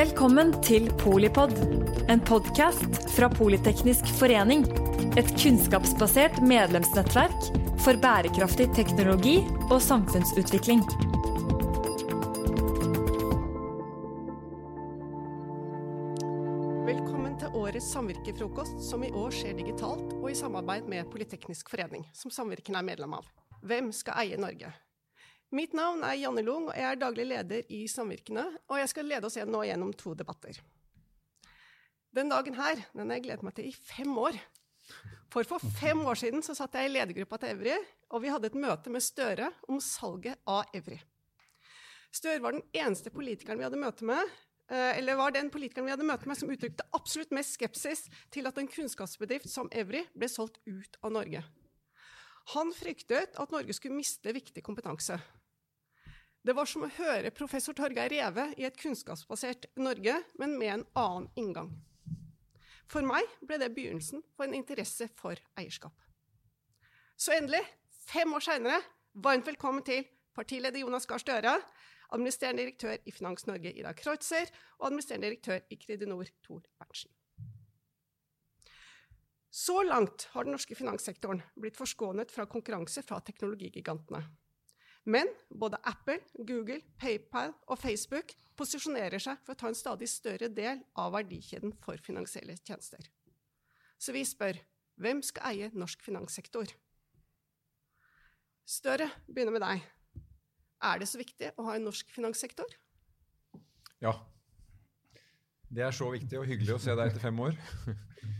Velkommen 0.00 0.54
til 0.64 0.86
Polipod, 0.96 1.52
en 2.08 2.20
podkast 2.24 3.02
fra 3.12 3.28
Politeknisk 3.28 4.06
forening. 4.16 4.62
Et 5.20 5.28
kunnskapsbasert 5.34 6.38
medlemsnettverk 6.46 7.50
for 7.84 8.00
bærekraftig 8.00 8.70
teknologi 8.76 9.36
og 9.68 9.76
samfunnsutvikling. 9.84 10.80
Velkommen 16.88 17.36
til 17.40 17.56
årets 17.60 17.92
samvirkefrokost, 17.92 18.80
som 18.88 19.04
i 19.04 19.12
år 19.12 19.34
skjer 19.36 19.58
digitalt 19.60 20.14
og 20.16 20.30
i 20.32 20.38
samarbeid 20.38 20.88
med 20.88 21.10
Politeknisk 21.12 21.72
forening, 21.74 22.08
som 22.16 22.32
samvirken 22.32 22.80
er 22.80 22.88
medlem 22.88 23.18
av. 23.20 23.28
Hvem 23.60 23.92
skal 23.92 24.24
eie 24.24 24.40
Norge? 24.40 24.72
Mitt 25.50 25.72
navn 25.74 26.04
er 26.06 26.14
Janne 26.14 26.44
Lung, 26.46 26.68
og 26.70 26.76
jeg 26.78 26.86
er 26.86 26.98
daglig 26.98 27.24
leder 27.26 27.70
i 27.74 27.80
Samvirkene, 27.90 28.44
og 28.70 28.78
jeg 28.78 28.90
skal 28.92 29.08
lede 29.10 29.26
oss 29.26 29.34
igjen 29.34 29.50
nå 29.50 29.64
gjennom 29.66 29.90
to 29.98 30.12
debatter. 30.14 30.60
Den 32.14 32.30
dagen 32.30 32.54
her 32.54 32.78
den 32.94 33.10
har 33.10 33.18
jeg 33.18 33.24
gledet 33.24 33.46
meg 33.46 33.56
til 33.56 33.66
i 33.66 33.74
fem 33.74 34.14
år. 34.18 34.38
For 35.30 35.46
for 35.46 35.62
fem 35.78 36.04
år 36.06 36.18
siden 36.18 36.42
så 36.46 36.54
satt 36.54 36.78
jeg 36.78 36.86
i 36.86 36.92
ledergruppa 36.92 37.38
til 37.42 37.56
Evry, 37.56 37.74
og 38.14 38.22
vi 38.22 38.30
hadde 38.30 38.50
et 38.50 38.58
møte 38.62 38.94
med 38.94 39.02
Støre 39.02 39.48
om 39.66 39.80
salget 39.82 40.38
av 40.46 40.70
Evry. 40.74 41.00
Støre 42.14 42.42
var 42.42 42.54
den 42.54 42.64
eneste 42.74 43.10
politikeren 43.14 43.58
vi 43.58 43.66
hadde 43.66 43.78
møte 43.78 44.06
med, 44.06 44.22
eh, 44.70 44.98
eller 44.98 45.18
var 45.18 45.34
den 45.34 45.50
politikeren 45.50 45.86
vi 45.86 45.94
hadde 45.94 46.06
møte 46.06 46.30
med 46.30 46.38
som 46.38 46.50
uttrykte 46.50 46.86
absolutt 46.94 47.34
mest 47.34 47.58
skepsis 47.58 48.06
til 48.30 48.46
at 48.46 48.58
en 48.58 48.70
kunnskapsbedrift 48.70 49.50
som 49.50 49.70
Evry 49.70 50.06
ble 50.14 50.30
solgt 50.30 50.62
ut 50.66 50.98
av 51.02 51.14
Norge. 51.18 51.42
Han 52.54 52.72
fryktet 52.74 53.34
at 53.38 53.52
Norge 53.54 53.74
skulle 53.74 53.98
miste 53.98 54.34
viktig 54.34 54.62
kompetanse. 54.66 55.18
Det 56.40 56.54
var 56.56 56.64
som 56.64 56.86
å 56.86 56.94
høre 56.96 57.30
professor 57.36 57.76
Torgeir 57.76 58.08
Reve 58.08 58.46
i 58.56 58.64
et 58.64 58.76
kunnskapsbasert 58.80 59.66
Norge, 59.76 60.14
men 60.40 60.54
med 60.56 60.72
en 60.72 60.84
annen 60.96 61.26
inngang. 61.36 61.74
For 62.90 63.04
meg 63.04 63.28
ble 63.44 63.58
det 63.60 63.68
begynnelsen 63.76 64.24
på 64.36 64.46
en 64.46 64.56
interesse 64.56 65.10
for 65.20 65.36
eierskap. 65.60 65.92
Så 67.20 67.36
endelig, 67.36 67.60
fem 68.08 68.32
år 68.32 68.46
seinere, 68.46 68.80
varmt 69.12 69.52
velkommen 69.52 69.84
til 69.84 70.08
partileder 70.34 70.80
Jonas 70.80 71.04
Gahr 71.06 71.20
Støre, 71.20 71.58
administrerende 72.10 72.64
direktør 72.64 72.96
i 73.04 73.12
Finans 73.12 73.44
Norge 73.46 73.76
Ida 73.76 73.92
Kreutzer 73.94 74.48
og 74.80 74.88
administrerende 74.88 75.28
direktør 75.28 75.60
i 75.68 75.78
Kredinor 75.78 76.32
Tor 76.42 76.64
Berntsen. 76.80 77.12
Så 79.50 79.82
langt 79.84 80.30
har 80.32 80.46
den 80.46 80.56
norske 80.56 80.76
finanssektoren 80.78 81.44
blitt 81.58 81.76
forskånet 81.76 82.32
fra 82.32 82.48
konkurranse 82.48 83.04
fra 83.04 83.20
teknologigigantene. 83.26 84.24
Men 85.08 85.30
både 85.48 85.78
Apple, 85.88 86.18
Google, 86.36 86.80
PayPal 87.00 87.54
og 87.66 87.78
Facebook 87.80 88.34
posisjonerer 88.58 89.22
seg 89.22 89.40
for 89.44 89.54
å 89.54 89.60
ta 89.60 89.70
en 89.70 89.78
stadig 89.78 90.08
større 90.12 90.50
del 90.52 90.82
av 90.98 91.14
verdikjeden 91.14 91.72
for 91.84 92.00
finansielle 92.04 92.58
tjenester. 92.60 93.00
Så 94.00 94.12
vi 94.16 94.24
spør 94.28 94.60
hvem 95.00 95.22
skal 95.24 95.54
eie 95.54 95.70
norsk 95.72 96.02
finanssektor? 96.04 96.68
Støre, 98.68 99.08
begynner 99.26 99.56
med 99.56 99.64
deg. 99.64 99.86
Er 100.84 101.00
det 101.00 101.08
så 101.08 101.20
viktig 101.20 101.50
å 101.56 101.64
ha 101.66 101.76
en 101.76 101.88
norsk 101.88 102.12
finanssektor? 102.12 102.68
Ja. 104.04 104.12
Det 105.70 105.84
er 105.86 105.96
så 105.96 106.08
viktig 106.12 106.38
og 106.40 106.46
hyggelig 106.48 106.76
å 106.76 106.82
se 106.82 106.92
deg 106.92 107.10
etter 107.10 107.24
fem 107.24 107.40
år. 107.40 107.56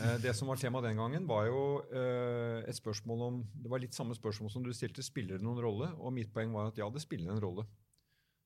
Eh, 0.00 0.16
det 0.22 0.32
som 0.34 0.48
var 0.48 0.56
tema 0.56 0.80
den 0.80 0.96
gangen, 0.96 1.26
var 1.28 1.44
jo 1.44 1.62
eh, 1.92 2.64
et 2.64 2.76
spørsmål 2.76 3.24
om 3.26 3.40
Det 3.52 3.68
var 3.68 3.82
litt 3.82 3.96
samme 3.96 4.16
spørsmål 4.16 4.52
som 4.52 4.64
du 4.64 4.72
stilte. 4.72 5.04
Spiller 5.04 5.36
det 5.36 5.44
noen 5.44 5.60
rolle? 5.60 5.90
Og 6.00 6.14
mitt 6.16 6.32
poeng 6.32 6.54
var 6.54 6.70
at 6.70 6.78
ja, 6.80 6.88
det 6.88 7.02
spiller 7.04 7.34
en 7.34 7.42
rolle. 7.42 7.66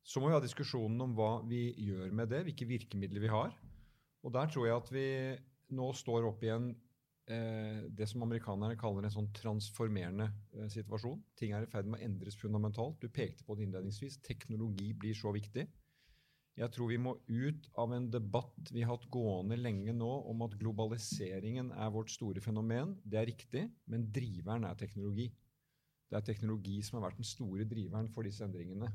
Så 0.05 0.21
må 0.21 0.29
vi 0.29 0.37
ha 0.37 0.43
diskusjonen 0.43 1.01
om 1.01 1.15
hva 1.17 1.39
vi 1.49 1.69
gjør 1.87 2.11
med 2.13 2.33
det, 2.33 2.43
hvilke 2.49 2.67
virkemidler 2.69 3.23
vi 3.23 3.31
har. 3.33 3.55
Og 4.25 4.35
der 4.35 4.51
tror 4.51 4.67
jeg 4.67 4.77
at 4.77 4.91
vi 4.93 5.07
nå 5.79 5.93
står 5.97 6.27
opp 6.29 6.43
i 6.45 6.51
en 6.53 6.67
eh, 7.31 7.87
det 7.87 8.11
som 8.11 8.27
amerikanerne 8.27 8.77
kaller 8.81 9.07
en 9.07 9.15
sånn 9.15 9.31
transformerende 9.37 10.29
situasjon. 10.75 11.23
Ting 11.39 11.55
er 11.55 11.65
i 11.65 11.71
ferd 11.71 11.87
med 11.87 12.03
å 12.03 12.09
endres 12.09 12.37
fundamentalt. 12.41 12.99
Du 12.99 13.09
pekte 13.09 13.47
på 13.47 13.57
det 13.57 13.69
innledningsvis. 13.69 14.19
Teknologi 14.27 14.91
blir 14.99 15.17
så 15.17 15.33
viktig. 15.33 15.69
Jeg 16.55 16.71
tror 16.71 16.87
vi 16.87 17.01
må 17.03 17.17
ut 17.27 17.65
av 17.83 17.93
en 17.97 18.05
debatt 18.15 18.69
vi 18.71 18.85
har 18.85 18.95
hatt 18.95 19.09
gående 19.11 19.57
lenge 19.59 19.91
nå 19.97 20.11
om 20.31 20.45
at 20.47 20.55
globaliseringen 20.61 21.73
er 21.75 21.91
vårt 21.91 22.13
store 22.15 22.43
fenomen. 22.45 22.93
Det 23.03 23.19
er 23.19 23.27
riktig, 23.27 23.65
men 23.91 24.07
driveren 24.15 24.67
er 24.69 24.79
teknologi. 24.79 25.33
Det 26.07 26.21
er 26.21 26.29
teknologi 26.29 26.77
som 26.87 27.01
har 27.01 27.09
vært 27.09 27.19
den 27.19 27.27
store 27.27 27.67
driveren 27.67 28.07
for 28.15 28.27
disse 28.27 28.47
endringene. 28.47 28.93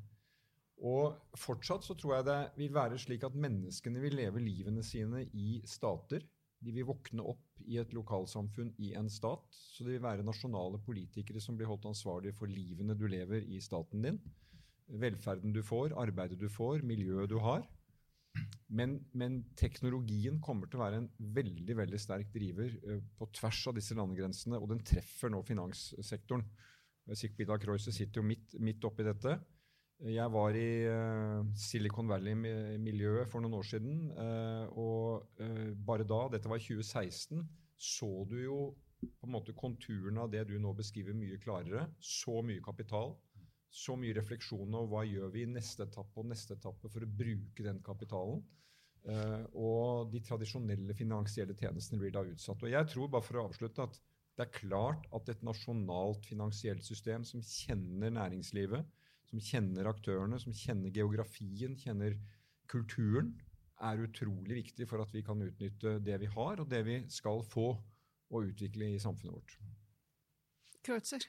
Og 0.87 1.19
fortsatt 1.35 1.83
så 1.83 1.97
tror 1.99 2.15
jeg 2.15 2.29
det 2.29 2.39
vil 2.61 2.75
være 2.77 2.99
slik 3.01 3.27
at 3.27 3.35
menneskene 3.35 3.99
vil 3.99 4.15
leve 4.15 4.39
livene 4.39 4.83
sine 4.85 5.25
i 5.35 5.59
stater. 5.67 6.23
De 6.63 6.71
vil 6.71 6.87
våkne 6.87 7.25
opp 7.27 7.59
i 7.67 7.75
et 7.81 7.91
lokalsamfunn 7.95 8.71
i 8.79 8.93
en 8.95 9.11
stat. 9.11 9.43
Så 9.51 9.83
det 9.83 9.97
vil 9.97 10.07
være 10.07 10.23
nasjonale 10.23 10.79
politikere 10.85 11.43
som 11.43 11.59
blir 11.59 11.67
holdt 11.67 11.91
ansvarlige 11.91 12.39
for 12.39 12.47
livene 12.47 12.95
du 12.95 13.03
lever 13.11 13.43
i 13.51 13.59
staten 13.59 14.07
din 14.07 14.23
velferden 14.89 15.53
du 15.53 15.61
får, 15.65 15.93
arbeidet 15.99 16.39
du 16.39 16.49
får, 16.51 16.81
miljøet 16.87 17.29
du 17.29 17.37
har. 17.43 17.67
Men, 18.69 18.99
men, 19.17 19.39
teknologien 19.57 20.37
kommer 20.43 20.69
til 20.69 20.79
å 20.79 20.83
være 20.83 20.99
en 21.01 21.07
veldig 21.35 21.75
veldig 21.79 21.99
sterk 21.99 22.29
driver 22.33 22.73
uh, 22.85 22.99
på 23.17 23.27
tvers 23.35 23.61
av 23.71 23.77
disse 23.79 23.97
landegrensene, 23.97 24.59
og 24.59 24.69
den 24.73 24.83
treffer 24.85 25.33
nå 25.33 25.41
finanssektoren. 25.47 26.45
Sikbida 27.17 27.57
Kreuzer 27.57 27.95
sitter 27.95 28.21
jo 28.21 28.27
midt, 28.29 28.53
midt 28.61 28.85
oppi 28.85 29.05
dette. 29.07 29.39
Jeg 30.05 30.31
var 30.31 30.55
i 30.55 30.67
uh, 30.85 31.41
Silicon 31.57 32.11
Valley-miljøet 32.11 33.31
for 33.31 33.41
noen 33.43 33.57
år 33.57 33.65
siden, 33.71 34.11
uh, 34.13 34.69
og 34.77 35.41
bare 35.89 36.05
da, 36.07 36.27
dette 36.35 36.51
var 36.51 36.61
i 36.61 36.67
2016, 36.69 37.41
så 37.79 38.11
du 38.29 38.37
jo 38.43 38.59
på 38.99 39.25
en 39.25 39.31
måte 39.33 39.55
konturene 39.57 40.21
av 40.21 40.31
det 40.31 40.43
du 40.49 40.57
nå 40.61 40.75
beskriver, 40.77 41.15
mye 41.17 41.39
klarere. 41.41 41.87
Så 42.03 42.41
mye 42.45 42.63
kapital 42.63 43.15
så 43.69 43.95
mye 43.99 44.15
refleksjon 44.17 44.73
over 44.73 44.89
hva 44.89 45.01
gjør 45.05 45.33
vi 45.33 45.43
i 45.45 45.49
neste 45.49 45.85
etappe 45.85 46.21
og 46.21 46.29
neste 46.31 46.55
etappe 46.57 46.89
for 46.89 47.05
å 47.05 47.11
bruke 47.21 47.65
den 47.65 47.81
kapitalen. 47.85 48.41
Uh, 49.07 49.45
og 49.55 50.09
de 50.11 50.19
tradisjonelle 50.25 50.93
finansielle 50.97 51.55
tjenestene 51.57 52.01
blir 52.01 52.13
da 52.13 52.25
utsatt. 52.27 52.65
Og 52.65 52.73
jeg 52.73 52.89
tror, 52.91 53.11
bare 53.13 53.25
for 53.25 53.39
å 53.39 53.45
avslutte, 53.47 53.85
at 53.85 53.99
det 54.39 54.45
er 54.45 54.55
klart 54.55 55.05
at 55.15 55.29
et 55.31 55.41
nasjonalt 55.45 56.27
finansielt 56.27 56.83
system 56.85 57.25
som 57.27 57.43
kjenner 57.43 58.13
næringslivet, 58.15 58.85
som 59.29 59.41
kjenner 59.43 59.89
aktørene, 59.91 60.39
som 60.41 60.55
kjenner 60.55 60.93
geografien, 60.95 61.77
kjenner 61.79 62.17
kulturen, 62.71 63.33
er 63.79 64.03
utrolig 64.03 64.57
viktig 64.65 64.87
for 64.89 65.03
at 65.03 65.13
vi 65.15 65.23
kan 65.23 65.41
utnytte 65.43 65.97
det 66.03 66.17
vi 66.23 66.29
har, 66.33 66.59
og 66.59 66.67
det 66.71 66.81
vi 66.87 67.01
skal 67.11 67.43
få 67.47 67.69
og 68.29 68.49
utvikle 68.51 68.91
i 68.93 69.01
samfunnet 69.01 69.35
vårt. 69.37 69.59
Kreutzer. 70.83 71.23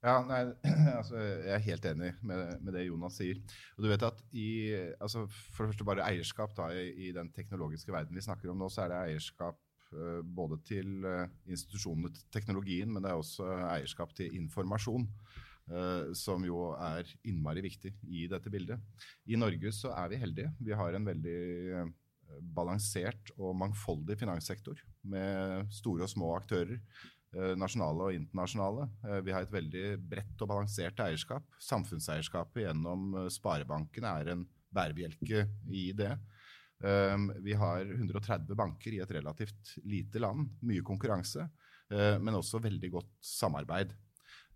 Ja, 0.00 0.20
nei, 0.24 0.40
altså, 0.98 1.18
Jeg 1.20 1.52
er 1.52 1.66
helt 1.66 1.86
enig 1.90 2.14
med, 2.24 2.54
med, 2.64 2.72
det 2.76 2.86
Jonas 2.86 3.18
sier. 3.20 3.40
Og 3.76 3.84
du 3.84 3.90
vet 3.90 4.06
at 4.06 4.22
i, 4.32 4.48
altså, 4.96 5.26
For 5.28 5.66
det 5.66 5.74
første 5.74 5.88
bare 5.90 6.06
eierskap 6.08 6.54
da, 6.56 6.70
i, 6.72 6.88
i, 7.08 7.10
den 7.16 7.28
teknologiske 7.36 7.92
verden 7.92 8.16
vi 8.16 8.24
snakker 8.24 8.52
om 8.52 8.62
nå, 8.62 8.70
så 8.72 8.86
er 8.86 8.94
det 8.94 9.02
eierskap 9.10 9.60
uh, 9.92 10.22
både 10.24 10.60
til 10.64 11.04
uh, 11.04 11.28
institusjonene 11.50 12.14
til 12.16 12.32
teknologien, 12.32 12.88
men 12.88 13.04
det 13.04 13.12
er 13.12 13.20
også 13.20 13.52
eierskap 13.74 14.16
til 14.16 14.40
informasjon. 14.40 15.08
Uh, 15.70 16.10
som 16.18 16.42
jo 16.42 16.72
er 16.80 17.06
innmari 17.28 17.62
viktig 17.62 17.92
i 18.08 18.24
dette 18.30 18.50
bildet. 18.50 18.80
I 19.30 19.36
Norge 19.38 19.70
så 19.76 19.92
er 19.94 20.08
vi 20.10 20.18
heldige. 20.18 20.50
Vi 20.64 20.74
har 20.74 20.96
en 20.96 21.06
veldig 21.06 21.84
balansert 22.56 23.30
og 23.36 23.54
mangfoldig 23.58 24.16
finanssektor 24.18 24.80
med 25.12 25.70
store 25.74 26.06
og 26.06 26.10
små 26.10 26.32
aktører. 26.38 26.78
Eh, 27.30 27.52
nasjonale 27.54 28.08
og 28.08 28.16
internasjonale. 28.16 28.88
Eh, 29.06 29.20
vi 29.22 29.34
har 29.34 29.44
et 29.44 29.52
veldig 29.54 29.84
bredt 30.10 30.42
og 30.42 30.50
balansert 30.50 30.98
eierskap. 31.04 31.46
Samfunnseierskapet 31.62 32.64
gjennom 32.64 33.12
eh, 33.20 33.28
sparebankene 33.30 34.14
er 34.18 34.32
en 34.32 34.42
bærebjelke 34.74 35.46
i 35.70 35.90
det. 35.98 36.12
Vi 37.44 37.52
har 37.60 37.82
130 37.84 38.56
banker 38.56 38.94
i 38.96 39.02
et 39.04 39.10
relativt 39.12 39.74
lite 39.84 40.16
land. 40.22 40.46
Mye 40.64 40.80
konkurranse, 40.80 41.42
men 41.90 42.38
også 42.38 42.56
veldig 42.64 42.88
godt 42.94 43.10
samarbeid. 43.20 43.90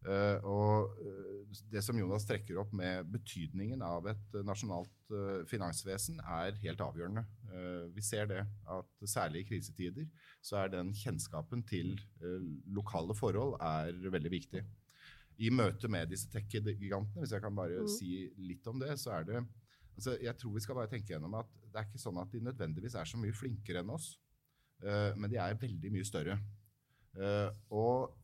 Uh, 0.05 0.37
og 0.45 0.99
uh, 1.01 1.61
Det 1.73 1.81
som 1.85 1.97
Jonas 1.97 2.27
trekker 2.29 2.59
opp 2.61 2.75
med 2.77 3.09
betydningen 3.09 3.81
av 3.85 4.05
et 4.13 4.37
uh, 4.37 4.43
nasjonalt 4.45 4.91
finansvesen, 5.47 6.17
er 6.19 6.57
helt 6.63 6.81
avgjørende. 6.81 7.23
vi 7.95 8.03
ser 8.03 8.25
det 8.27 8.39
at 8.73 9.05
særlig 9.07 9.43
i 9.43 9.47
krisetider 9.47 10.07
så 10.43 10.57
er 10.63 10.73
den 10.73 10.89
kjennskapen 10.97 11.61
til 11.69 11.93
lokale 12.73 13.15
forhold 13.15 13.53
er 13.61 13.93
veldig 14.11 14.33
viktig. 14.33 14.63
I 15.45 15.53
møte 15.55 15.91
med 15.93 16.09
disse 16.11 16.33
tech-gigantene, 16.33 17.21
hvis 17.21 17.37
jeg 17.37 17.45
kan 17.45 17.55
bare 17.55 17.85
mm. 17.85 17.93
si 17.93 18.25
litt 18.49 18.67
om 18.67 18.81
det, 18.81 18.97
så 18.99 19.13
er 19.19 19.29
det 19.29 19.45
altså 19.95 20.17
Jeg 20.25 20.35
tror 20.41 20.57
vi 20.57 20.65
skal 20.65 20.81
bare 20.81 20.91
tenke 20.91 21.13
gjennom 21.13 21.37
at 21.39 21.53
det 21.69 21.79
er 21.79 21.87
ikke 21.87 22.03
sånn 22.03 22.19
at 22.25 22.33
de 22.33 22.43
nødvendigvis 22.49 22.97
er 22.99 23.13
så 23.13 23.21
mye 23.21 23.37
flinkere 23.37 23.85
enn 23.85 23.95
oss, 23.95 24.17
men 24.81 25.31
de 25.31 25.39
er 25.39 25.61
veldig 25.61 25.95
mye 25.95 26.09
større. 26.09 26.41
og 27.71 28.09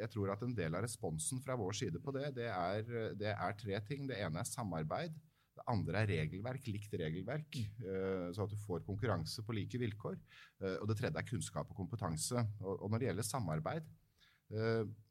jeg 0.00 0.08
tror 0.12 0.30
at 0.32 0.42
en 0.46 0.54
del 0.56 0.74
av 0.76 0.84
responsen 0.86 1.40
fra 1.44 1.56
vår 1.58 1.74
side 1.76 2.00
på 2.00 2.14
det, 2.16 2.30
det 2.38 2.46
er, 2.48 2.86
det 3.18 3.34
er 3.34 3.58
tre 3.60 3.80
ting. 3.84 4.06
Det 4.08 4.16
ene 4.20 4.40
er 4.40 4.48
samarbeid. 4.48 5.18
Det 5.60 5.66
andre 5.68 6.00
er 6.00 6.08
regelverk, 6.08 6.68
likt 6.72 6.94
regelverk, 6.96 7.58
uh, 7.84 8.28
så 8.32 8.46
at 8.46 8.52
du 8.52 8.58
får 8.62 8.84
konkurranse 8.86 9.44
på 9.44 9.56
like 9.56 9.80
vilkår. 9.82 10.16
Uh, 10.62 10.76
og 10.80 10.86
det 10.88 10.96
tredje 11.00 11.20
er 11.20 11.28
kunnskap 11.28 11.72
og 11.72 11.80
kompetanse. 11.82 12.44
Og, 12.62 12.86
når 12.88 13.02
det 13.02 13.10
gjelder 13.10 13.28
samarbeid 13.28 13.96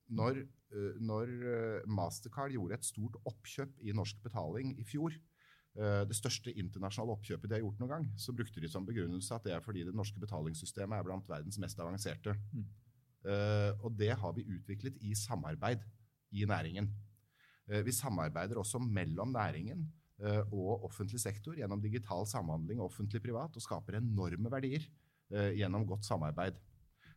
Når, 0.09 0.39
når 0.99 1.29
Mastercard 1.87 2.51
gjorde 2.51 2.75
et 2.75 2.83
stort 2.83 3.13
oppkjøp 3.29 3.77
i 3.87 3.93
norsk 3.95 4.17
betaling 4.23 4.73
i 4.81 4.83
fjor, 4.83 5.13
det 6.09 6.17
største 6.17 6.51
internasjonale 6.51 7.13
oppkjøpet 7.13 7.47
de 7.47 7.55
har 7.55 7.61
gjort 7.63 7.79
noen 7.79 7.91
gang, 7.93 8.07
så 8.19 8.35
brukte 8.35 8.59
de 8.59 8.67
som 8.67 8.83
begrunnelse 8.83 9.31
at 9.37 9.45
det 9.47 9.53
er 9.55 9.63
fordi 9.63 9.85
det 9.87 9.93
norske 9.95 10.19
betalingssystemet 10.19 10.97
er 10.97 11.07
blant 11.07 11.29
verdens 11.29 11.61
mest 11.63 11.79
avanserte. 11.79 12.33
Mm. 12.51 12.65
Og 13.25 13.89
det 13.99 14.13
har 14.15 14.31
vi 14.31 14.45
utviklet 14.47 14.95
i 15.03 15.11
samarbeid 15.17 15.81
i 16.31 16.45
næringen. 16.47 16.87
vi 17.83 17.91
samarbeider 17.91 18.57
også 18.57 18.79
mellom 18.79 19.33
næringen 19.35 19.83
Eh, 20.19 20.41
og 20.51 20.83
offentlig 20.83 21.19
sektor 21.21 21.55
gjennom 21.55 21.79
digital 21.79 22.25
samhandling 22.27 22.81
offentlig-privat 22.83 23.55
og 23.55 23.63
skaper 23.63 24.01
enorme 24.01 24.51
verdier 24.51 24.83
eh, 25.31 25.53
gjennom 25.55 25.85
godt 25.87 26.03
samarbeid. 26.03 26.57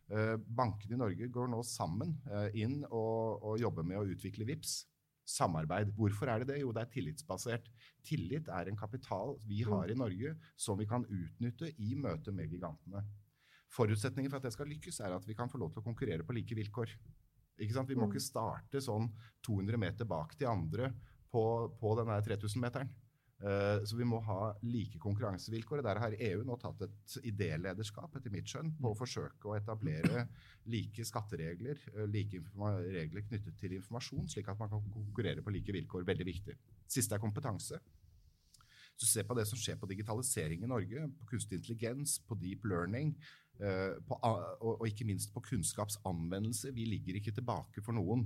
Eh, 0.07 0.37
bankene 0.39 0.95
i 0.95 1.01
Norge 1.01 1.27
går 1.35 1.51
nå 1.51 1.59
sammen 1.67 2.15
inn 2.55 2.79
og, 2.87 3.43
og 3.43 3.59
jobber 3.59 3.87
med 3.87 3.99
å 3.99 4.07
utvikle 4.15 4.47
VIPS. 4.47 4.83
Samarbeid. 5.23 5.93
Hvorfor 5.95 6.27
er 6.27 6.41
det 6.41 6.49
det? 6.49 6.57
Jo, 6.59 6.73
det 6.75 6.81
er 6.81 6.89
tillitsbasert. 6.91 7.69
Tillit 8.03 8.49
er 8.51 8.67
en 8.67 8.79
kapital 8.79 9.37
vi 9.47 9.61
har 9.63 9.87
i 9.87 9.95
Norge 9.95 10.33
som 10.59 10.75
vi 10.79 10.87
kan 10.87 11.05
utnytte 11.07 11.69
i 11.79 11.93
møte 11.95 12.33
med 12.35 12.51
gigantene. 12.51 13.05
Forutsetningen 13.73 14.31
for 14.31 14.41
at 14.41 14.47
det 14.47 14.53
skal 14.53 14.69
lykkes, 14.69 15.01
er 15.01 15.15
at 15.15 15.27
vi 15.27 15.35
kan 15.37 15.49
få 15.49 15.61
lov 15.61 15.73
til 15.73 15.81
å 15.81 15.87
konkurrere 15.87 16.25
på 16.25 16.35
like 16.35 16.57
vilkår. 16.57 16.93
Vi 17.57 17.69
må 17.69 18.07
mm. 18.07 18.11
ikke 18.11 18.21
starte 18.21 18.81
sånn 18.81 19.07
200 19.45 19.79
meter 19.81 20.09
bak 20.09 20.33
de 20.39 20.47
andre 20.49 20.91
på, 21.33 21.43
på 21.79 21.95
denne 21.99 22.19
3000-meteren. 22.25 22.91
Uh, 23.43 23.81
så 23.83 23.97
vi 23.99 24.05
må 24.07 24.21
ha 24.23 24.53
like 24.63 24.99
konkurransevilkår. 25.03 25.81
Der 25.83 25.99
har 25.99 26.13
EU 26.15 26.43
nå 26.47 26.55
tatt 26.61 26.85
et 26.85 27.15
idélederskap 27.27 28.13
etter 28.15 28.31
mitt 28.31 28.47
skjønn, 28.47 28.71
på 28.79 28.93
å 28.93 28.95
forsøke 28.95 29.49
å 29.49 29.57
etablere 29.57 30.27
like 30.71 31.03
skatteregler, 31.09 31.81
uh, 31.97 32.05
like 32.07 32.39
regler 32.53 33.25
knyttet 33.27 33.57
til 33.59 33.75
informasjon, 33.79 34.29
slik 34.31 34.47
at 34.53 34.61
man 34.61 34.71
kan 34.71 34.85
konkurrere 34.93 35.43
på 35.43 35.51
like 35.55 35.75
vilkår. 35.75 36.07
Veldig 36.07 36.29
viktig. 36.29 36.55
Siste 36.87 37.17
er 37.17 37.23
kompetanse. 37.23 37.81
Så 38.95 39.09
se 39.09 39.25
på 39.27 39.35
det 39.35 39.47
som 39.49 39.59
skjer 39.59 39.75
på 39.81 39.89
digitalisering 39.89 40.63
i 40.63 40.69
Norge, 40.69 41.07
på 41.19 41.31
kunstig 41.33 41.59
intelligens, 41.59 42.19
på 42.23 42.37
deep 42.39 42.63
learning, 42.69 43.15
på, 43.53 44.17
og, 44.17 44.81
ikke 44.89 45.05
minst 45.07 45.29
på 45.31 45.43
kunnskapsanvendelse. 45.45 46.71
Vi 46.75 46.87
ligger 46.89 47.19
ikke 47.19 47.35
tilbake 47.37 47.83
for 47.85 47.95
noen. 47.95 48.25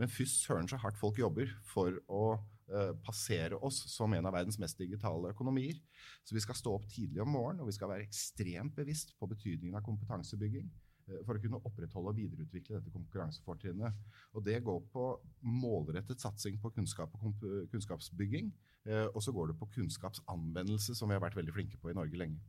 Men 0.00 0.10
først 0.10 0.44
søren 0.46 0.68
så 0.70 0.78
hardt 0.80 0.98
folk 1.00 1.18
jobber 1.20 1.50
for 1.68 1.98
å 2.08 2.24
uh, 2.72 2.92
passere 3.04 3.58
oss 3.64 3.82
som 3.92 4.14
en 4.16 4.28
av 4.28 4.34
verdens 4.34 4.58
mest 4.62 4.80
digitale 4.80 5.32
økonomier. 5.34 5.80
Så 6.24 6.36
vi 6.36 6.42
skal 6.44 6.58
stå 6.58 6.76
opp 6.78 6.88
tidlig 6.90 7.22
om 7.24 7.34
morgenen, 7.34 7.64
og 7.64 7.70
vi 7.70 7.76
skal 7.76 7.92
være 7.92 8.06
ekstremt 8.06 8.74
bevisst 8.78 9.14
på 9.18 9.28
betydningen 9.30 9.76
av 9.78 9.84
kompetansebygging 9.86 10.70
uh, 10.70 11.20
for 11.26 11.36
å 11.36 11.42
kunne 11.42 11.60
opprettholde 11.60 12.14
og 12.14 12.20
videreutvikle 12.22 12.78
dette 12.78 12.94
konkurransefortrinnet. 12.94 14.00
Og 14.32 14.46
det 14.48 14.62
går 14.64 14.80
på 14.94 15.06
målrettet 15.44 16.24
satsing 16.24 16.58
på 16.62 16.72
kunnskap 16.78 17.12
og 17.20 17.46
kunnskapsbygging. 17.74 18.52
Uh, 18.88 19.06
og 19.12 19.20
så 19.22 19.34
går 19.34 19.52
det 19.52 19.60
på 19.60 19.70
kunnskapsanvendelse, 19.76 20.96
som 20.98 21.12
vi 21.12 21.18
har 21.18 21.22
vært 21.22 21.38
veldig 21.38 21.54
flinke 21.54 21.78
på 21.78 21.92
i 21.92 21.98
Norge 21.98 22.18
lenge. 22.18 22.40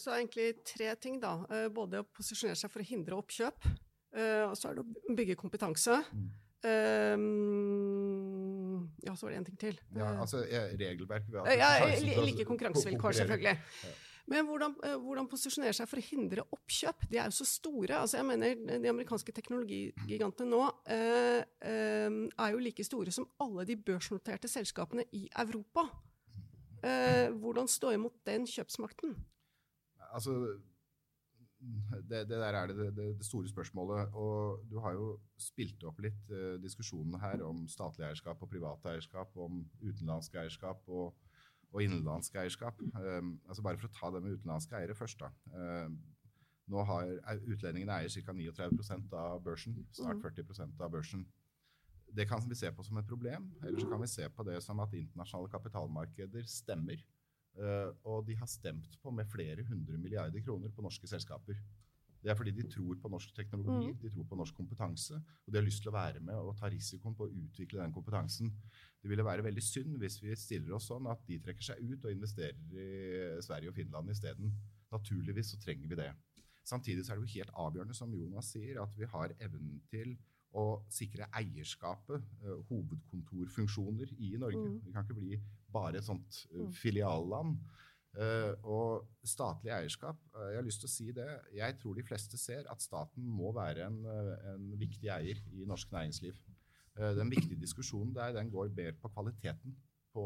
Så 0.00 0.14
egentlig 0.16 0.64
tre 0.66 0.88
ting, 0.98 1.20
da. 1.22 1.36
Både 1.70 2.00
å 2.00 2.06
posisjonere 2.16 2.58
seg 2.58 2.72
for 2.72 2.82
å 2.82 2.86
hindre 2.88 3.18
oppkjøp. 3.20 3.68
Uh, 4.10 4.50
og 4.50 4.56
så 4.58 4.70
er 4.70 4.78
det 4.78 4.82
å 4.82 5.14
bygge 5.14 5.36
kompetanse. 5.38 5.94
Um, 6.60 7.30
ja, 9.00 9.14
så 9.14 9.26
var 9.26 9.30
det 9.32 9.38
en 9.38 9.48
ting 9.48 9.60
til. 9.60 9.76
Ja, 9.96 10.08
altså 10.20 10.42
Regelverk 10.44 11.24
Ja, 11.30 11.86
like 12.26 12.44
konkurransevilkår, 12.48 13.12
selvfølgelig. 13.22 13.56
Men 14.30 14.46
hvordan, 14.46 14.74
hvordan, 15.02 15.26
posisjonere 15.30 15.72
seg 15.74 15.88
for 15.90 15.98
å 15.98 16.04
hindre 16.04 16.44
oppkjøp? 16.54 17.06
De 17.10 17.16
er 17.18 17.26
jo 17.30 17.34
så 17.40 17.46
store. 17.48 17.94
altså 18.02 18.16
jeg 18.20 18.26
mener 18.28 18.48
De 18.82 18.92
amerikanske 18.92 19.32
teknologigigantene 19.34 20.50
nå 20.52 20.60
uh, 20.68 21.40
uh, 21.40 22.10
er 22.44 22.48
jo 22.52 22.58
like 22.62 22.84
store 22.86 23.10
som 23.14 23.26
alle 23.42 23.64
de 23.66 23.76
børsnoterte 23.78 24.48
selskapene 24.50 25.04
i 25.16 25.22
Europa. 25.34 25.82
Uh, 26.84 27.28
hvordan 27.40 27.66
stå 27.68 27.88
imot 27.96 28.16
den 28.28 28.46
kjøpsmakten? 28.46 29.10
Altså, 30.10 30.34
det, 31.60 32.28
det, 32.28 32.28
der 32.28 32.56
er 32.56 32.66
det, 32.66 32.76
det, 32.76 32.96
det, 32.96 33.26
store 33.26 33.48
spørsmålet. 33.48 34.14
Og 34.14 34.64
du 34.70 34.78
har 34.80 34.92
jo 34.96 35.10
spilt 35.38 35.84
opp 35.84 36.00
litt 36.00 36.30
uh, 36.32 36.56
diskusjonene 36.62 37.20
her 37.20 37.44
om 37.46 37.66
statlig 37.68 38.06
eierskap 38.06 38.42
og 38.42 38.50
privat 38.50 38.86
eierskap, 38.92 39.36
om 39.36 39.64
utenlandsk 39.82 40.38
eierskap 40.40 40.88
og, 40.88 41.12
og 41.72 41.82
innenlandsk 41.84 42.38
eierskap. 42.40 42.80
Um, 42.96 43.36
altså 43.48 43.66
bare 43.66 43.80
for 43.80 43.90
å 43.90 43.98
ta 43.98 44.14
det 44.14 44.24
med 44.24 44.38
utenlandske 44.38 44.80
eiere 44.80 44.96
først, 44.96 45.20
da. 45.20 45.30
Um, 45.52 46.00
nå 46.70 46.82
har 46.86 47.08
Utlendingene 47.50 47.98
eier 47.98 48.12
ca. 48.14 48.32
39% 48.32 49.14
av 49.18 49.40
børsen, 49.42 49.80
snart 49.96 50.20
40 50.22 50.46
mm. 50.46 50.74
av 50.78 50.92
børsen. 50.92 51.24
Det 52.14 52.26
kan 52.30 52.42
vi 52.46 52.58
se 52.58 52.70
på 52.74 52.84
som 52.86 52.98
et 52.98 53.08
problem, 53.10 53.50
eller 53.62 53.82
så 53.82 53.88
kan 53.90 54.02
vi 54.02 54.10
se 54.10 54.28
på 54.34 54.46
det 54.46 54.58
som 54.62 54.80
at 54.82 54.94
internasjonale 54.98 55.50
kapitalmarkeder 55.50 56.46
stemmer. 56.50 57.02
Uh, 57.58 57.90
og 58.06 58.26
de 58.28 58.36
har 58.38 58.48
stemt 58.48 58.94
på 59.02 59.10
med 59.10 59.28
flere 59.28 59.64
hundre 59.66 59.98
milliarder 59.98 60.42
kroner 60.44 60.70
på 60.72 60.84
norske 60.86 61.08
selskaper. 61.10 61.58
Det 62.20 62.30
er 62.30 62.36
fordi 62.36 62.52
de 62.52 62.66
tror 62.68 62.98
på 63.00 63.08
norsk 63.08 63.32
teknologi, 63.34 63.90
mm. 63.90 64.00
de 64.02 64.10
tror 64.12 64.26
på 64.28 64.36
norsk 64.36 64.54
kompetanse, 64.54 65.16
og 65.16 65.52
de 65.52 65.56
har 65.56 65.64
lyst 65.64 65.80
til 65.82 65.88
å 65.88 65.94
være 65.96 66.20
med 66.20 66.36
og 66.36 66.52
ta 66.58 66.68
risikoen 66.68 67.16
på 67.16 67.26
å 67.26 67.32
utvikle 67.32 67.80
den 67.80 67.94
kompetansen. 67.96 68.50
Det 69.00 69.08
ville 69.08 69.24
være 69.24 69.46
veldig 69.46 69.64
synd 69.64 69.96
hvis 70.02 70.18
vi 70.20 70.36
stiller 70.36 70.76
oss 70.76 70.90
sånn 70.90 71.08
at 71.08 71.22
de 71.28 71.38
trekker 71.40 71.64
seg 71.70 71.80
ut 71.80 72.04
og 72.04 72.12
investerer 72.12 72.76
i 72.76 73.40
Sverige 73.44 73.72
og 73.72 73.78
Finland 73.78 74.12
isteden. 74.12 74.52
Naturligvis 74.92 75.54
så 75.54 75.60
trenger 75.64 75.88
vi 75.88 76.00
det. 76.02 76.10
Samtidig 76.68 77.06
så 77.06 77.14
er 77.14 77.20
det 77.20 77.24
jo 77.24 77.38
helt 77.38 77.56
avgjørende, 77.64 77.96
som 77.96 78.12
Jonas 78.14 78.52
sier, 78.52 78.82
at 78.82 78.92
vi 79.00 79.08
har 79.08 79.32
evnen 79.40 79.80
til 79.88 80.12
å 80.58 80.82
sikre 80.90 81.28
eierskapet, 81.38 82.24
uh, 82.44 82.56
hovedkontorfunksjoner, 82.70 84.14
i 84.18 84.32
Norge. 84.40 84.64
Mm. 84.66 84.80
Vi 84.86 84.94
kan 84.94 85.06
ikke 85.06 85.18
bli 85.18 85.38
bare 85.70 86.00
et 86.00 86.06
sånt 86.06 86.42
uh, 86.54 86.66
filialland. 86.74 87.58
Uh, 88.10 88.56
og 88.66 89.04
statlig 89.22 89.70
eierskap, 89.70 90.18
jeg 90.34 90.58
har 90.58 90.64
lyst 90.66 90.82
til 90.82 90.88
å 90.88 90.94
si 90.96 91.12
det, 91.14 91.28
jeg 91.54 91.76
tror 91.78 91.94
de 91.94 92.02
fleste 92.08 92.40
ser 92.42 92.66
at 92.72 92.82
staten 92.82 93.22
må 93.22 93.52
være 93.54 93.86
en, 93.86 94.00
en 94.50 94.64
viktig 94.80 95.12
eier 95.14 95.38
i 95.54 95.68
norsk 95.68 95.92
næringsliv. 95.94 96.40
den 96.98 97.30
viktige 97.30 97.60
diskusjonen 97.60 98.10
der, 98.14 98.34
den 98.34 98.50
går 98.50 98.74
mer 98.74 98.98
på 98.98 99.08
kvaliteten 99.14 99.76
på 100.12 100.24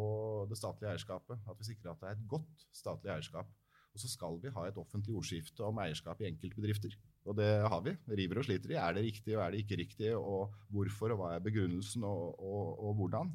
det 0.49 0.57
statlige 0.57 0.95
eierskapet. 0.95 1.45
At 1.51 1.59
vi 1.59 1.69
sikrer 1.69 1.93
at 1.93 2.01
det 2.01 2.09
er 2.09 2.17
et 2.17 2.29
godt 2.29 2.67
statlig 2.73 3.13
eierskap. 3.13 3.51
Og 3.95 4.01
så 4.01 4.09
skal 4.11 4.41
vi 4.43 4.53
ha 4.55 4.67
et 4.67 4.79
offentlig 4.81 5.15
ordskifte 5.15 5.65
om 5.65 5.79
eierskap 5.79 6.21
i 6.21 6.31
enkeltbedrifter. 6.33 6.97
Og 7.25 7.37
det 7.39 7.49
har 7.65 7.81
vi. 7.85 7.95
River 8.19 8.43
og 8.43 8.47
sliter 8.47 8.75
i. 8.75 8.79
Er 8.81 8.97
det 8.97 9.05
riktig, 9.07 9.37
og 9.37 9.43
er 9.45 9.55
det 9.55 9.65
ikke 9.65 9.81
riktig, 9.81 10.13
og 10.17 10.55
hvorfor, 10.69 11.15
og 11.15 11.21
hva 11.21 11.33
er 11.35 11.45
begrunnelsen, 11.45 12.05
og, 12.05 12.37
og, 12.37 12.81
og 12.89 12.95
hvordan? 13.01 13.33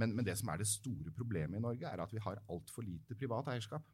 Men, 0.00 0.14
men, 0.16 0.24
det 0.26 0.34
som 0.40 0.48
er 0.48 0.62
det 0.62 0.66
store 0.70 1.12
problemet 1.14 1.58
i 1.58 1.62
Norge, 1.62 1.86
er 1.86 2.02
at 2.02 2.12
vi 2.12 2.22
har 2.24 2.40
altfor 2.50 2.82
lite 2.82 3.14
privat 3.18 3.52
eierskap. 3.52 3.84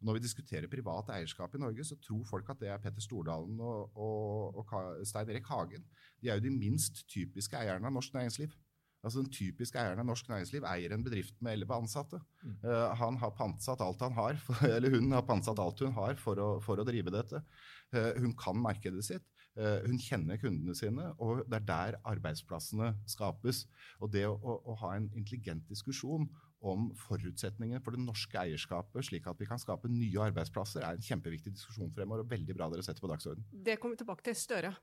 Når 0.00 0.14
vi 0.14 0.22
diskuterer 0.22 0.70
privat 0.70 1.10
eierskap 1.10 1.54
i 1.56 1.58
Norge, 1.58 1.84
så 1.84 1.96
tror 2.04 2.26
folk 2.28 2.50
at 2.52 2.60
det 2.60 2.68
er 2.70 2.78
Petter 2.78 3.02
Stordalen 3.02 3.58
og, 3.60 3.96
og, 3.96 4.60
og 4.60 5.06
Stein 5.08 5.30
Erik 5.32 5.48
Hagen. 5.50 5.86
De 6.22 6.28
er 6.28 6.38
jo 6.38 6.44
de 6.46 6.54
minst 6.54 7.02
typiske 7.10 7.58
eierne 7.58 7.88
av 7.88 7.96
norsk 7.96 8.14
næringsliv. 8.14 8.54
Altså 9.04 9.22
Den 9.22 9.30
typiske 9.30 9.78
eieren 9.78 10.02
av 10.02 10.08
norsk 10.08 10.28
næringsliv 10.30 10.64
eier 10.66 10.94
en 10.94 11.04
bedrift 11.06 11.36
med 11.44 11.54
elleve 11.54 11.76
ansatte. 11.78 12.18
Mm. 12.42 12.56
Uh, 12.64 12.88
han 12.98 13.18
har 13.22 13.34
pantsatt 13.38 13.82
alt 13.84 14.02
han 14.02 14.16
har, 14.16 14.38
for, 14.42 14.64
eller 14.76 14.94
hun 14.96 15.12
har 15.14 15.26
pantsatt 15.26 15.60
alt 15.62 15.84
hun 15.84 15.94
har 15.98 16.18
for 16.18 16.42
å, 16.42 16.48
for 16.64 16.82
å 16.82 16.86
drive 16.88 17.14
dette. 17.14 17.42
Uh, 17.94 18.12
hun 18.18 18.34
kan 18.38 18.58
markedet 18.58 19.04
sitt. 19.06 19.26
Uh, 19.58 19.78
hun 19.86 19.98
kjenner 20.02 20.38
kundene 20.38 20.74
sine, 20.78 21.12
og 21.22 21.44
det 21.46 21.60
er 21.60 21.70
der 21.70 22.00
arbeidsplassene 22.10 22.92
skapes. 23.10 23.64
Og 24.02 24.10
det 24.14 24.26
å, 24.26 24.34
å, 24.34 24.58
å 24.74 24.78
ha 24.82 24.96
en 24.98 25.08
intelligent 25.14 25.66
diskusjon 25.70 26.26
om 26.58 26.88
forutsetningene 26.98 27.80
for 27.84 27.94
det 27.94 28.02
norske 28.02 28.38
eierskapet, 28.40 29.04
slik 29.06 29.26
at 29.30 29.38
vi 29.38 29.46
kan 29.46 29.60
skape 29.62 29.90
nye 29.92 30.26
arbeidsplasser, 30.26 30.82
er 30.82 30.98
en 30.98 31.06
kjempeviktig 31.06 31.54
diskusjon 31.54 31.92
fremover, 31.94 32.24
og 32.24 32.32
veldig 32.34 32.56
bra 32.58 32.70
dere 32.72 32.82
setter 32.86 33.04
på 33.04 33.10
dagsordenen. 33.12 33.46
Det 33.52 33.78
kommer 33.78 33.94
vi 33.94 34.02
tilbake 34.02 34.26
til 34.26 34.38
Støre. 34.38 34.74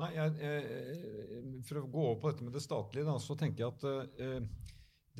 Nei, 0.00 0.10
jeg, 0.16 0.34
jeg, 0.40 1.62
For 1.68 1.80
å 1.82 1.88
gå 1.90 2.02
over 2.06 2.20
på 2.22 2.32
dette 2.32 2.46
med 2.46 2.56
det 2.56 2.64
statlige, 2.64 3.06
da, 3.08 3.16
så 3.20 3.36
tenker 3.38 3.66
jeg 3.66 3.74
at 3.74 3.86
uh, 3.86 4.68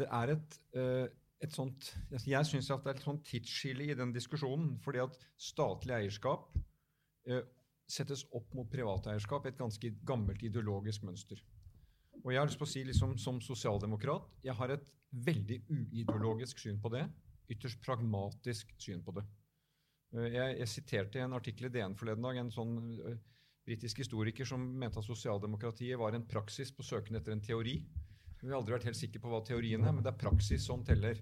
det 0.00 0.08
er 0.20 0.34
et, 0.36 0.58
uh, 0.78 1.06
et 1.44 1.56
sånt 1.56 1.90
Jeg 2.12 2.48
syns 2.48 2.70
det 2.70 2.78
er 2.78 2.94
et 2.94 3.04
sånt 3.04 3.24
tidsskille 3.28 3.90
i 3.90 3.96
den 3.98 4.14
diskusjonen. 4.16 4.76
fordi 4.84 5.02
at 5.04 5.16
statlig 5.40 5.96
eierskap 5.96 6.52
eh, 7.28 7.42
settes 7.90 8.26
opp 8.36 8.52
mot 8.54 8.68
privat 8.70 9.08
eierskap, 9.10 9.46
et 9.46 9.58
ganske 9.58 9.92
gammelt 10.06 10.42
ideologisk 10.46 11.02
mønster. 11.08 11.40
Og 12.20 12.32
jeg 12.32 12.40
har 12.40 12.48
lyst 12.48 12.60
til 12.60 12.68
å 12.68 12.70
si 12.70 12.84
liksom, 12.84 13.16
Som 13.18 13.40
sosialdemokrat 13.40 14.28
jeg 14.44 14.54
har 14.56 14.76
et 14.76 14.92
veldig 15.10 15.62
uideologisk 15.70 16.60
syn 16.62 16.78
på 16.80 16.92
det. 16.92 17.06
Ytterst 17.50 17.80
pragmatisk 17.82 18.70
syn 18.78 19.00
på 19.02 19.16
det. 19.16 19.24
Jeg, 20.12 20.58
jeg 20.60 20.68
siterte 20.68 21.24
en 21.24 21.34
artikkel 21.34 21.66
i 21.66 21.72
DN 21.74 21.96
forleden 21.98 22.28
dag. 22.28 22.38
en 22.38 22.52
sånn 22.54 22.76
britisk 23.70 24.02
historiker 24.02 24.48
som 24.48 24.62
mente 24.82 24.98
at 24.98 25.06
sosialdemokratiet 25.06 25.98
var 25.98 26.16
en 26.16 26.26
praksis 26.26 26.72
på 26.74 26.82
søken 26.86 27.18
etter 27.20 27.36
en 27.36 27.44
teori. 27.44 27.78
Vi 28.40 28.48
har 28.48 28.58
aldri 28.58 28.74
vært 28.74 28.88
helt 28.88 28.98
sikre 28.98 29.20
på 29.22 29.30
hva 29.30 29.44
teorien 29.46 29.84
er, 29.84 29.92
men 29.94 30.02
det 30.02 30.10
er 30.10 30.18
praksis 30.20 30.64
som 30.66 30.82
teller. 30.86 31.20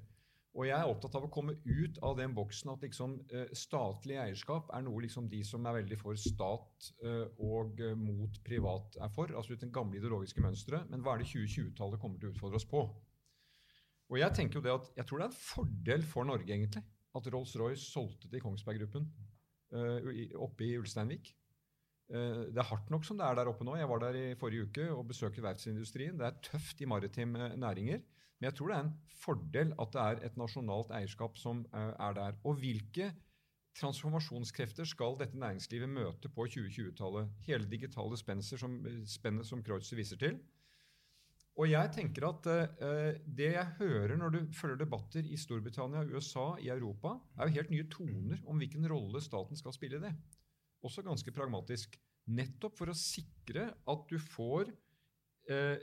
Og 0.56 0.64
jeg 0.66 0.74
er 0.74 0.90
opptatt 0.90 1.14
av 1.18 1.26
å 1.26 1.30
komme 1.30 1.54
ut 1.66 1.98
av 2.02 2.16
den 2.18 2.32
boksen 2.34 2.72
at 2.72 2.82
liksom, 2.82 3.18
eh, 3.30 3.50
statlig 3.54 4.16
eierskap 4.18 4.72
er 4.74 4.82
noe 4.82 5.04
liksom 5.04 5.28
de 5.30 5.42
som 5.46 5.66
er 5.68 5.76
veldig 5.76 5.98
for 6.00 6.18
stat 6.18 6.88
eh, 7.04 7.26
og 7.44 7.78
eh, 7.84 7.94
mot 7.98 8.40
privat 8.46 8.96
er 8.98 9.12
for. 9.14 9.30
Altså 9.36 9.54
uten 9.54 9.74
gamle 9.74 10.00
ideologiske 10.00 10.42
mønsteret. 10.42 10.88
Men 10.90 11.04
hva 11.04 11.14
er 11.14 11.22
det 11.22 11.28
2020-tallet 11.30 12.02
kommer 12.02 12.18
til 12.18 12.30
å 12.30 12.34
utfordre 12.34 12.58
oss 12.58 12.66
på? 12.70 12.82
Og 14.08 14.18
Jeg 14.18 14.34
tenker 14.34 14.58
jo 14.58 14.64
det 14.64 14.72
at, 14.72 14.88
jeg 14.96 15.06
tror 15.06 15.20
det 15.20 15.26
er 15.28 15.34
en 15.34 15.42
fordel 15.42 16.06
for 16.08 16.24
Norge 16.24 16.48
egentlig, 16.48 16.82
at 17.14 17.28
Rolls-Royce 17.28 17.84
solgte 17.84 18.30
til 18.32 18.40
Kongsberg 18.40 18.80
Gruppen 18.80 19.10
oppe 20.40 20.64
i 20.64 20.78
Ulsteinvik. 20.80 21.28
Det 22.08 22.56
er 22.56 22.64
hardt 22.64 22.88
nok 22.88 23.04
som 23.04 23.18
det 23.20 23.26
er 23.26 23.36
der 23.36 23.50
oppe 23.50 23.66
nå. 23.68 23.74
Jeg 23.76 23.88
var 23.90 24.00
der 24.00 24.16
i 24.16 24.36
forrige 24.40 24.64
uke 24.68 24.86
og 24.94 25.10
besøkte 25.10 25.44
verftsindustrien. 25.44 26.16
Det 26.16 26.24
er 26.24 26.38
tøft 26.46 26.80
i 26.80 26.88
maritime 26.88 27.50
næringer. 27.60 28.00
Men 28.38 28.46
jeg 28.48 28.54
tror 28.54 28.70
det 28.70 28.76
er 28.76 28.84
en 28.86 28.98
fordel 29.18 29.72
at 29.82 29.94
det 29.94 30.02
er 30.02 30.20
et 30.28 30.36
nasjonalt 30.38 30.92
eierskap 30.94 31.38
som 31.40 31.64
eh, 31.74 31.94
er 32.06 32.14
der. 32.16 32.36
Og 32.46 32.60
hvilke 32.62 33.10
transformasjonskrefter 33.78 34.86
skal 34.88 35.18
dette 35.18 35.38
næringslivet 35.38 35.90
møte 35.90 36.30
på 36.30 36.46
2020-tallet? 36.46 37.32
Hele 37.48 37.66
digitale 37.70 38.18
spennet 38.18 38.46
som, 38.46 38.78
som 39.42 39.66
Kreutzer 39.66 39.98
viser 39.98 40.20
til. 40.22 40.38
Og 41.58 41.66
jeg 41.66 41.90
tenker 41.90 42.28
at 42.28 42.46
uh, 42.46 43.16
Det 43.26 43.50
jeg 43.56 43.74
hører 43.80 44.14
når 44.16 44.34
du 44.34 44.38
følger 44.54 44.78
debatter 44.84 45.26
i 45.26 45.36
Storbritannia, 45.36 46.04
USA, 46.06 46.52
i 46.62 46.70
Europa, 46.70 47.16
er 47.34 47.48
jo 47.48 47.56
helt 47.58 47.72
nye 47.74 47.88
toner 47.90 48.42
om 48.46 48.62
hvilken 48.62 48.86
rolle 48.90 49.22
staten 49.22 49.58
skal 49.58 49.74
spille 49.74 49.98
i 49.98 50.04
det. 50.06 50.14
Også 50.86 51.02
ganske 51.06 51.32
pragmatisk. 51.34 51.96
Nettopp 52.28 52.76
for 52.78 52.92
å 52.92 52.96
sikre 52.96 53.70
at 53.88 54.04
du 54.10 54.18
får 54.20 54.70
eh, 55.50 55.78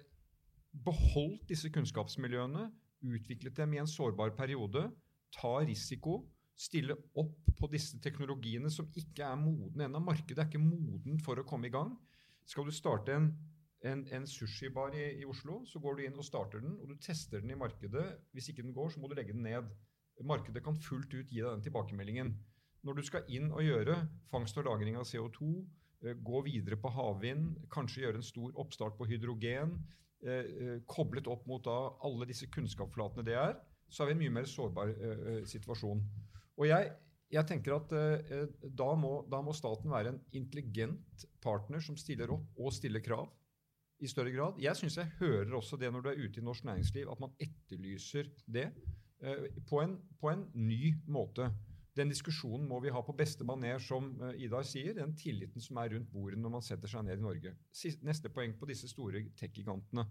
beholdt 0.85 1.47
disse 1.49 1.71
kunnskapsmiljøene, 1.73 2.69
utviklet 3.05 3.57
dem 3.57 3.75
i 3.75 3.81
en 3.81 3.89
sårbar 3.89 4.33
periode, 4.37 4.87
ta 5.35 5.57
risiko, 5.65 6.23
stille 6.55 6.95
opp 7.19 7.49
på 7.59 7.69
disse 7.71 7.99
teknologiene 8.03 8.71
som 8.71 8.87
ikke 8.95 9.25
er 9.27 9.39
modne 9.39 9.87
ennå. 9.87 10.01
Markedet 10.03 10.43
er 10.43 10.49
ikke 10.49 10.61
modent 10.63 11.23
for 11.25 11.39
å 11.39 11.47
komme 11.47 11.69
i 11.69 11.73
gang. 11.73 11.91
Skal 12.47 12.67
du 12.67 12.73
starte 12.75 13.15
en, 13.15 13.29
en, 13.85 14.05
en 14.15 14.27
sushibar 14.29 14.95
i, 14.95 15.05
i, 15.19 15.25
Oslo, 15.27 15.63
så 15.67 15.81
går 15.83 15.97
du 15.97 16.05
inn 16.05 16.19
og 16.21 16.27
starter 16.27 16.63
den, 16.63 16.77
og 16.79 16.91
du 16.91 16.95
tester 17.01 17.43
den 17.43 17.55
i 17.55 17.59
markedet. 17.59 18.05
Hvis 18.35 18.51
ikke 18.51 18.65
den 18.65 18.75
går, 18.75 18.93
så 18.93 19.01
må 19.01 19.11
du 19.11 19.17
legge 19.17 19.35
den 19.35 19.45
ned. 19.47 19.71
Markedet 20.23 20.63
kan 20.63 20.77
fullt 20.79 21.11
ut 21.11 21.31
gi 21.31 21.41
deg 21.41 21.49
den 21.49 21.65
tilbakemeldingen. 21.65 22.35
Når 22.85 22.99
du 22.99 23.03
skal 23.05 23.25
inn 23.33 23.49
og 23.51 23.65
gjøre 23.65 23.97
fangst 24.29 24.57
og 24.61 24.67
lagring 24.69 24.97
av 24.99 25.07
CO2, 25.09 25.49
eh, 26.05 26.17
gå 26.21 26.41
videre 26.45 26.77
på 26.77 26.91
havvind, 26.93 27.55
kanskje 27.73 28.05
gjøre 28.05 28.21
en 28.21 28.31
stor 28.31 28.59
oppstart 28.61 28.97
på 28.99 29.07
hydrogen, 29.09 29.79
Eh, 30.25 30.45
eh, 30.63 30.77
koblet 30.89 31.27
opp 31.29 31.43
mot 31.45 31.67
alle 31.69 32.25
disse 32.25 32.47
kunnskapsflatene 32.49 33.25
det 33.27 33.35
er, 33.37 33.57
så 33.91 34.03
er 34.03 34.09
vi 34.09 34.13
i 34.13 34.15
en 34.15 34.21
mye 34.23 34.35
mer 34.39 34.47
sårbar 34.49 34.93
situasjon. 35.45 35.99
Og 36.57 36.65
jeg, 36.65 36.87
jeg 37.35 37.47
tenker 37.51 37.75
at 37.75 37.91
da 38.65 38.87
må, 38.97 39.11
da, 39.29 39.43
må, 39.45 39.53
staten 39.53 39.93
være 39.93 40.15
en 40.15 40.17
intelligent 40.39 41.27
partner 41.43 41.83
som 41.85 41.97
stiller 41.99 42.33
opp 42.33 42.57
og 42.57 42.73
stiller 42.73 43.03
krav 43.05 43.29
i 44.01 44.09
større 44.09 44.33
grad. 44.33 44.57
Jeg 44.63 44.79
syns 44.79 44.97
jeg 44.97 45.13
hører 45.19 45.53
også 45.59 45.77
det 45.79 45.91
når 45.93 46.01
du 46.01 46.09
er 46.11 46.23
ute 46.23 46.41
i 46.41 46.47
norsk 46.47 46.65
næringsliv, 46.65 47.13
at 47.13 47.21
man 47.21 47.37
etterlyser 47.45 48.33
det 48.49 48.71
på 49.69 49.83
en, 49.83 49.95
på 50.19 50.33
en 50.33 50.47
ny 50.57 50.95
måte. 51.05 51.51
Den 51.95 52.11
diskusjonen 52.11 52.67
må 52.67 52.81
vi 52.83 52.91
ha 52.91 53.01
på 53.05 53.15
beste 53.15 53.45
maner, 53.47 53.79
som 53.79 54.09
uh, 54.19 54.33
Idar 54.35 54.65
sier. 54.67 54.95
Den 54.97 55.15
tilliten 55.15 55.63
som 55.63 55.79
er 55.79 55.93
rundt 55.95 56.11
bordet 56.11 56.39
når 56.41 56.57
man 56.57 56.65
setter 56.65 56.91
seg 56.91 57.05
ned 57.07 57.21
i 57.21 57.23
Norge. 57.23 57.55
Neste 58.03 58.31
poeng 58.35 58.55
på 58.59 58.67
disse 58.69 58.89
store 58.91 59.23
tech-gigantene. 59.39 60.03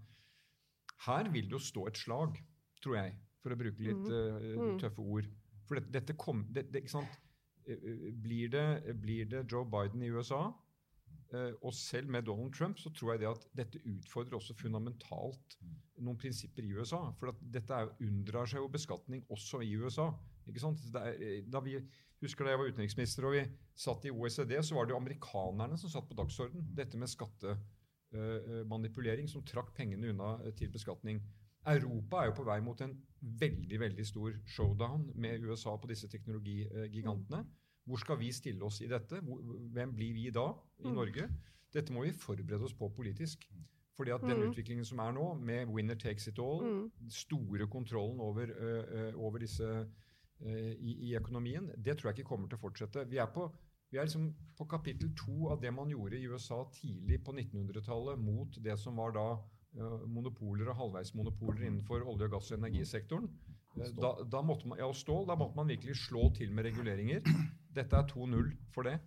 Her 1.04 1.28
vil 1.34 1.50
det 1.50 1.58
jo 1.58 1.60
stå 1.60 1.86
et 1.90 2.00
slag, 2.00 2.38
tror 2.80 2.98
jeg, 3.00 3.16
for 3.42 3.52
å 3.52 3.60
bruke 3.60 3.84
litt 3.84 4.08
uh, 4.08 4.78
tøffe 4.80 5.04
ord. 5.04 5.28
For 5.68 5.80
dette, 5.80 5.92
dette 5.92 6.16
kom, 6.20 6.46
det, 6.52 6.66
det, 6.72 6.84
blir, 8.24 8.48
det, 8.52 8.94
blir, 9.00 9.28
det, 9.28 9.44
Joe 9.52 9.68
Biden 9.68 10.04
i 10.04 10.12
USA, 10.12 10.46
og 11.34 11.72
selv 11.74 12.10
med 12.12 12.26
Donald 12.28 12.52
Trump, 12.54 12.78
så 12.78 12.92
tror 12.94 13.12
jeg 13.12 13.20
det 13.22 13.30
at 13.30 13.46
dette 13.56 13.80
utfordrer 13.90 14.36
også 14.38 14.54
fundamentalt 14.58 15.56
noen 16.02 16.18
prinsipper 16.20 16.64
i 16.66 16.72
USA. 16.76 16.98
For 17.18 17.26
dette 17.54 17.74
unndrar 18.02 18.46
seg 18.50 18.58
jo 18.62 18.72
beskatning 18.72 19.20
også 19.32 19.56
i 19.64 19.76
USA. 19.78 20.06
Er, 20.46 20.58
sant? 20.60 20.80
da 20.92 21.60
vi 21.64 21.72
husker 22.24 22.42
da 22.44 22.50
jeg 22.52 22.60
var 22.60 22.70
utenriksminister 22.72 23.22
og 23.26 23.32
vi 23.36 23.42
satt 23.78 24.04
i 24.06 24.14
OECD, 24.14 24.52
så 24.62 24.72
var 24.76 24.82
det 24.84 24.92
jo 24.94 25.00
amerikanerne 25.00 25.76
som 25.80 25.90
satt 25.92 26.08
på 26.08 26.18
dagsorden. 26.18 26.60
Dette 26.76 26.96
med 27.00 27.08
skattemanipulering, 27.12 29.26
uh, 29.28 29.32
som 29.32 29.46
trakk 29.46 29.70
pengene 29.76 30.10
unna 30.12 30.28
til 30.58 30.68
beskatning. 30.72 31.16
Europa 31.64 32.16
er 32.20 32.26
jo 32.28 32.36
på 32.36 32.46
vei 32.46 32.60
mot 32.60 32.80
en 32.84 32.94
veldig 33.40 33.78
veldig 33.80 34.06
stor 34.06 34.30
showdown 34.44 35.02
med 35.16 35.40
USA 35.48 35.72
på 35.80 35.88
disse 35.88 36.08
teknologigigantene. 36.12 37.40
Hvor 37.84 38.00
skal 38.00 38.18
vi 38.20 38.32
stille 38.32 38.64
oss 38.64 38.80
i 38.80 38.88
dette? 38.88 39.20
Hvem 39.20 39.94
blir 39.96 40.14
vi 40.16 40.30
da 40.32 40.48
i 40.80 40.88
mm. 40.88 40.94
Norge? 40.94 41.28
Dette 41.74 41.92
må 41.92 42.04
vi 42.06 42.14
forberede 42.16 42.64
oss 42.64 42.76
på 42.76 42.88
politisk. 42.96 43.44
Fordi 43.94 44.10
at 44.10 44.24
den 44.24 44.40
mm. 44.40 44.48
utviklingen 44.48 44.86
som 44.86 44.98
er 45.04 45.12
nå, 45.14 45.26
med 45.38 45.70
winner 45.70 45.94
takes 45.94 46.26
it 46.26 46.40
all, 46.42 46.64
mm. 46.64 47.10
store 47.10 47.68
kontrollen 47.70 48.20
over, 48.20 48.50
over 49.14 49.38
disse 49.38 49.68
i, 50.40 50.96
i, 51.08 51.14
økonomien, 51.16 51.70
det 51.76 51.98
tror 51.98 52.10
jeg 52.10 52.18
ikke 52.18 52.28
kommer 52.32 52.50
til 52.50 52.58
å 52.58 52.64
fortsette. 52.64 53.04
Vi 53.10 53.20
er 53.22 53.28
på, 53.30 53.46
vi 53.92 54.00
er 54.00 54.08
liksom 54.08 54.32
på 54.58 54.66
kapittel 54.66 55.12
to 55.14 55.52
av 55.54 55.62
det 55.62 55.70
man 55.72 55.92
gjorde 55.92 56.18
i 56.18 56.26
USA 56.26 56.64
tidlig 56.74 57.20
på 57.24 57.36
1900-tallet 57.36 58.18
mot 58.18 58.58
det 58.64 58.74
som 58.82 58.98
var 58.98 59.14
da 59.14 59.28
monopoler 60.06 60.70
og 60.70 60.78
halvveismonopoler 60.78 61.66
innenfor 61.66 62.04
olje-, 62.06 62.30
gass- 62.30 62.52
og 62.52 62.60
energisektoren. 62.60 63.28
Da, 63.74 64.12
da, 64.30 64.42
måtte 64.46 64.68
man, 64.70 64.78
ja, 64.78 64.86
stål, 64.94 65.24
da 65.26 65.34
måtte 65.38 65.58
man 65.58 65.70
virkelig 65.70 65.96
slå 66.04 66.28
til 66.36 66.52
med 66.54 66.68
reguleringer. 66.68 67.24
Dette 67.74 67.98
er 67.98 68.10
2-0 68.10 68.52
for 68.74 68.88
det. 68.88 68.98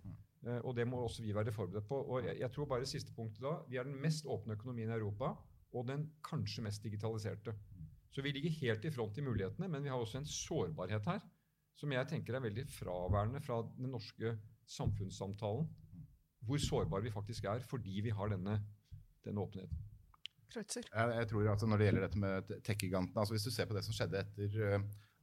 Uh, 0.46 0.60
og 0.62 0.76
det 0.76 0.86
må 0.86 1.00
også 1.02 1.24
vi 1.24 1.34
være 1.34 1.54
forberedt 1.54 1.88
på. 1.88 1.98
Og 1.98 2.26
jeg, 2.26 2.38
jeg, 2.42 2.52
tror 2.54 2.68
bare 2.70 2.86
siste 2.86 3.14
punktet 3.16 3.42
da, 3.42 3.56
Vi 3.68 3.80
er 3.80 3.88
den 3.88 3.98
mest 4.02 4.26
åpne 4.26 4.54
økonomien 4.58 4.90
i 4.90 4.98
Europa, 4.98 5.34
og 5.72 5.88
den 5.88 6.06
kanskje 6.24 6.64
mest 6.64 6.84
digitaliserte. 6.84 7.54
Så 8.10 8.22
vi 8.24 8.32
ligger 8.32 8.54
helt 8.62 8.84
i 8.84 8.90
front 8.90 9.18
i 9.18 9.24
mulighetene, 9.24 9.68
men 9.68 9.84
vi 9.84 9.90
har 9.92 10.00
også 10.00 10.22
en 10.22 10.30
sårbarhet 10.30 11.04
her 11.06 11.26
som 11.78 11.92
jeg 11.94 12.10
tenker 12.10 12.34
er 12.34 12.42
veldig 12.42 12.64
fraværende 12.74 13.40
fra 13.44 13.60
den 13.76 13.92
norske 13.94 14.32
samfunnssamtalen. 14.68 15.68
Hvor 16.48 16.62
sårbare 16.62 17.06
vi 17.06 17.12
faktisk 17.14 17.46
er 17.50 17.62
fordi 17.66 18.00
vi 18.02 18.14
har 18.14 18.32
denne, 18.32 18.56
denne 19.26 19.42
åpenheten. 19.42 19.84
Jeg, 20.54 20.64
jeg, 20.94 21.28
tror 21.28 21.50
at 21.52 21.62
Når 21.68 21.76
det 21.76 21.86
gjelder 21.86 22.04
dette 22.06 22.18
med 22.18 22.52
tech-gigantene 22.64 23.20
altså 23.20 23.34
Hvis 23.34 23.44
du 23.44 23.50
ser 23.52 23.66
på 23.68 23.74
det 23.76 23.82
som 23.84 23.92
skjedde 23.92 24.22
etter 24.22 24.54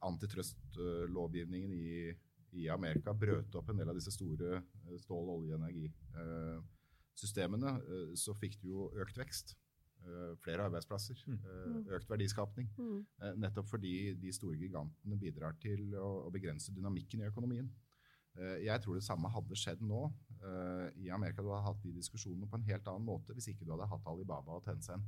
antitrustlovgivningen 0.06 1.72
antitrust-lovgivningen 1.72 1.72
i, 1.74 2.12
i, 2.56 2.68
Amerika, 2.72 3.12
brøt 3.16 3.54
opp 3.58 3.68
en 3.70 3.78
del 3.80 3.90
av 3.92 3.96
disse 3.98 4.12
store 4.14 4.48
uh, 4.62 4.96
stål-, 5.02 5.32
olje- 5.36 5.54
og 5.54 5.60
energisystemene, 5.60 7.70
uh, 7.82 8.10
så 8.18 8.30
fikk 8.38 8.54
du 8.62 8.66
jo 8.72 8.80
økt 9.04 9.16
vekst. 9.20 9.48
Eh, 10.06 10.34
flere 10.38 10.62
arbeidsplasser, 10.68 11.18
mm. 11.26 11.34
Eh, 11.34 11.94
økt 11.96 12.10
verdiskapning. 12.10 12.68
Mm. 12.78 13.00
Eh, 13.22 13.32
nettopp 13.42 13.68
fordi 13.68 14.14
de 14.14 14.32
store 14.32 14.58
gigantene 14.60 15.18
bidrar 15.18 15.56
til 15.62 15.96
å, 15.98 16.10
å, 16.26 16.30
begrense 16.30 16.74
dynamikken 16.74 17.24
i 17.24 17.28
økonomien. 17.30 17.72
Jeg 18.36 18.82
tror 18.84 18.98
det 18.98 19.06
samme 19.06 19.30
hadde 19.32 19.56
skjedd 19.56 19.80
nå 19.80 20.10
i 21.00 21.06
Amerika. 21.08 21.40
Du 21.40 21.48
hadde 21.48 21.70
hatt 21.70 21.78
de 21.80 21.94
diskusjonene 21.96 22.44
på 22.44 22.58
en 22.58 22.66
helt 22.66 22.90
annen 22.92 23.06
måte 23.08 23.32
hvis 23.32 23.46
ikke 23.48 23.64
du 23.64 23.70
hadde 23.72 23.86
hatt 23.88 24.10
Alibaba 24.10 24.58
og 24.58 24.66
Tencent. 24.66 25.06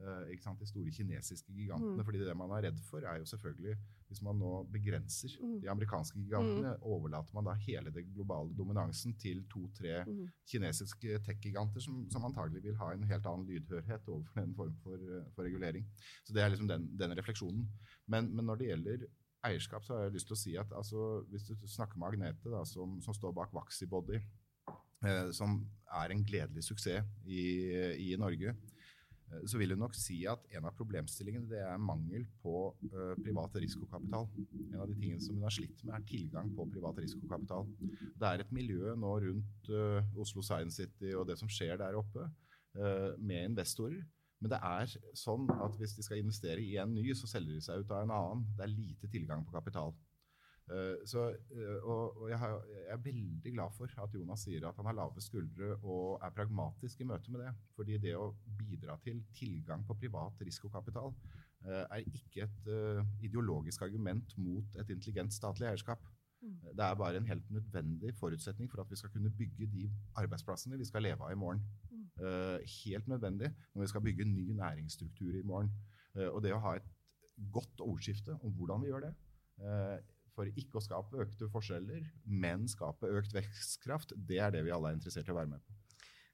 Uh, 0.00 0.56
de 0.56 0.66
store 0.66 0.90
kinesiske 0.96 1.52
gigantene. 1.52 1.98
Mm. 2.00 2.04
fordi 2.04 2.18
Det 2.24 2.36
man 2.36 2.50
er 2.56 2.62
redd 2.70 2.78
for, 2.88 3.04
er 3.04 3.18
jo 3.18 3.26
selvfølgelig 3.28 3.76
hvis 4.08 4.22
man 4.26 4.38
nå 4.42 4.50
begrenser 4.72 5.34
mm. 5.38 5.60
de 5.62 5.68
amerikanske 5.70 6.18
gigantene, 6.18 6.72
mm. 6.74 6.82
overlater 6.82 7.34
man 7.36 7.44
da 7.46 7.52
hele 7.66 7.92
den 7.94 8.08
globale 8.14 8.50
dominansen 8.58 9.14
til 9.20 9.44
to-tre 9.52 10.00
mm. 10.06 10.24
kinesiske 10.50 11.20
tech-giganter 11.26 11.84
som, 11.84 12.00
som 12.10 12.24
antagelig 12.24 12.64
vil 12.64 12.78
ha 12.80 12.90
en 12.94 13.04
helt 13.06 13.28
annen 13.30 13.46
lydhørhet 13.46 14.08
overfor 14.08 14.40
den 14.40 14.56
form 14.56 14.74
for, 14.82 15.04
for 15.36 15.46
regulering. 15.46 15.86
Så 16.24 16.34
Det 16.34 16.42
er 16.42 16.48
liksom 16.48 16.68
den, 16.68 16.88
den 16.98 17.14
refleksjonen. 17.18 17.68
Men, 18.06 18.32
men, 18.34 18.46
når 18.46 18.56
det 18.56 18.72
gjelder 18.72 19.06
eierskap, 19.46 19.84
så 19.84 19.94
har 19.94 20.08
jeg 20.08 20.16
lyst 20.16 20.32
til 20.32 20.38
å 20.38 20.42
si 20.42 20.56
at 20.64 20.74
altså, 20.80 21.06
hvis 21.30 21.46
du 21.52 21.68
snakker 21.68 22.00
med 22.00 22.14
Agnete, 22.14 22.50
da, 22.50 22.64
som, 22.64 22.98
som 23.04 23.14
står 23.14 23.36
bak 23.36 23.54
Vaxibody, 23.54 24.18
eh, 25.04 25.30
som 25.36 25.60
er 26.02 26.10
en 26.10 26.26
gledelig 26.26 26.66
suksess 26.66 27.06
i, 27.28 27.44
i 28.10 28.16
Norge 28.18 28.56
Eh, 28.56 28.79
så 29.46 29.58
vil 29.60 29.74
hun 29.74 29.82
nok 29.84 29.96
si 29.96 30.20
at 30.28 30.42
en 30.56 30.66
av 30.68 30.76
problemstillingene 30.78 31.48
det 31.50 31.60
er 31.62 31.82
mangel 31.82 32.24
på 32.42 32.54
uh, 32.90 33.14
privat 33.20 33.56
risikokapital. 33.62 34.28
En 34.72 34.80
av 34.82 34.88
de 34.90 34.96
tingene 34.98 35.22
som 35.22 35.38
hun 35.38 35.46
har 35.46 35.54
slitt 35.54 35.84
med, 35.84 35.94
er 35.96 36.06
tilgang 36.08 36.50
på 36.56 36.66
privat 36.74 36.98
risikokapital. 37.02 37.68
Det 37.80 38.30
er 38.30 38.44
et 38.44 38.54
miljø 38.54 38.94
nå 38.98 39.16
rundt 39.26 39.72
uh, 39.72 40.00
Oslo 40.20 40.44
Science 40.46 40.80
City 40.80 41.14
og 41.14 41.28
det 41.30 41.38
som 41.40 41.50
skjer 41.50 41.78
der 41.80 41.98
oppe, 42.00 42.26
uh, 42.78 43.10
med 43.18 43.52
investorer. 43.52 44.02
Men 44.40 44.54
det 44.54 44.60
er 44.64 44.92
sånn 45.20 45.50
at 45.60 45.74
hvis 45.76 45.94
de 45.98 46.04
skal 46.04 46.22
investere 46.22 46.62
i 46.64 46.78
en 46.80 46.94
ny, 46.96 47.10
så 47.14 47.28
selger 47.28 47.58
de 47.58 47.64
seg 47.64 47.82
ut 47.82 47.90
av 47.92 48.06
en 48.06 48.14
annen. 48.16 48.46
Det 48.56 48.64
er 48.64 48.72
lite 48.72 49.10
tilgang 49.12 49.44
på 49.44 49.52
kapital. 49.52 49.92
Uh, 50.70 51.02
så, 51.08 51.24
uh, 51.50 51.78
og, 51.82 52.28
jeg, 52.30 52.38
har, 52.38 52.52
jeg, 52.70 52.84
er 52.94 53.02
veldig 53.02 53.52
glad 53.56 53.72
for 53.74 53.90
at 54.04 54.12
Jonas 54.14 54.44
sier 54.46 54.62
at 54.68 54.76
han 54.78 54.86
har 54.86 54.94
lave 55.00 55.22
skuldre 55.24 55.72
og 55.80 56.20
er 56.22 56.34
pragmatisk 56.36 57.00
i 57.02 57.06
møte 57.10 57.32
med 57.34 57.42
det. 57.42 57.50
Fordi 57.74 57.98
det 57.98 58.12
å 58.14 58.28
bidra 58.60 58.94
til 59.02 59.24
tilgang 59.34 59.82
på 59.88 59.96
privat 59.98 60.44
risikokapital 60.46 61.10
uh, 61.10 61.82
er 61.82 62.04
ikke 62.06 62.46
et 62.46 62.70
ideologisk 63.26 63.82
argument 63.88 64.36
mot 64.38 64.78
et 64.78 64.92
intelligent 64.94 65.34
statlig 65.34 65.66
eierskap. 65.72 66.06
Mm. 66.40 66.54
Det 66.78 66.86
er 66.86 67.00
bare 67.02 67.18
en 67.18 67.26
helt 67.28 67.50
nødvendig 67.52 68.14
forutsetning 68.20 68.70
for 68.70 68.84
at 68.84 68.92
vi 68.92 69.00
skal 69.00 69.10
kunne 69.12 69.32
bygge 69.36 69.66
de 69.74 69.88
arbeidsplassene 70.22 70.78
vi 70.78 70.86
skal 70.88 71.04
leve 71.04 71.26
av 71.26 71.34
i 71.34 71.40
morgen. 71.40 71.66
Mm. 71.90 72.06
helt 72.84 73.06
nødvendig 73.08 73.48
når 73.74 73.82
vi 73.82 73.88
skal 73.88 74.02
bygge 74.04 74.24
ny 74.28 74.52
næringsstruktur 74.52 75.38
i 75.38 75.42
morgen. 75.42 75.70
og 76.14 76.42
det 76.42 76.52
å 76.52 76.58
ha 76.60 76.74
et 76.76 76.88
godt 77.52 77.80
ordskifte 77.80 78.34
om 78.44 78.52
hvordan 78.52 78.82
vi 78.82 78.90
gjør 78.90 79.06
det 79.06 79.12
for 80.34 80.48
ikke 80.48 80.80
å 80.80 80.84
skape 80.84 81.20
økte 81.24 81.48
forskjeller, 81.52 82.06
men 82.24 82.66
skape 82.70 83.10
økt 83.20 83.34
vekstkraft, 83.36 84.14
det 84.16 84.40
er 84.42 84.54
det 84.54 84.64
vi 84.66 84.74
alle 84.74 84.92
er 84.92 84.98
interessert 84.98 85.28
i 85.28 85.34
å 85.34 85.38
være 85.38 85.52
med 85.54 85.62
på. 85.64 85.76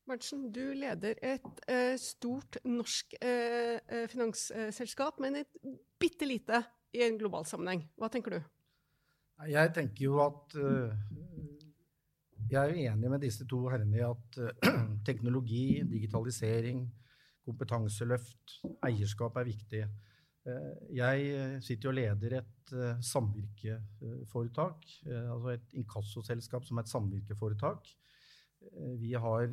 Berntsen, 0.07 0.45
du 0.55 0.63
leder 0.79 1.19
et 1.19 1.63
eh, 1.67 1.97
stort 1.99 2.61
norsk 2.63 3.17
eh, 3.19 3.81
eh, 3.83 4.05
finansselskap, 4.13 5.19
men 5.23 5.41
et 5.41 5.57
bitte 5.99 6.29
lite 6.29 6.61
i 6.95 7.03
en 7.03 7.19
global 7.19 7.47
sammenheng. 7.49 7.83
Hva 7.99 8.11
tenker 8.13 8.37
du? 8.37 8.45
Jeg 9.51 9.73
tenker 9.77 10.07
jo 10.07 10.21
at 10.25 10.55
uh, 10.57 10.95
Jeg 12.49 12.57
er 12.57 12.71
jo 12.71 12.85
enig 12.89 13.11
med 13.13 13.21
disse 13.21 13.45
to 13.49 13.59
herrene 13.69 13.99
i 13.99 14.05
at 14.07 14.39
uh, 14.41 14.79
teknologi, 15.09 15.83
digitalisering, 15.91 16.87
kompetanseløft, 17.45 18.61
eierskap 18.87 19.37
er 19.37 19.51
viktig. 19.51 19.83
Eh, 20.47 20.73
jeg 20.95 21.29
eh, 21.35 21.59
sitter 21.65 21.91
og 21.91 21.97
leder 21.99 22.39
et 22.39 22.73
uh, 22.75 22.99
samvirkeforetak, 23.03 24.89
altså 25.07 25.53
et 25.53 25.77
inkassoselskap 25.79 26.67
som 26.67 26.79
er 26.79 26.87
et 26.87 26.91
samvirkeforetak. 26.91 27.93
Vi 28.99 29.13
har 29.15 29.47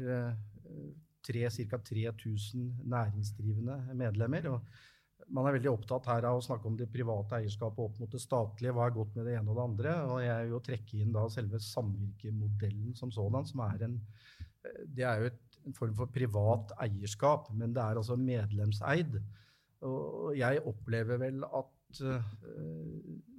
ca. 1.24 1.78
3000 1.78 2.64
næringsdrivende 2.90 3.76
medlemmer. 4.00 4.48
og 4.50 5.28
Man 5.30 5.46
er 5.46 5.60
veldig 5.60 5.70
opptatt 5.70 6.10
her 6.10 6.26
av 6.26 6.40
å 6.40 6.46
snakke 6.46 6.66
om 6.68 6.80
det 6.80 6.90
private 6.90 7.38
eierskapet 7.38 7.84
opp 7.84 8.00
mot 8.02 8.12
det 8.12 8.22
statlige. 8.24 8.74
Hva 8.74 8.88
er 8.88 8.96
godt 8.98 9.14
med 9.16 9.30
det 9.30 9.38
ene 9.38 9.54
og 9.54 9.60
det 9.60 9.68
andre? 9.68 9.94
og 10.08 10.24
Jeg 10.24 10.48
vil 10.48 10.56
jo 10.56 10.64
trekke 10.70 10.98
inn 11.04 11.14
da 11.14 11.28
selve 11.30 11.62
samvirkemodellen 11.62 12.98
som 12.98 13.14
sådan. 13.14 13.46
som 13.46 13.62
er 13.68 13.86
en, 13.90 14.02
Det 14.90 15.06
er 15.06 15.22
jo 15.22 15.30
et, 15.30 15.62
en 15.68 15.78
form 15.78 15.94
for 15.96 16.08
privat 16.08 16.74
eierskap, 16.82 17.54
men 17.54 17.74
det 17.76 17.84
er 17.84 18.02
altså 18.02 18.18
medlemseid. 18.18 19.22
Og 19.84 20.36
jeg 20.38 20.62
opplever 20.70 21.20
vel 21.22 21.44
at 21.44 22.02
uh, 22.06 22.30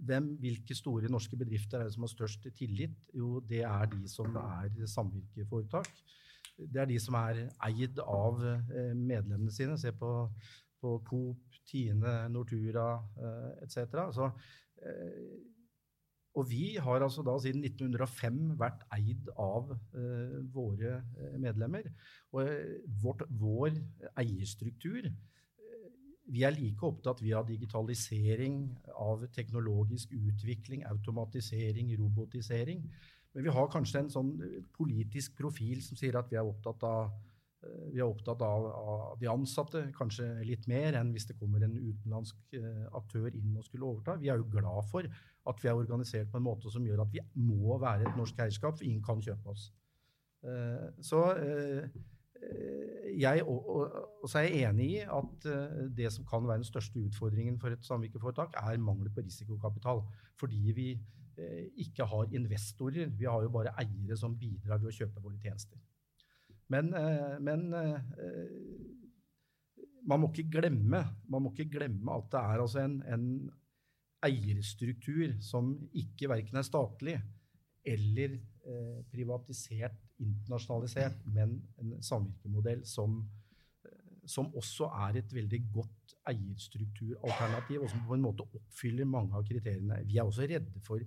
hvem, 0.05 0.35
hvilke 0.43 0.77
store 0.77 1.11
norske 1.13 1.39
bedrifter 1.41 1.81
er 1.81 1.89
det 1.89 1.95
som 1.95 2.05
har 2.05 2.13
størst 2.13 2.49
tillit? 2.59 2.97
Jo, 3.17 3.39
det 3.49 3.63
er 3.65 3.89
de 3.93 4.05
som 4.11 4.37
er 4.41 4.85
samvirkeforetak. 4.91 5.89
Det 6.59 6.83
er 6.83 6.91
de 6.91 7.01
som 7.03 7.17
er 7.19 7.47
eid 7.67 7.99
av 8.05 8.45
uh, 8.45 8.93
medlemmene 8.93 9.53
sine. 9.55 9.79
Se 9.81 9.95
på, 9.97 10.13
på 10.83 10.99
Coop, 11.09 11.59
Tine, 11.65 12.29
Nortura 12.33 12.89
uh, 13.01 13.51
etc. 13.65 13.97
Og 16.35 16.49
vi 16.51 16.75
har 16.83 17.01
altså 17.01 17.23
da 17.25 17.37
siden 17.39 17.63
1905 17.65 18.57
vært 18.59 18.83
eid 18.93 19.29
av 19.39 19.69
våre 20.53 20.97
medlemmer. 21.39 21.87
Og 22.35 22.51
vårt, 23.05 23.23
vår 23.31 23.79
eierstruktur 24.19 25.07
vi 26.33 26.45
er 26.47 26.55
like 26.57 26.87
opptatt 26.87 27.21
vi 27.23 27.35
av 27.37 27.47
digitalisering, 27.49 28.63
av 28.97 29.27
teknologisk 29.35 30.15
utvikling, 30.17 30.85
automatisering, 30.89 31.93
robotisering. 32.01 32.81
Men 33.35 33.45
vi 33.45 33.53
har 33.53 33.71
kanskje 33.71 34.05
en 34.05 34.11
sånn 34.13 34.33
politisk 34.77 35.37
profil 35.37 35.83
som 35.85 35.99
sier 35.99 36.17
at 36.17 36.31
vi 36.31 36.39
er 36.41 36.49
opptatt 36.49 36.87
av, 36.89 37.13
eh, 37.67 37.99
er 37.99 38.07
opptatt 38.07 38.41
av, 38.47 38.67
av 38.71 39.19
de 39.21 39.29
ansatte, 39.29 39.85
kanskje 39.99 40.31
litt 40.47 40.69
mer 40.71 40.97
enn 41.01 41.13
hvis 41.13 41.29
det 41.29 41.37
kommer 41.41 41.67
en 41.67 41.77
utenlandsk 41.77 42.57
eh, 42.57 42.85
aktør 42.95 43.29
inn 43.35 43.59
og 43.59 43.67
skulle 43.67 43.91
overta. 43.91 44.17
Vi 44.23 44.33
er 44.33 44.41
jo 44.41 44.49
glad 44.55 44.89
for 44.93 45.05
at 45.45 45.61
vi 45.61 45.69
er 45.69 45.77
organisert 45.77 46.31
på 46.33 46.41
en 46.41 46.47
måte 46.47 46.73
som 46.73 46.87
gjør 46.87 47.05
at 47.05 47.13
vi 47.13 47.21
må 47.37 47.77
være 47.83 48.09
et 48.09 48.17
norsk 48.17 48.39
eierskap, 48.47 48.79
for 48.79 48.87
ingen 48.87 49.05
kan 49.05 49.21
kjøpe 49.21 49.53
oss. 49.53 49.69
Eh, 50.47 50.89
så 51.05 51.27
jeg, 53.19 53.43
og, 53.47 53.69
og, 54.23 54.29
så 54.29 54.39
er 54.41 54.49
jeg 54.49 54.69
enig 54.71 54.87
i 54.91 55.01
at 55.03 55.49
uh, 55.49 55.83
det 55.97 56.11
som 56.13 56.27
kan 56.29 56.47
være 56.47 56.63
den 56.63 56.69
største 56.69 57.01
utfordringen 57.01 57.59
for 57.61 57.75
et 57.75 57.87
samvirkeforetak, 57.87 58.57
er 58.61 58.81
mangel 58.83 59.11
på 59.15 59.25
risikokapital. 59.25 60.03
Fordi 60.41 60.73
vi 60.77 60.89
uh, 61.39 61.65
ikke 61.87 62.07
har 62.11 62.35
investorer. 62.35 63.11
Vi 63.19 63.29
har 63.29 63.43
jo 63.43 63.53
bare 63.55 63.75
eiere 63.83 64.19
som 64.19 64.39
bidrar 64.39 64.83
ved 64.83 64.93
å 64.93 64.97
kjøpe 64.99 65.23
våre 65.23 65.39
tjenester. 65.43 65.81
Men, 66.73 66.95
uh, 66.97 67.37
men 67.45 67.69
man, 70.05 70.21
må 70.21 70.33
glemme, 70.33 71.05
man, 71.29 71.43
må 71.45 71.53
ikke 71.53 71.79
glemme, 71.79 72.17
at 72.17 72.33
det 72.33 72.41
er 72.41 72.65
altså 72.65 72.83
en, 72.85 72.99
en 73.09 73.29
eierstruktur 74.25 75.37
som 75.45 75.75
ikke 75.93 76.31
verken 76.33 76.57
er 76.57 76.67
statlig 76.67 77.19
eller 77.85 78.39
privatisert 79.13 79.99
internasjonalisert, 80.23 81.21
men 81.35 81.57
en 81.81 81.95
samvirkemodell 82.03 82.85
som, 82.87 83.19
eh, 83.85 84.19
som 84.27 84.51
også 84.55 84.91
er 85.09 85.21
et 85.21 85.35
veldig 85.35 85.61
godt 85.75 86.17
eierstrukturalternativ, 86.31 87.83
og 87.83 87.91
som 87.91 88.05
på 88.09 88.17
en 88.17 88.25
måte 88.25 88.47
oppfyller 88.47 89.09
mange 89.09 89.37
av 89.37 89.47
kriteriene. 89.49 90.03
Vi 90.07 90.19
er 90.19 90.29
også 90.29 90.49
redde 90.49 90.81
for, 90.85 91.03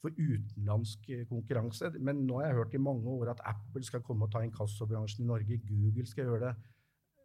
for 0.00 0.10
utenlandsk 0.16 1.08
eh, 1.10 1.24
konkurranse. 1.30 1.92
Men 1.98 2.26
nå 2.26 2.40
har 2.40 2.50
jeg 2.50 2.60
hørt 2.60 2.76
i 2.76 2.82
mange 2.82 3.08
år 3.08 3.34
at 3.34 3.44
Apple 3.44 3.84
skal 3.86 4.04
komme 4.06 4.28
og 4.28 4.34
ta 4.34 4.44
inkassobransjen 4.46 5.24
i 5.24 5.30
Norge. 5.30 5.62
Google 5.66 6.06
skal 6.06 6.28
gjøre 6.28 6.50
det. 6.50 6.54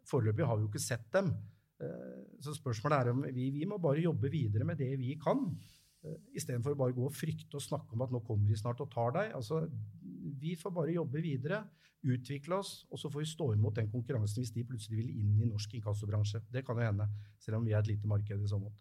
Foreløpig 0.06 0.46
har 0.46 0.56
vi 0.56 0.66
jo 0.66 0.72
ikke 0.72 0.82
sett 0.82 1.06
dem. 1.14 1.32
Eh, 1.82 2.20
så 2.40 2.54
spørsmålet 2.56 2.98
er 2.98 3.12
om 3.12 3.24
vi, 3.36 3.50
vi 3.52 3.66
må 3.68 3.78
bare 3.82 4.04
jobbe 4.04 4.30
videre 4.32 4.64
med 4.64 4.80
det 4.80 4.94
vi 5.00 5.16
kan. 5.20 5.50
Istedenfor 6.36 6.76
bare 6.78 6.94
å 6.94 6.98
gå 7.00 7.06
og 7.08 7.14
frykte 7.16 7.58
og 7.58 7.64
snakke 7.64 7.96
om 7.96 8.04
at 8.04 8.12
nå 8.14 8.20
kommer 8.26 8.46
de 8.50 8.58
snart 8.58 8.82
og 8.84 8.90
tar 8.92 9.14
deg. 9.16 9.32
Altså, 9.34 9.64
vi 10.40 10.54
får 10.58 10.74
bare 10.76 10.94
jobbe 10.94 11.22
videre, 11.24 11.64
utvikle 12.06 12.60
oss, 12.60 12.84
og 12.92 13.00
så 13.00 13.10
får 13.10 13.24
vi 13.24 13.30
stå 13.30 13.48
imot 13.56 13.78
den 13.80 13.88
konkurransen 13.90 14.42
hvis 14.42 14.52
de 14.54 14.66
plutselig 14.68 15.00
vil 15.00 15.14
inn 15.16 15.40
i 15.42 15.48
norsk 15.48 15.74
inkassobransje. 15.78 16.44
Det 16.52 16.62
kan 16.66 16.78
jo 16.78 16.86
hende, 16.86 17.08
selv 17.42 17.58
om 17.58 17.66
vi 17.66 17.74
er 17.74 17.80
et 17.82 17.90
lite 17.90 18.10
marked 18.10 18.44
i 18.44 18.50
så 18.50 18.60
måte. 18.62 18.78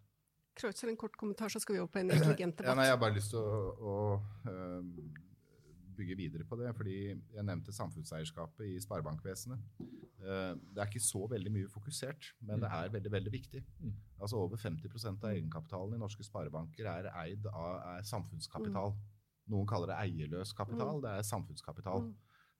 Kreutzer, 0.55 0.87
en 0.87 0.99
kort 0.99 1.17
kommentar, 1.19 1.51
så 1.51 1.59
skal 1.59 1.75
vi 1.75 1.81
over 1.81 1.91
på 1.91 1.99
en 1.99 2.11
intelligent 2.13 2.55
debatt. 2.59 2.69
Ja, 2.69 2.75
nei, 2.77 2.85
jeg 2.87 2.95
har 2.95 3.01
bare 3.01 3.15
lyst 3.17 3.33
til 3.33 3.41
å, 3.41 3.55
å 3.75 3.95
uh, 4.47 5.24
bygge 5.97 6.17
videre 6.17 6.45
på 6.47 6.57
det. 6.59 6.71
fordi 6.75 6.97
Jeg 7.33 7.43
nevnte 7.43 7.73
samfunnseierskapet 7.73 8.65
i 8.67 8.79
sparebankvesenet. 8.83 9.59
Uh, 10.19 10.53
det 10.57 10.81
er 10.81 10.89
ikke 10.89 11.03
så 11.03 11.25
veldig 11.29 11.51
mye 11.53 11.69
fokusert, 11.69 12.31
men 12.41 12.61
det 12.61 12.69
er 12.71 12.91
veldig 12.93 13.11
veldig 13.11 13.31
viktig. 13.31 13.63
Mm. 13.79 13.93
Altså 14.21 14.37
Over 14.37 14.57
50% 14.57 15.23
av 15.23 15.31
egenkapitalen 15.31 15.95
i 15.95 16.01
norske 16.01 16.23
sparebanker 16.23 16.89
er 16.89 17.11
eid 17.23 17.47
av 17.51 17.97
er 17.97 18.07
samfunnskapital. 18.07 18.95
Mm. 18.95 19.03
Noen 19.53 19.67
kaller 19.69 19.93
det 19.93 19.99
eierløs 20.01 20.53
kapital. 20.57 20.97
Mm. 20.97 21.01
Det 21.05 21.11
er 21.11 21.29
samfunnskapital. 21.31 22.07
Mm. 22.07 22.15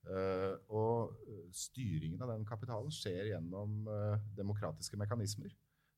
Uh, 0.05 0.53
og 0.69 1.15
eh, 1.25 1.47
styringen 1.49 2.21
av 2.21 2.29
den 2.29 2.43
kapitalen 2.45 2.91
skjer 2.93 3.31
gjennom 3.31 3.87
demokratiske 4.37 4.99
mekanismer. 5.01 5.55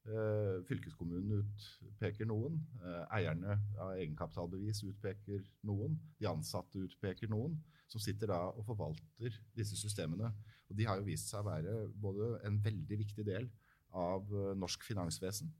Uh, 0.08 0.64
fylkeskommunen 0.64 1.42
utpeker 1.84 2.28
noen. 2.30 2.62
eierne 3.12 3.58
av 3.76 3.98
egenkapitalbevis 3.98 4.86
utpeker 4.88 5.44
noen. 5.68 5.98
De 6.20 6.30
ansatte 6.30 6.80
utpeker 6.80 7.28
noen, 7.32 7.58
som 7.92 8.04
sitter 8.04 8.32
da 8.32 8.40
og 8.54 8.64
forvalter 8.70 9.36
disse 9.58 9.76
systemene. 9.80 10.32
Og 10.68 10.80
de 10.80 10.88
har 10.88 11.00
jo 11.00 11.08
vist 11.08 11.32
seg 11.32 11.44
å 11.44 11.50
være 11.50 11.78
både 11.92 12.38
en 12.48 12.60
veldig 12.64 13.00
viktig 13.04 13.28
del 13.28 13.50
av 13.96 14.32
norsk 14.60 14.84
finansvesen 14.88 15.52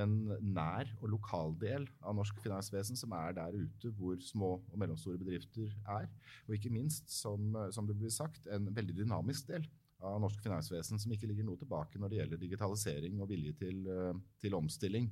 en 0.00 0.14
nær 0.40 0.88
og 1.00 1.10
lokal 1.12 1.54
del 1.60 1.84
av 2.00 2.16
norsk 2.16 2.38
finansvesen 2.42 2.96
som 2.98 3.12
er 3.16 3.34
der 3.36 3.56
ute 3.56 3.92
hvor 3.98 4.16
små 4.24 4.54
og 4.60 4.78
mellomstore 4.80 5.20
bedrifter 5.20 5.72
er. 5.84 6.08
Og 6.48 6.56
ikke 6.56 6.72
minst, 6.72 7.10
som, 7.12 7.52
som 7.74 7.88
det 7.88 7.98
blir 7.98 8.12
sagt, 8.12 8.48
en 8.48 8.70
veldig 8.74 8.96
dynamisk 9.02 9.50
del 9.52 9.66
av 10.02 10.20
norsk 10.22 10.42
finansvesen 10.42 11.00
som 11.00 11.14
ikke 11.14 11.28
ligger 11.30 11.46
noe 11.46 11.60
tilbake 11.60 12.00
når 12.00 12.10
det 12.10 12.20
gjelder 12.20 12.42
digitalisering 12.42 13.22
og 13.22 13.30
vilje 13.30 13.56
til, 13.62 13.82
eh, 13.88 14.20
til 14.42 14.58
omstilling. 14.58 15.10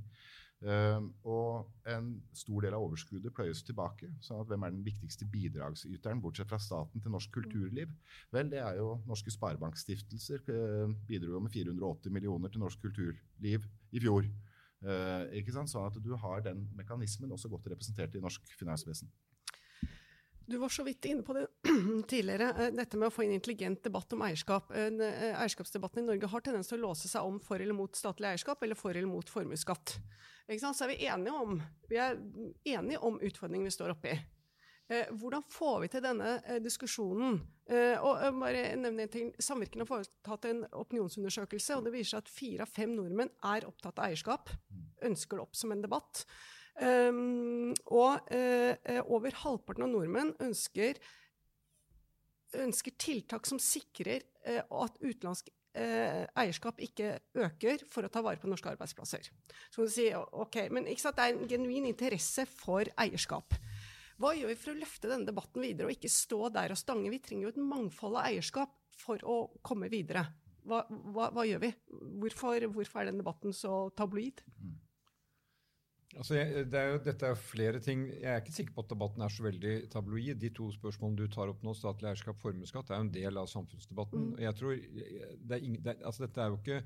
Uh, 0.61 1.07
og 1.25 1.71
en 1.89 2.11
stor 2.37 2.67
del 2.67 2.75
av 2.77 2.83
overskuddet 2.85 3.33
pløyes 3.33 3.63
tilbake. 3.65 4.11
sånn 4.21 4.43
at 4.43 4.51
Hvem 4.51 4.67
er 4.67 4.75
den 4.75 4.83
viktigste 4.85 5.25
bidragsyteren, 5.25 6.21
bortsett 6.21 6.51
fra 6.51 6.59
staten, 6.61 7.01
til 7.01 7.15
norsk 7.15 7.33
kulturliv? 7.33 7.89
Vel, 8.31 8.51
det 8.53 8.61
er 8.61 8.77
jo 8.77 8.99
norske 9.09 9.33
sparebankstiftelser. 9.33 10.45
Uh, 10.53 10.93
bidro 11.09 11.39
jo 11.39 11.41
med 11.41 11.55
480 11.55 12.13
millioner 12.13 12.53
til 12.53 12.61
norsk 12.61 12.85
kulturliv 12.85 13.65
i 13.93 14.05
fjor. 14.05 14.29
Sant? 14.81 15.69
Sånn 15.73 15.89
at 15.89 15.97
du 16.01 16.13
har 16.17 16.45
den 16.45 16.63
mekanismen 16.77 17.33
også 17.33 17.49
godt 17.53 17.73
representert 17.73 18.15
i 18.17 18.21
norsk 18.21 18.45
finansvesen. 18.61 19.09
Du 20.51 20.57
var 20.57 20.69
så 20.69 20.83
vidt 20.83 21.05
inne 21.05 21.23
på 21.23 21.33
det 21.33 21.47
tidligere, 22.09 22.49
eh, 22.59 22.73
dette 22.75 22.99
med 22.99 23.07
å 23.07 23.15
få 23.15 23.23
inn 23.23 23.37
intelligent 23.37 23.85
debatt 23.87 24.11
om 24.17 24.25
eierskap. 24.27 24.73
Eh, 24.75 24.97
eierskapsdebatten 25.31 26.03
i 26.03 26.09
Norge 26.09 26.31
har 26.33 26.43
tendens 26.43 26.73
til 26.73 26.81
å 26.81 26.89
låse 26.89 27.07
seg 27.07 27.23
om 27.29 27.37
for 27.45 27.63
eller 27.63 27.77
mot 27.79 27.95
statlig 27.95 28.33
eierskap 28.33 28.67
eller 28.67 28.79
for 28.79 28.91
eller 28.91 29.07
mot 29.07 29.31
formuesskatt. 29.31 29.95
Så 30.51 30.73
er 30.75 30.91
vi 30.91 31.07
enige 31.07 31.37
om, 31.39 31.55
vi 31.87 32.01
er 32.03 32.19
enige 32.67 32.99
om 33.07 33.21
utfordringen 33.23 33.71
vi 33.71 33.77
står 33.77 33.95
oppi. 33.95 34.17
Eh, 34.91 35.15
hvordan 35.15 35.47
får 35.55 35.81
vi 35.85 35.95
til 35.95 36.07
denne 36.09 36.37
diskusjonen? 36.67 37.43
og 37.71 38.41
bare 38.41 38.73
nevne 38.75 39.05
en 39.05 39.11
ting, 39.13 39.29
Samvirkene 39.39 39.85
har 39.85 39.89
foretatt 39.93 40.49
en 40.49 40.65
opinionsundersøkelse, 40.75 41.77
og 41.79 41.85
det 41.87 41.93
viser 41.95 42.17
seg 42.17 42.25
at 42.25 42.33
fire 42.35 42.65
av 42.67 42.73
fem 42.75 42.97
nordmenn 42.97 43.31
er 43.47 43.69
opptatt 43.69 44.01
av 44.03 44.09
eierskap. 44.09 44.51
Ønsker 45.07 45.39
det 45.39 45.45
opp 45.45 45.55
som 45.55 45.71
en 45.71 45.85
debatt. 45.85 46.25
Um, 46.81 47.73
og 47.93 48.31
uh, 48.33 49.01
over 49.11 49.35
halvparten 49.43 49.85
av 49.85 49.91
nordmenn 49.93 50.35
ønsker, 50.41 51.01
ønsker 52.57 52.97
tiltak 53.01 53.49
som 53.49 53.61
sikrer 53.63 54.25
uh, 54.47 54.63
at 54.85 54.97
utenlandsk 55.03 55.51
uh, 55.77 56.25
eierskap 56.41 56.81
ikke 56.83 57.19
øker 57.37 57.85
for 57.91 58.07
å 58.07 58.13
ta 58.13 58.23
vare 58.25 58.41
på 58.41 58.51
norske 58.51 58.73
arbeidsplasser. 58.73 59.31
Så 59.69 59.81
kan 59.81 59.91
du 59.91 59.95
si, 59.95 60.09
ok, 60.15 60.61
men 60.73 60.89
sant, 60.97 61.19
Det 61.19 61.27
er 61.27 61.37
en 61.37 61.51
genuin 61.51 61.91
interesse 61.91 62.47
for 62.49 62.89
eierskap. 62.97 63.57
Hva 64.21 64.35
gjør 64.37 64.51
vi 64.53 64.59
for 64.61 64.75
å 64.75 64.81
løfte 64.81 65.09
denne 65.09 65.29
debatten 65.29 65.65
videre 65.65 65.89
og 65.89 65.97
ikke 65.97 66.13
stå 66.13 66.51
der 66.53 66.75
og 66.75 66.81
stange? 66.81 67.13
Vi 67.13 67.23
trenger 67.25 67.49
jo 67.49 67.55
et 67.55 67.63
mangfold 67.65 68.19
av 68.21 68.29
eierskap 68.29 68.75
for 69.01 69.23
å 69.25 69.41
komme 69.65 69.89
videre. 69.93 70.27
Hva, 70.69 70.83
hva, 70.89 71.31
hva 71.33 71.47
gjør 71.49 71.63
vi? 71.63 71.71
Hvorfor, 72.21 72.67
hvorfor, 72.75 73.01
er 73.01 73.09
den 73.09 73.23
debatten 73.23 73.55
så 73.57 73.89
tabloid? 73.97 74.43
Mm. 74.61 74.75
Altså, 76.19 76.35
jeg, 76.35 76.65
det 76.73 76.79
er 76.79 76.89
jo, 76.91 77.03
dette 77.05 77.29
er 77.29 77.39
flere 77.39 77.81
ting. 77.83 78.09
Jeg 78.11 78.31
er 78.33 78.41
ikke 78.43 78.55
sikker 78.55 78.75
på 78.75 78.83
at 78.83 78.91
debatten 78.91 79.23
er 79.23 79.31
så 79.31 79.45
veldig 79.47 79.75
tabloid. 79.93 80.41
De 80.43 80.51
to 80.55 80.67
spørsmålene 80.75 81.21
du 81.21 81.31
tar 81.31 81.53
opp 81.53 81.63
nå, 81.63 81.75
statlig 81.79 82.11
eierskap, 82.11 82.41
formuesskatt, 82.43 82.91
er 82.91 82.99
jo 82.99 83.07
en 83.07 83.13
del 83.15 83.39
av 83.39 83.51
samfunnsdebatten. 83.53 84.33
Mm. 84.33 84.41
Jeg 84.43 84.59
tror, 84.59 84.75
det 84.75 85.57
er 85.57 85.63
ingen, 85.63 85.85
det, 85.85 86.01
altså, 86.03 86.27
Dette 86.27 86.43
er 86.43 86.51
jo 86.51 86.59
ikke 86.59 86.81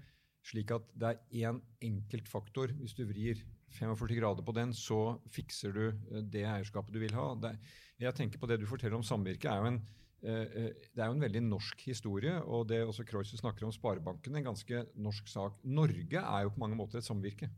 slik 0.44 0.74
at 0.76 0.88
det 1.00 1.10
er 1.14 1.48
én 1.48 1.60
enkelt 1.88 2.28
faktor. 2.28 2.72
Hvis 2.76 2.96
du 2.98 3.04
vrir 3.08 3.40
45 3.78 4.20
grader 4.20 4.46
på 4.46 4.54
den, 4.56 4.74
så 4.76 5.16
fikser 5.32 5.74
du 5.74 5.84
eh, 5.88 6.22
det 6.22 6.44
eierskapet 6.44 6.94
du 6.94 7.00
vil 7.02 7.16
ha. 7.16 7.32
Det, 7.40 7.56
jeg 8.04 8.16
tenker 8.18 8.40
på 8.42 8.50
Det 8.50 8.60
du 8.60 8.68
forteller 8.68 8.98
om 8.98 9.06
samvirke, 9.06 9.50
er 9.50 9.62
jo 9.62 9.72
en, 9.72 9.80
eh, 10.20 10.44
eh, 10.44 10.88
det 10.92 11.00
er 11.00 11.10
jo 11.10 11.16
en 11.16 11.26
veldig 11.26 11.44
norsk 11.48 11.86
historie. 11.88 12.36
og 12.42 12.68
det 12.68 12.84
også 12.84 13.06
Kreutzer 13.08 13.40
snakker 13.40 13.66
om 13.66 13.72
Sparebanken, 13.72 14.36
en 14.36 14.50
ganske 14.52 14.84
norsk 14.94 15.28
sak. 15.32 15.58
Norge 15.64 16.20
er 16.20 16.42
jo 16.44 16.54
på 16.54 16.62
mange 16.62 16.76
måter 16.76 17.00
et 17.00 17.08
samvirke. 17.08 17.48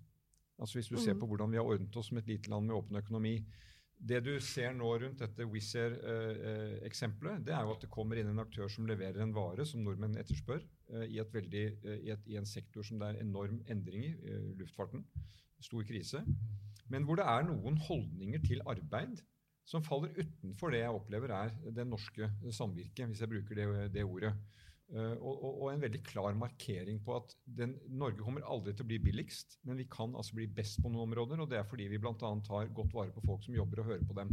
Altså 0.59 0.79
Hvis 0.79 0.89
du 0.89 0.97
ser 0.97 1.15
mm. 1.15 1.21
på 1.21 1.29
hvordan 1.31 1.53
vi 1.53 1.61
har 1.61 1.69
ordnet 1.69 1.97
oss 1.97 2.11
som 2.11 2.19
et 2.21 2.29
lite 2.31 2.51
land 2.51 2.69
med 2.69 2.77
åpen 2.77 2.97
økonomi. 2.97 3.37
Det 3.97 4.19
du 4.25 4.35
ser 4.45 4.75
nå 4.77 4.89
rundt 5.01 5.23
dette 5.23 5.45
Wizz 5.49 5.77
Air-eksempelet, 5.81 7.39
eh, 7.39 7.45
det 7.49 7.55
er 7.57 7.65
jo 7.65 7.73
at 7.73 7.85
det 7.85 7.93
kommer 7.93 8.21
inn 8.21 8.29
en 8.29 8.43
aktør 8.43 8.69
som 8.73 8.89
leverer 8.89 9.23
en 9.25 9.33
vare 9.37 9.65
som 9.69 9.81
nordmenn 9.85 10.19
etterspør, 10.21 10.61
eh, 10.93 11.07
i, 11.15 11.21
veldig, 11.33 11.65
eh, 11.81 12.03
i, 12.05 12.11
et, 12.13 12.27
i, 12.29 12.37
en 12.37 12.49
sektor 12.49 12.85
som 12.85 13.01
det 13.01 13.09
er 13.09 13.23
enorm 13.25 13.63
endring 13.73 14.05
i, 14.05 14.13
luftfarten. 14.61 15.07
Stor 15.65 15.87
krise. 15.89 16.21
Men 16.93 17.09
hvor 17.09 17.17
det 17.17 17.25
er 17.25 17.49
noen 17.49 17.81
holdninger 17.87 18.45
til 18.45 18.61
arbeid 18.69 19.23
som 19.67 19.83
faller 19.83 20.13
utenfor 20.15 20.71
det 20.71 20.85
jeg 20.85 20.99
opplever 21.01 21.33
er 21.35 21.57
det 21.75 21.89
norske 21.89 22.29
samvirket, 22.55 23.09
hvis 23.09 23.25
jeg 23.25 23.33
bruker 23.33 23.59
det, 23.59 23.67
det 23.97 24.05
ordet. 24.05 24.37
Uh, 24.87 25.17
og, 25.19 25.33
og, 25.35 25.55
og, 25.65 25.69
en 25.73 25.81
veldig 25.83 25.99
klar 26.07 26.37
markering 26.39 27.01
på 27.03 27.17
at 27.17 27.33
den, 27.59 27.73
Norge 27.91 28.23
kommer 28.23 28.45
aldri 28.47 28.71
til 28.71 28.85
å 28.85 28.91
bli 28.93 29.01
billigst, 29.03 29.57
men 29.67 29.81
vi 29.81 29.89
kan 29.91 30.13
altså 30.15 30.37
bli 30.39 30.47
best 30.47 30.79
på 30.83 30.93
noen 30.93 31.09
områder. 31.09 31.43
Og 31.43 31.51
det 31.51 31.59
er 31.59 31.67
fordi 31.67 31.89
vi 31.91 31.99
bl.a. 31.99 32.15
tar 32.15 32.71
godt 32.77 32.95
vare 32.95 33.15
på 33.15 33.25
folk 33.27 33.43
som 33.43 33.57
jobber, 33.57 33.83
og 33.83 33.91
hører 33.91 34.05
på 34.07 34.19
dem. 34.21 34.31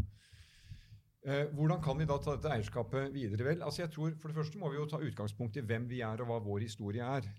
Uh, 1.25 1.47
hvordan 1.57 1.81
kan 1.81 1.97
vi 1.97 2.05
da 2.09 2.19
ta 2.21 2.35
dette 2.35 2.51
eierskapet 2.53 3.15
videre? 3.15 3.47
Vel, 3.47 3.63
altså 3.65 3.85
jeg 3.85 3.93
tror 3.95 4.13
For 4.19 4.29
det 4.29 4.37
første 4.37 4.59
må 4.61 4.69
vi 4.69 4.77
jo 4.77 4.89
ta 4.91 4.99
utgangspunkt 5.01 5.57
i 5.57 5.65
hvem 5.65 5.87
vi 5.89 6.03
er, 6.05 6.21
og 6.21 6.29
hva 6.29 6.41
vår 6.45 6.67
historie 6.67 7.07
er. 7.17 7.29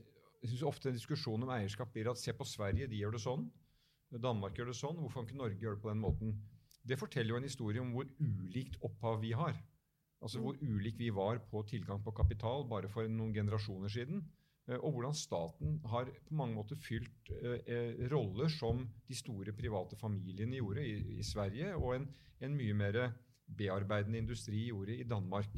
Jeg 0.42 0.50
synes 0.50 0.66
ofte 0.72 0.90
en 0.90 0.98
diskusjon 0.98 1.46
om 1.46 1.53
eierskap 1.55 1.94
blir 1.94 2.11
at 2.11 2.20
se 2.20 2.35
på 2.35 2.46
Sverige, 2.48 2.90
de 2.90 2.98
gjør 2.98 3.14
det 3.14 3.22
sånn. 3.22 3.46
Danmark 4.22 4.59
gjør 4.59 4.72
det 4.72 4.79
sånn. 4.79 4.98
Hvorfor 4.98 5.22
kan 5.22 5.31
ikke 5.31 5.38
Norge 5.40 5.62
gjøre 5.62 5.79
det 5.79 5.85
på 5.87 5.90
den 5.90 6.03
måten? 6.03 6.35
Det 6.85 6.98
forteller 7.00 7.35
jo 7.35 7.38
en 7.38 7.46
historie 7.46 7.83
om 7.83 7.94
hvor 7.94 8.11
ulikt 8.20 8.77
opphav 8.85 9.22
vi 9.22 9.33
har. 9.38 9.57
Altså 10.25 10.41
hvor 10.41 10.57
ulik 10.57 10.97
vi 10.99 11.11
var 11.13 11.43
på 11.51 11.63
tilgang 11.69 12.01
på 12.05 12.15
kapital 12.17 12.65
bare 12.69 12.89
for 12.89 13.09
noen 13.13 13.35
generasjoner 13.37 13.93
siden. 13.93 14.23
Eh, 14.69 14.79
og 14.79 14.97
hvordan 14.97 15.17
staten 15.17 15.77
har 15.93 16.09
på 16.29 16.39
mange 16.39 16.57
måter 16.57 16.81
fylt 16.81 17.33
eh, 17.37 17.61
eh, 17.69 18.07
roller 18.13 18.49
som 18.53 18.87
de 19.09 19.19
store 19.19 19.53
private 19.57 19.99
familiene 20.01 20.57
gjorde 20.61 20.87
i, 20.87 21.19
i 21.19 21.27
Sverige, 21.27 21.75
og 21.77 21.99
en, 21.99 22.09
en 22.41 22.57
mye 22.57 22.77
mer 22.79 23.01
bearbeidende 23.45 24.23
industri 24.23 24.67
gjorde 24.71 24.97
i 24.97 25.05
Danmark 25.09 25.53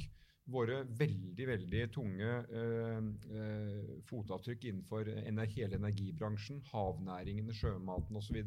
våre 0.51 0.83
veldig 0.99 1.47
veldig 1.49 1.83
tunge 1.95 2.33
eh, 2.55 3.07
eh, 3.35 3.93
fotavtrykk 4.07 4.69
innenfor 4.71 5.11
ener 5.11 5.51
hele 5.57 5.79
energibransjen, 5.81 6.63
havnæringene, 6.71 7.55
sjømaten 7.57 8.19
osv. 8.19 8.39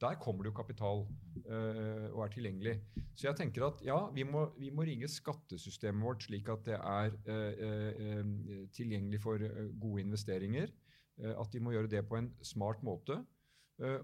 Der 0.00 0.16
kommer 0.22 0.46
det 0.46 0.52
jo 0.52 0.56
kapital 0.56 1.02
eh, 1.44 2.06
og 2.14 2.22
er 2.24 2.32
tilgjengelig. 2.32 2.76
Så 3.14 3.28
jeg 3.28 3.36
tenker 3.40 3.66
at 3.66 3.82
ja, 3.84 3.98
vi 4.14 4.24
må, 4.24 4.46
vi 4.58 4.70
må 4.72 4.86
rigge 4.86 5.10
skattesystemet 5.10 6.06
vårt 6.06 6.24
slik 6.24 6.48
at 6.52 6.64
det 6.68 6.78
er 6.78 7.18
eh, 7.34 7.66
eh, 8.06 8.62
tilgjengelig 8.76 9.20
for 9.20 9.42
eh, 9.44 9.66
gode 9.80 10.06
investeringer. 10.06 10.72
at 11.20 11.52
vi 11.52 11.60
må 11.60 11.74
gjøre 11.74 11.90
det 11.90 12.00
på 12.08 12.16
en 12.16 12.30
smart 12.40 12.82
måte. 12.82 13.18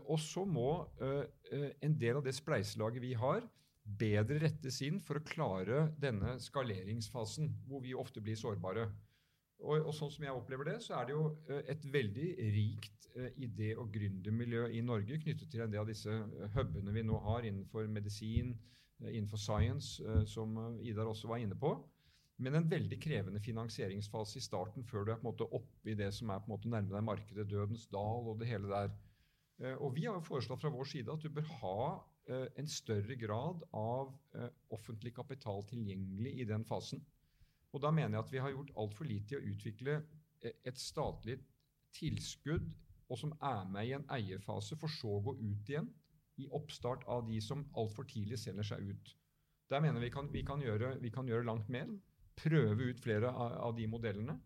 og 0.05 0.19
så 0.21 0.45
må 0.45 0.85
en 1.83 1.95
del 1.97 2.17
av 2.17 2.25
det 2.25 2.35
spleiselaget 2.35 3.01
vi 3.01 3.15
har, 3.15 3.41
bedre 3.87 4.41
rettes 4.43 4.81
inn 4.83 4.99
for 5.05 5.21
å 5.21 5.27
klare 5.27 5.87
denne 6.01 6.37
skaleringsfasen, 6.43 7.53
hvor 7.69 7.85
vi 7.85 7.95
ofte 7.95 8.23
blir 8.25 8.39
sårbare. 8.39 8.89
Og, 9.63 9.87
og, 9.87 9.93
sånn 9.97 10.13
som 10.13 10.27
jeg 10.27 10.37
opplever 10.37 10.69
det, 10.69 10.77
så 10.85 10.99
er 10.99 11.09
det 11.09 11.15
jo 11.15 11.27
eh, 11.49 11.63
et 11.73 11.85
veldig 11.89 12.27
rikt 12.53 13.07
uh, 13.17 13.31
idé- 13.41 13.77
og 13.81 13.89
gründermiljø 13.95 14.67
i 14.77 14.83
Norge 14.85 15.17
knyttet 15.23 15.49
til 15.53 15.65
en 15.65 15.73
del 15.73 15.81
av 15.81 15.89
disse 15.89 16.13
uh, 16.13 16.49
hubene 16.59 16.93
vi 16.93 17.05
nå 17.07 17.17
har 17.25 17.47
innenfor 17.47 17.89
medisin, 17.89 18.53
innenfor 19.01 19.37
science, 19.37 20.01
som 20.25 20.55
Idar 20.81 21.09
også 21.11 21.29
var 21.29 21.43
inne 21.43 21.57
på. 21.61 21.75
Men 22.41 22.55
en 22.57 22.69
veldig 22.69 22.97
krevende 23.01 23.43
finansieringsfase 23.45 24.39
i 24.41 24.45
starten 24.45 24.85
før 24.89 25.05
du 25.05 25.11
er 25.13 25.19
på 25.21 25.27
en 25.27 25.29
måte 25.29 25.49
oppe 25.57 25.93
i 25.93 25.97
det 25.97 26.09
som 26.17 26.33
er 26.33 26.41
på 26.41 26.49
en 26.49 26.55
måte 26.55 26.71
nærme 26.73 26.95
deg 26.95 27.05
markedet, 27.05 27.45
dødens 27.51 27.85
dal 27.93 28.31
og 28.33 28.41
det 28.41 28.49
hele 28.49 28.71
der. 28.73 28.95
og 29.77 29.93
vi 29.97 30.07
har 30.07 30.17
jo 30.17 30.25
foreslått 30.25 30.65
fra 30.65 30.73
vår 30.73 30.89
side 30.89 31.13
at 31.13 31.21
du 31.21 31.29
bør 31.29 31.53
ha 31.61 31.77
Eh, 31.85 32.16
en 32.29 32.69
større 32.69 33.15
grad 33.19 33.63
av 33.77 34.15
eh, 34.35 34.49
offentlig 34.75 35.13
kapital 35.15 35.63
tilgjengelig 35.71 36.33
i 36.43 36.47
den 36.49 36.65
fasen. 36.67 37.03
Og 37.75 37.83
da 37.85 37.93
mener 37.95 38.17
jeg 38.17 38.25
at 38.25 38.33
vi 38.33 38.41
har 38.43 38.55
gjort 38.55 38.73
altfor 38.83 39.09
lite 39.09 39.37
i 39.37 39.39
å 39.39 39.53
utvikle 39.53 40.01
eh, 40.01 40.57
et 40.67 40.81
statlig 40.81 41.39
tilskudd, 41.97 42.67
og 43.07 43.21
som 43.21 43.37
er 43.39 43.63
med 43.71 43.87
i 43.87 43.95
en 43.95 44.09
eierfase, 44.11 44.79
for 44.81 44.91
så 44.91 45.13
å 45.19 45.23
gå 45.29 45.37
ut 45.39 45.71
igjen 45.71 45.87
i 46.43 46.49
oppstart 46.57 47.07
av 47.09 47.29
de 47.29 47.39
som 47.41 47.63
altfor 47.79 48.09
tidlig 48.11 48.41
selger 48.43 48.67
seg 48.75 48.91
ut. 48.91 49.15
Der 49.71 49.83
mener 49.83 50.03
vi 50.03 50.11
kan, 50.11 50.27
vi 50.33 50.43
kan, 50.47 50.61
gjøre, 50.63 50.97
vi 51.03 51.11
kan 51.15 51.29
gjøre 51.31 51.47
langt 51.47 51.71
mer. 51.73 51.89
Prøve 52.37 52.91
ut 52.91 53.01
flere 53.01 53.31
av, 53.31 53.55
av 53.71 53.79
de 53.79 53.87
modellene. 53.89 54.37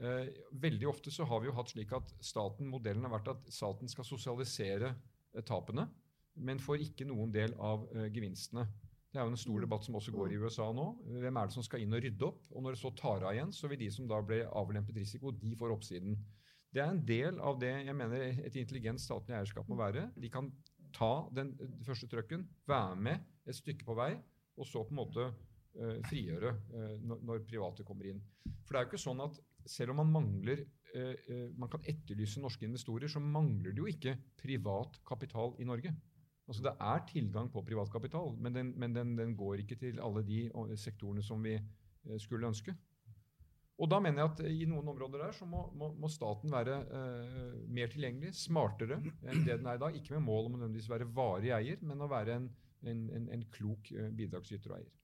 Eh, 0.00 0.34
veldig 0.60 0.90
ofte 0.90 1.14
så 1.14 1.24
har 1.28 1.40
vi 1.40 1.48
jo 1.48 1.56
hatt 1.56 1.72
slik 1.72 1.94
at 1.96 2.12
staten, 2.24 2.68
modellen 2.70 3.06
har 3.06 3.14
vært 3.14 3.32
at 3.34 3.50
staten 3.52 3.90
skal 3.90 4.06
sosialisere 4.08 4.92
eh, 4.96 5.44
tapene 5.46 5.86
men 6.40 6.62
får 6.62 6.86
ikke 6.86 7.06
noen 7.08 7.32
del 7.34 7.54
av 7.56 7.86
uh, 7.92 8.06
gevinstene. 8.12 8.66
Det 9.10 9.18
er 9.18 9.26
jo 9.26 9.32
en 9.34 9.40
stor 9.42 9.56
mm. 9.56 9.62
debatt 9.64 9.86
som 9.86 9.96
også 9.98 10.12
går 10.14 10.32
i 10.32 10.36
mm. 10.38 10.44
USA 10.46 10.68
nå. 10.74 10.86
Hvem 11.20 11.38
er 11.40 11.48
det 11.48 11.56
som 11.56 11.66
skal 11.66 11.82
inn 11.82 11.96
og 11.96 12.02
rydde 12.04 12.26
opp? 12.28 12.44
Og 12.54 12.62
når 12.62 12.76
det 12.76 12.82
så 12.82 12.92
tar 12.94 13.24
av 13.26 13.34
igjen, 13.34 13.50
så 13.54 13.70
vil 13.70 13.80
de 13.80 13.88
som 13.90 14.06
da 14.10 14.20
ble 14.22 14.44
avlempet 14.46 15.00
risiko, 15.02 15.32
de 15.34 15.56
får 15.58 15.74
oppsiden. 15.74 16.14
Det 16.70 16.82
er 16.82 16.92
en 16.92 17.02
del 17.02 17.40
av 17.42 17.58
det 17.58 17.72
jeg 17.88 17.96
mener 17.98 18.44
et 18.46 18.58
intelligent 18.60 19.02
statlig 19.02 19.34
eierskap 19.34 19.66
må 19.70 19.78
være. 19.80 20.06
De 20.14 20.30
kan 20.30 20.52
ta 20.94 21.26
den, 21.34 21.56
den 21.58 21.86
første 21.86 22.06
trøkken, 22.10 22.46
være 22.70 22.98
med 23.02 23.48
et 23.50 23.58
stykke 23.58 23.86
på 23.86 23.96
vei, 23.98 24.12
og 24.58 24.68
så 24.68 24.84
på 24.86 24.94
en 24.94 25.00
måte 25.00 25.26
uh, 25.26 25.96
frigjøre 26.06 26.52
uh, 26.74 26.94
når, 27.02 27.24
når, 27.26 27.42
private 27.50 27.86
kommer 27.86 28.12
inn. 28.12 28.22
For 28.62 28.74
det 28.74 28.80
er 28.80 28.86
jo 28.86 28.92
ikke 28.92 29.02
sånn 29.02 29.24
at 29.26 29.40
selv 29.70 29.94
om 29.94 30.00
man 30.04 30.14
mangler 30.14 30.62
uh, 30.94 31.50
man 31.58 31.70
kan 31.72 31.82
etterlyse 31.90 32.42
norske 32.42 32.66
investorer, 32.68 33.10
så 33.10 33.22
mangler 33.22 33.74
det 33.74 33.82
jo 33.82 33.90
ikke 33.90 34.14
privat 34.38 35.00
kapital 35.06 35.56
i 35.58 35.66
Norge. 35.66 35.94
Altså 36.50 36.64
Det 36.66 36.72
er 36.82 37.02
tilgang 37.06 37.48
på 37.52 37.62
privatkapital, 37.62 38.32
men, 38.42 38.54
den, 38.56 38.70
men 38.74 38.94
den, 38.94 39.14
den, 39.18 39.36
går 39.38 39.62
ikke 39.62 39.78
til 39.78 40.00
alle 40.02 40.24
de 40.26 40.48
sektorene 40.74 41.22
som 41.22 41.42
vi 41.46 41.54
eh, 41.54 42.16
skulle 42.18 42.48
ønske. 42.48 42.74
Og 43.80 43.88
da 43.88 44.00
mener 44.02 44.20
jeg 44.20 44.30
at 44.32 44.40
i 44.50 44.66
noen 44.68 44.90
områder 44.92 45.22
der 45.22 45.36
så 45.36 45.46
må, 45.48 45.62
må, 45.78 45.92
må 45.96 46.08
staten 46.12 46.52
være 46.52 46.80
eh, 46.98 47.52
mer 47.72 47.92
tilgjengelig, 47.92 48.34
smartere 48.36 48.98
enn 49.00 49.44
det 49.46 49.60
den 49.60 49.68
er 49.70 49.78
i 49.78 49.82
dag. 49.84 49.96
Ikke 49.96 50.18
med 50.18 50.26
mål 50.26 50.48
om 50.48 50.56
å 50.56 50.60
nødvendigvis 50.60 50.90
være 50.90 51.08
varig 51.16 51.54
eier, 51.56 51.80
men 51.86 52.02
å 52.02 52.10
være 52.10 52.36
en, 52.36 52.48
en, 52.82 53.04
en, 53.16 53.28
en 53.38 53.44
klok 53.54 53.92
eh, 53.94 54.10
bidragsyter 54.18 54.74
og 54.74 54.80
eier. 54.82 54.96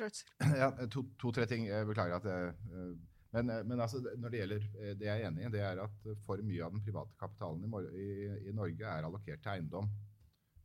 Ja, 0.62 0.70
To-tre 0.86 1.44
to, 1.44 1.50
ting. 1.50 1.66
Jeg 1.68 1.88
beklager 1.90 2.22
at 2.22 2.28
jeg 2.30 2.52
eh, 2.54 2.92
men, 3.34 3.50
men 3.68 3.82
altså, 3.82 4.00
når 4.18 4.32
det 4.32 4.38
gjelder 4.40 4.64
det 4.98 5.06
jeg 5.06 5.20
er 5.20 5.26
enig 5.28 5.44
i, 5.44 5.50
det 5.54 5.60
er 5.62 5.78
at 5.84 6.06
for 6.26 6.40
mye 6.42 6.64
av 6.66 6.72
den 6.74 6.82
private 6.82 7.14
kapitalen 7.20 7.62
i, 7.62 7.82
i, 8.00 8.08
i 8.50 8.54
Norge 8.56 8.86
er 8.90 9.06
allokert 9.06 9.44
til 9.44 9.52
eiendom. 9.52 9.90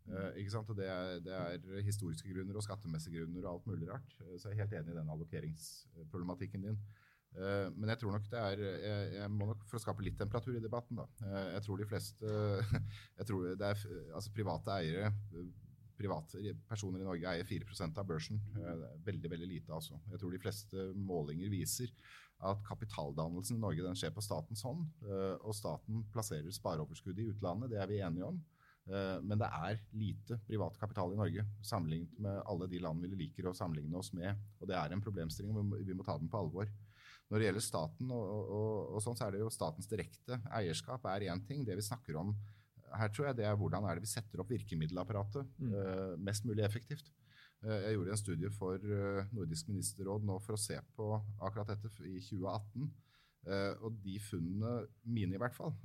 Uh, 0.06 0.30
ikke 0.38 0.54
sant? 0.54 0.70
Og 0.70 0.78
det 0.78 0.86
er, 0.86 1.18
det 1.26 1.34
er, 1.34 1.82
historiske 1.86 2.30
grunner 2.30 2.60
og 2.60 2.64
skattemessige 2.66 3.24
grunner 3.24 3.48
og 3.48 3.56
alt 3.56 3.68
mulig 3.72 3.90
rart. 3.90 4.16
Uh, 4.22 4.36
så 4.38 4.52
jeg 4.52 4.60
er 4.60 4.64
helt 4.64 4.78
enig 4.78 4.94
i 4.94 5.00
den 5.00 5.12
allokeringsproblematikken 5.16 6.68
din. 6.68 6.80
Uh, 7.36 7.68
men 7.74 7.90
jeg 7.90 8.02
tror 8.02 8.14
nok 8.16 8.28
det 8.32 8.40
er 8.40 8.62
jeg, 8.64 9.14
jeg, 9.18 9.32
må 9.34 9.50
nok 9.50 9.66
For 9.68 9.76
å 9.76 9.82
skape 9.84 10.06
litt 10.06 10.16
temperatur 10.20 10.56
i 10.56 10.64
debatten, 10.64 11.02
da. 11.02 11.34
jeg 11.52 11.66
tror 11.66 11.82
de 11.82 11.88
fleste 11.90 12.36
jeg 13.20 13.28
tror 13.28 13.50
det 13.60 13.72
er, 13.74 13.82
altså 14.16 14.32
Private 14.36 14.78
eiere 14.78 15.10
private 15.96 16.54
personer 16.68 17.00
i 17.00 17.06
Norge 17.08 17.32
eier 17.32 17.48
4% 17.48 18.00
av 18.02 18.08
børsen. 18.10 18.42
Veldig 19.06 19.30
veldig 19.32 19.48
lite, 19.48 19.72
altså. 19.72 19.96
Jeg 20.12 20.20
tror 20.20 20.34
de 20.34 20.42
fleste 20.44 20.88
målinger 20.92 21.48
viser 21.48 21.94
at 22.44 22.60
kapitaldannelsen 22.68 23.56
i 23.56 23.62
Norge 23.64 23.86
den 23.86 23.96
skjer 23.96 24.12
på 24.12 24.24
statens 24.26 24.66
hånd. 24.68 24.82
Og 25.08 25.56
staten 25.56 26.04
plasserer 26.12 26.52
spareoverskudd 26.52 27.22
i 27.24 27.30
utlandet, 27.32 27.72
det 27.72 27.80
er 27.80 27.88
vi 27.88 28.02
enige 28.04 28.28
om. 28.28 28.42
Eh, 28.86 29.20
men 29.26 29.40
det 29.42 29.48
er 29.50 29.80
lite 29.98 30.38
privat 30.46 30.76
kapital 30.78 31.14
i 31.14 31.18
Norge 31.18 31.46
sammenlignet 31.66 32.20
med 32.22 32.42
alle 32.46 32.68
de 32.70 32.82
land 32.84 33.06
vi 33.06 33.18
liker 33.24 33.50
å 33.50 33.56
sammenligne 33.58 33.98
oss 33.98 34.12
med. 34.14 34.38
Og 34.62 34.70
det 34.70 34.78
er 34.78 34.94
en 34.94 35.04
problemstilling, 35.04 35.58
vi 35.82 35.98
må 35.98 36.06
ta 36.06 36.18
den 36.22 36.30
på 36.32 36.42
alvor. 36.44 36.70
Når 37.32 37.42
det 37.42 37.48
gjelder 37.48 37.66
staten, 37.66 38.12
og, 38.14 38.52
og, 38.54 38.74
og 38.96 39.02
sånn, 39.02 39.18
så 39.18 39.26
er 39.26 39.34
det 39.34 39.42
jo 39.42 39.54
statens 39.54 39.90
direkte 39.90 40.38
eierskap 40.54 41.08
er 41.10 41.26
én 41.32 41.42
ting. 41.48 41.64
Det 41.66 41.78
vi 41.80 41.86
snakker 41.86 42.20
om 42.22 42.36
her, 42.96 43.10
tror 43.10 43.32
jeg, 43.32 43.40
det 43.40 43.48
er 43.50 43.58
hvordan 43.58 43.88
er 43.90 43.98
det 43.98 44.06
vi 44.06 44.12
setter 44.12 44.44
opp 44.44 44.52
virkemiddelapparatet 44.54 45.56
mm. 45.58 45.72
uh, 45.74 46.12
mest 46.22 46.46
mulig 46.46 46.64
effektivt. 46.68 47.10
Uh, 47.66 47.74
jeg 47.74 47.96
gjorde 47.96 48.14
en 48.14 48.22
studie 48.22 48.52
for 48.54 48.86
uh, 48.86 49.26
Nordisk 49.34 49.72
ministerråd 49.72 50.30
nå 50.30 50.38
for 50.46 50.54
å 50.56 50.62
se 50.62 50.78
på 50.96 51.10
akkurat 51.42 51.74
dette 51.74 52.06
i 52.06 52.22
2018. 52.22 52.94
og 53.86 53.98
de 54.02 54.16
funnene 54.26 54.70
mine, 55.04 55.36
i 55.36 55.42
hvert 55.42 55.54
fall, 55.54 55.76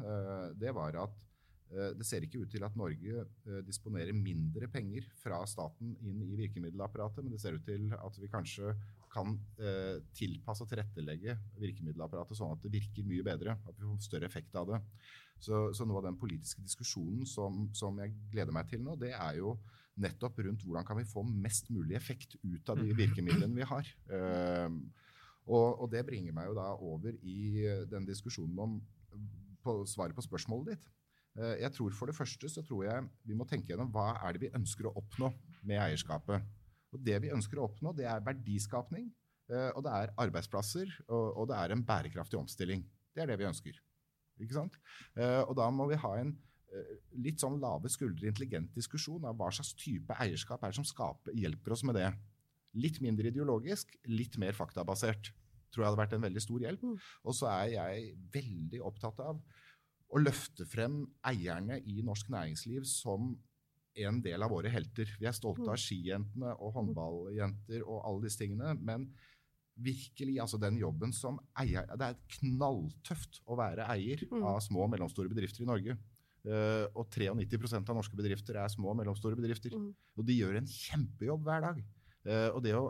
det 0.57 0.71
var 0.73 0.95
at 1.03 1.19
Eh, 1.21 1.30
det 1.71 2.07
ser 2.07 2.25
ikke 2.27 2.41
ut 2.43 2.51
til 2.51 2.65
at 2.67 2.75
Norge 2.79 3.23
eh, 3.23 3.61
disponerer 3.63 4.17
mindre 4.17 4.67
penger 4.73 5.07
fra 5.21 5.39
staten 5.47 5.93
inn 6.03 6.25
i 6.27 6.39
virkemiddelapparatet, 6.39 7.23
men 7.23 7.35
det 7.35 7.41
ser 7.43 7.55
ut 7.55 7.67
til 7.67 7.93
at 7.95 8.19
vi 8.19 8.31
kanskje 8.33 8.75
kan 9.11 9.37
eh, 9.63 10.01
tilpasse 10.17 10.65
og 10.65 10.71
tilrettelegge 10.71 11.37
virkemiddelapparatet 11.63 12.39
sånn 12.39 12.57
at 12.57 12.65
det 12.65 12.73
virker 12.75 13.07
mye 13.07 13.27
bedre. 13.27 13.55
At 13.71 13.79
vi 13.79 13.87
får 13.87 14.03
større 14.09 14.31
effekt 14.31 14.59
av 14.59 14.67
det. 14.73 14.81
Så, 15.41 15.69
så 15.77 15.87
noe 15.87 16.03
av 16.03 16.09
den 16.09 16.19
politiske 16.21 16.63
diskusjonen 16.67 17.23
som, 17.29 17.69
som, 17.77 17.99
jeg 18.03 18.17
gleder 18.33 18.55
meg 18.55 18.67
til 18.71 18.83
nå, 18.85 18.99
det 19.01 19.15
er 19.15 19.39
jo 19.39 19.55
nettopp 20.01 20.43
rundt 20.43 20.67
hvordan 20.67 20.87
kan 20.87 20.99
vi 20.99 21.09
få 21.09 21.23
mest 21.29 21.71
mulig 21.73 21.95
effekt 21.97 22.35
ut 22.43 22.73
av 22.73 22.83
de 22.83 22.93
virkemidlene 22.97 23.57
vi 23.57 23.67
har. 23.69 23.89
og, 25.47 25.67
og 25.83 25.87
det 25.93 26.05
bringer 26.09 26.37
meg 26.37 26.51
jo 26.51 26.55
da 26.57 26.69
over 26.77 27.17
i 27.21 27.67
den 27.91 28.07
diskusjonen 28.09 28.63
om 28.65 28.79
på, 29.65 29.81
svaret 29.89 30.17
på 30.17 30.25
spørsmålet 30.25 30.75
ditt. 30.75 30.89
Eh, 31.39 31.61
jeg 31.63 31.75
tror 31.77 31.95
For 31.95 32.11
det 32.11 32.17
første 32.17 32.51
så 32.51 32.63
tror 32.67 32.87
jeg 32.89 33.07
vi 33.29 33.37
må 33.39 33.47
tenke 33.49 33.71
gjennom 33.71 33.91
hva 33.95 34.13
er 34.19 34.35
det 34.35 34.47
vi 34.47 34.55
ønsker 34.57 34.89
å 34.89 34.95
oppnå 34.99 35.31
med 35.63 35.79
eierskapet. 35.79 36.47
Og 36.91 37.03
Det 37.07 37.21
vi 37.23 37.31
ønsker 37.31 37.61
å 37.61 37.69
oppnå, 37.69 37.95
det 37.95 38.09
er 38.11 38.25
verdiskapning, 38.27 39.11
eh, 39.53 39.71
og 39.77 39.85
det 39.87 39.93
er 39.95 40.15
arbeidsplasser, 40.19 40.91
og 41.09 41.47
det 41.49 41.57
er 41.57 41.71
en 41.71 41.85
bærekraftig 41.87 42.39
omstilling. 42.39 42.83
Det 43.15 43.23
er 43.23 43.31
det 43.31 43.39
vi 43.39 43.47
ønsker. 43.47 43.79
Ikke 44.41 44.57
sant? 44.57 44.79
Eh, 45.15 45.43
og 45.45 45.55
da 45.55 45.69
må 45.71 45.87
vi 45.91 46.01
ha 46.01 46.17
en 46.19 46.35
litt 47.19 47.43
sånn 47.43 47.57
lave 47.59 47.91
skuldre, 47.91 48.29
intelligent 48.31 48.71
diskusjon 48.77 49.25
av 49.27 49.35
hva 49.35 49.49
slags 49.51 49.73
type 49.75 50.15
eierskap 50.23 50.63
er 50.63 50.71
det 50.71 50.79
som 50.79 50.87
skaper, 50.87 51.35
hjelper 51.35 51.75
oss 51.75 51.83
med 51.83 51.97
det. 51.99 52.13
Litt 52.79 53.01
mindre 53.03 53.27
ideologisk, 53.27 53.97
litt 54.07 54.39
mer 54.39 54.55
faktabasert. 54.55 55.33
Tror 55.75 55.83
jeg 55.83 55.89
hadde 55.89 55.99
vært 55.99 56.15
en 56.15 56.23
veldig 56.23 56.43
stor 56.45 56.63
hjelp. 56.63 56.85
Mm. 56.87 56.95
Og 57.27 57.35
så 57.35 57.49
er 57.51 57.73
jeg 57.75 58.13
veldig 58.31 58.83
opptatt 58.87 59.19
av 59.25 59.43
å 60.11 60.21
løfte 60.21 60.67
frem 60.67 61.05
eierne 61.27 61.79
i 61.87 62.01
norsk 62.07 62.31
næringsliv 62.33 62.87
som 62.89 63.33
en 64.01 64.21
del 64.23 64.43
av 64.43 64.53
våre 64.53 64.71
helter. 64.73 65.11
Vi 65.21 65.29
er 65.29 65.35
stolte 65.37 65.67
av 65.67 65.77
mm. 65.77 65.83
skijentene 65.83 66.55
og 66.59 66.75
håndballjenter 66.77 67.83
og 67.85 68.05
alle 68.07 68.27
disse 68.27 68.41
tingene. 68.43 68.75
Men 68.79 69.09
virkelig, 69.81 70.39
altså 70.43 70.61
den 70.61 70.79
jobben 70.81 71.13
som 71.17 71.39
eier 71.59 71.87
Det 71.99 72.11
er 72.11 72.19
knalltøft 72.37 73.41
å 73.49 73.57
være 73.59 73.87
eier 73.95 74.25
mm. 74.31 74.43
av 74.45 74.61
små 74.65 74.85
og 74.87 74.93
mellomstore 74.95 75.31
bedrifter 75.33 75.65
i 75.65 75.71
Norge. 75.71 75.99
Uh, 76.41 76.87
og 76.97 77.11
93% 77.13 77.91
av 77.93 77.99
norske 77.99 78.17
bedrifter 78.17 78.57
er 78.57 78.73
små 78.73 78.95
og 78.95 79.01
mellomstore 79.03 79.39
bedrifter. 79.39 79.75
Mm. 79.77 79.91
Og 80.17 80.27
de 80.27 80.39
gjør 80.39 80.61
en 80.61 80.71
kjempejobb 80.71 81.45
hver 81.47 81.67
dag. 81.67 81.83
Uh, 82.25 82.49
og 82.55 82.63
det 82.65 82.77
å 82.79 82.89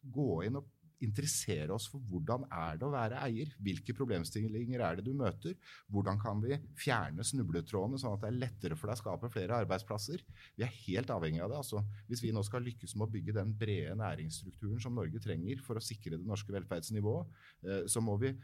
gå 0.00 0.30
inn 0.46 0.58
og 0.60 0.68
interessere 1.04 1.72
oss 1.74 1.86
for 1.90 2.02
hvordan 2.10 2.44
er 2.52 2.78
det 2.80 2.86
å 2.86 2.92
være 2.92 3.20
eier. 3.24 3.52
Hvilke 3.62 3.94
problemstillinger 3.96 4.84
er 4.84 4.98
det 4.98 5.06
du 5.06 5.14
møter? 5.16 5.56
Hvordan 5.92 6.20
kan 6.20 6.42
vi 6.44 6.58
fjerne 6.78 7.24
snubletrådene, 7.26 8.00
sånn 8.00 8.16
at 8.16 8.24
det 8.24 8.30
er 8.30 8.40
lettere 8.44 8.78
for 8.78 8.90
deg 8.90 8.98
å 8.98 9.02
skape 9.02 9.32
flere 9.32 9.62
arbeidsplasser? 9.64 10.24
Vi 10.58 10.66
er 10.66 10.76
helt 10.84 11.12
avhengig 11.14 11.42
av 11.44 11.52
det. 11.52 11.62
Altså, 11.62 11.82
hvis 12.10 12.24
vi 12.24 12.34
nå 12.36 12.44
skal 12.46 12.64
lykkes 12.66 12.96
med 12.96 13.08
å 13.08 13.12
bygge 13.16 13.36
den 13.40 13.54
brede 13.60 13.96
næringsstrukturen 14.00 14.82
som 14.82 14.96
Norge 14.98 15.22
trenger 15.22 15.64
for 15.64 15.80
å 15.80 15.84
sikre 15.84 16.18
det 16.18 16.28
norske 16.28 16.54
velferdsnivået, 16.54 17.42
eh, 17.64 17.82
så 17.90 18.04
må 18.04 18.18
vi 18.20 18.34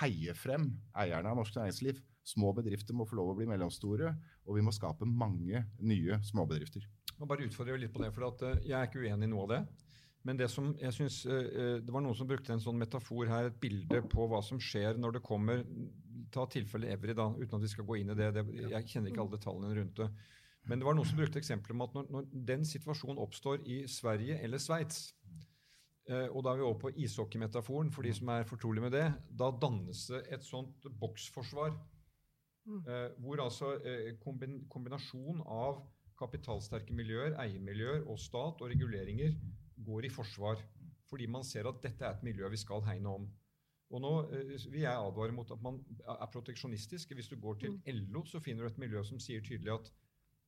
heie 0.00 0.34
frem 0.34 0.70
eierne 0.98 1.30
av 1.30 1.40
norsk 1.40 1.56
næringsliv. 1.60 2.02
Små 2.26 2.50
bedrifter 2.56 2.96
må 2.98 3.06
få 3.06 3.20
lov 3.20 3.32
å 3.32 3.38
bli 3.38 3.46
mellomstore, 3.46 4.10
og 4.46 4.58
vi 4.58 4.64
må 4.66 4.74
skape 4.74 5.06
mange 5.06 5.62
nye 5.78 6.18
småbedrifter. 6.26 6.82
Jeg 7.16 7.28
bare 7.30 7.46
litt 7.78 7.94
på 7.94 8.02
det, 8.02 8.10
for 8.12 8.26
eh, 8.44 8.62
Jeg 8.66 8.76
er 8.76 8.88
ikke 8.88 9.04
uenig 9.06 9.28
i 9.28 9.30
noe 9.30 9.46
av 9.46 9.52
det. 9.54 9.60
Men 10.26 10.38
det 10.40 10.48
som 10.50 10.72
jeg 10.80 10.94
synes, 10.96 11.20
uh, 11.28 11.78
det 11.82 11.92
var 11.92 12.02
noen 12.02 12.16
som 12.18 12.28
brukte 12.28 12.54
en 12.54 12.62
sånn 12.62 12.78
metafor 12.80 13.30
her, 13.30 13.50
et 13.50 13.60
bilde 13.62 14.02
på 14.10 14.26
hva 14.30 14.42
som 14.42 14.60
skjer 14.62 14.98
når 14.98 15.18
det 15.18 15.26
kommer 15.26 15.64
Ta 16.34 16.42
tilfellet 16.50 16.90
Evry, 16.90 17.14
da, 17.14 17.28
uten 17.36 17.54
at 17.54 17.62
vi 17.62 17.68
skal 17.70 17.84
gå 17.86 18.00
inn 18.00 18.10
i 18.10 18.16
det. 18.18 18.32
det. 18.34 18.42
Jeg 18.72 18.88
kjenner 18.90 19.12
ikke 19.12 19.20
alle 19.22 19.36
detaljene 19.36 19.76
rundt 19.76 20.00
det. 20.00 20.06
Men 20.66 20.80
det 20.80 20.86
var 20.88 20.96
noen 20.98 21.06
som 21.06 21.20
brukte 21.20 21.38
eksempler 21.38 21.76
med 21.78 21.86
at 21.86 21.94
når, 21.94 22.08
når 22.10 22.24
den 22.48 22.64
situasjonen 22.66 23.20
oppstår 23.22 23.60
i 23.70 23.76
Sverige 23.88 24.40
eller 24.42 24.58
Sveits, 24.60 25.12
uh, 26.10 26.26
og 26.26 26.40
da 26.42 26.50
er 26.50 26.58
vi 26.58 26.66
over 26.66 26.80
på 26.82 26.92
ishockeymetaforen 27.04 27.92
for 27.94 28.08
de 28.08 28.14
som 28.16 28.32
er 28.34 28.48
fortrolige 28.48 28.88
med 28.88 28.96
det, 28.96 29.04
da 29.30 29.52
dannes 29.54 30.02
det 30.10 30.24
et 30.34 30.48
sånt 30.48 30.88
boksforsvar. 31.04 31.76
Mm. 32.66 32.80
hvor 33.22 33.38
altså 33.38 33.68
kombinasjon 34.18 35.44
av 35.46 35.84
kapitalsterke 36.18 36.90
miljøer, 36.98 37.36
eiermiljøer 37.38 38.00
og 38.10 38.18
stat 38.18 38.58
og 38.58 38.72
reguleringer 38.72 39.36
går 39.84 40.06
i 40.06 40.12
forsvar. 40.12 40.62
Fordi 41.06 41.26
man 41.30 41.44
ser 41.44 41.68
at 41.68 41.82
dette 41.82 42.04
er 42.04 42.16
et 42.16 42.24
miljø 42.26 42.48
vi 42.50 42.60
skal 42.60 42.84
hegne 42.86 43.08
om. 43.08 43.26
Og 43.94 44.02
nå 44.02 44.12
eh, 44.34 44.54
vil 44.72 44.82
jeg 44.82 44.92
advare 44.92 45.34
mot 45.34 45.50
at 45.54 45.62
man 45.62 45.78
er 46.02 46.30
proteksjonistisk. 46.32 47.14
Hvis 47.14 47.30
du 47.30 47.36
går 47.40 47.60
til 47.62 47.76
mm. 47.76 48.06
LO, 48.10 48.24
så 48.26 48.40
finner 48.42 48.66
du 48.66 48.72
et 48.72 48.82
miljø 48.82 49.02
som 49.06 49.20
sier 49.22 49.44
tydelig 49.44 49.76
at 49.76 49.92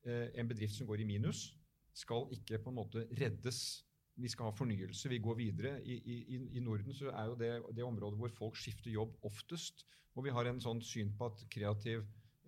eh, 0.07 0.41
en 0.41 0.49
bedrift 0.51 0.75
som 0.75 0.89
går 0.89 1.05
i 1.05 1.09
minus, 1.09 1.53
skal 1.95 2.29
ikke 2.35 2.61
på 2.63 2.73
en 2.73 2.79
måte 2.79 3.07
reddes. 3.21 3.85
Vi 4.19 4.29
skal 4.31 4.51
ha 4.51 4.55
fornyelse. 4.55 5.09
Vi 5.11 5.21
går 5.23 5.39
videre. 5.39 5.77
I, 5.87 6.01
i, 6.03 6.41
i 6.59 6.63
Norden 6.63 6.95
så 6.95 7.13
er 7.13 7.31
jo 7.31 7.39
det, 7.39 7.53
det 7.77 7.87
området 7.87 8.19
hvor 8.19 8.35
folk 8.35 8.59
skifter 8.59 8.91
jobb 8.91 9.15
oftest. 9.27 9.87
Og 10.19 10.27
vi 10.27 10.35
har 10.35 10.49
en 10.51 10.61
sånn 10.63 10.83
syn 10.83 11.13
på 11.15 11.31
at 11.31 11.45
kreativ 11.55 12.03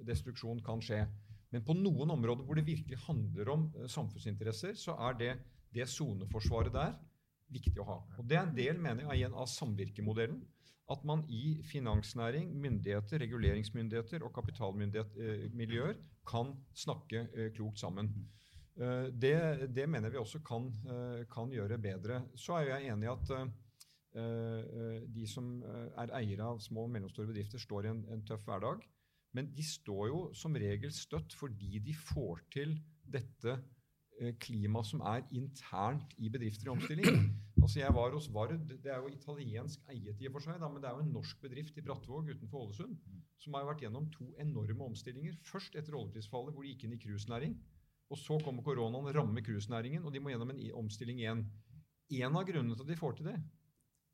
destruksjon 0.06 0.62
kan 0.66 0.82
skje. 0.82 1.04
Men 1.54 1.64
på 1.66 1.74
noen 1.78 2.10
områder 2.14 2.46
hvor 2.46 2.58
det 2.58 2.66
virkelig 2.66 2.98
handler 3.06 3.54
om 3.54 3.70
eh, 3.76 3.86
samfunnsinteresser, 3.90 4.74
så 4.78 4.96
er 5.08 5.18
det 5.22 5.32
det 5.74 5.86
soneforsvaret 5.90 6.74
der 6.74 6.98
viktig 7.50 7.78
å 7.82 7.88
ha. 7.88 7.98
Og 8.18 8.26
Det 8.26 8.38
er 8.38 8.46
en 8.46 8.56
del 8.56 8.80
mener 8.82 9.10
jeg, 9.10 9.30
av 9.30 9.48
samvirkemodellen. 9.50 10.40
At 10.90 11.04
man 11.06 11.22
i 11.30 11.60
finansnæring, 11.70 12.50
myndigheter, 12.58 13.22
reguleringsmyndigheter 13.22 14.24
og 14.26 14.32
kapitalmiljøer 14.34 15.92
eh, 15.94 16.00
kan 16.26 16.50
snakke 16.74 17.28
eh, 17.30 17.50
klokt 17.54 17.78
sammen. 17.78 18.10
Eh, 18.74 19.06
det, 19.14 19.70
det, 19.70 19.86
mener 19.86 20.10
vi 20.10 20.18
også 20.18 20.42
kan, 20.42 20.66
eh, 20.90 21.22
kan, 21.30 21.52
gjøre 21.54 21.78
bedre. 21.78 22.24
Så 22.34 22.58
er 22.58 22.72
jeg 22.72 22.90
enig 22.90 23.06
i 23.06 23.12
at 23.12 23.34
eh, 23.36 23.52
eh, 24.18 24.96
de 25.14 25.28
som 25.30 25.60
er 25.62 26.10
eiere 26.18 26.50
av 26.56 26.62
små 26.64 26.88
og 26.88 26.94
mellomstore 26.96 27.30
bedrifter, 27.30 27.62
står 27.62 27.86
i 27.86 27.92
en, 27.94 28.02
en 28.10 28.26
tøff 28.26 28.48
hverdag. 28.50 28.82
Men 29.38 29.52
de 29.54 29.62
står 29.62 30.08
jo 30.10 30.22
som 30.34 30.58
regel 30.58 30.90
støtt 30.90 31.38
fordi 31.38 31.78
de 31.86 31.94
får 31.94 32.42
til 32.50 32.74
dette 33.06 33.60
klima 34.42 34.82
som 34.84 35.00
er 35.06 35.24
internt 35.36 36.12
i 36.18 36.28
bedrifter 36.32 36.68
i 36.68 36.74
omstilling. 36.74 37.22
Altså 37.60 37.82
Jeg 37.82 37.92
var 37.92 38.14
hos 38.16 38.30
Vard. 38.32 38.54
Det 38.70 38.88
er 38.88 39.02
jo 39.02 39.10
italiensk 39.12 39.82
eiet 39.92 40.22
i 40.22 40.28
og 40.30 40.38
for 40.38 40.46
seg, 40.46 40.56
da, 40.62 40.68
men 40.72 40.80
det 40.80 40.88
er 40.88 40.94
jo 40.96 41.02
en 41.04 41.10
norsk 41.12 41.42
bedrift 41.42 41.76
i 41.76 41.82
Brattvåg 41.84 42.30
utenfor 42.32 42.62
Ålesund 42.62 42.94
som 43.40 43.56
har 43.56 43.66
vært 43.68 43.84
gjennom 43.84 44.08
to 44.12 44.30
enorme 44.42 44.86
omstillinger. 44.90 45.36
Først 45.46 45.76
etter 45.78 45.96
oljeprisfallet, 45.96 46.54
hvor 46.54 46.64
de 46.64 46.72
gikk 46.74 46.86
inn 46.86 46.96
i 46.96 47.00
cruisenæring. 47.00 47.54
Og 48.10 48.18
så 48.18 48.36
kommer 48.42 48.64
koronaen, 48.66 49.08
rammer 49.14 49.44
cruisenæringen, 49.46 50.04
og 50.04 50.12
de 50.12 50.20
må 50.20 50.32
gjennom 50.32 50.52
en 50.52 50.62
omstilling 50.82 51.22
igjen. 51.22 51.44
En 52.20 52.36
av 52.36 52.46
grunnene 52.48 52.76
til 52.76 52.84
at 52.84 52.90
de 52.90 52.98
får 52.98 53.18
til 53.18 53.30
det, 53.30 53.36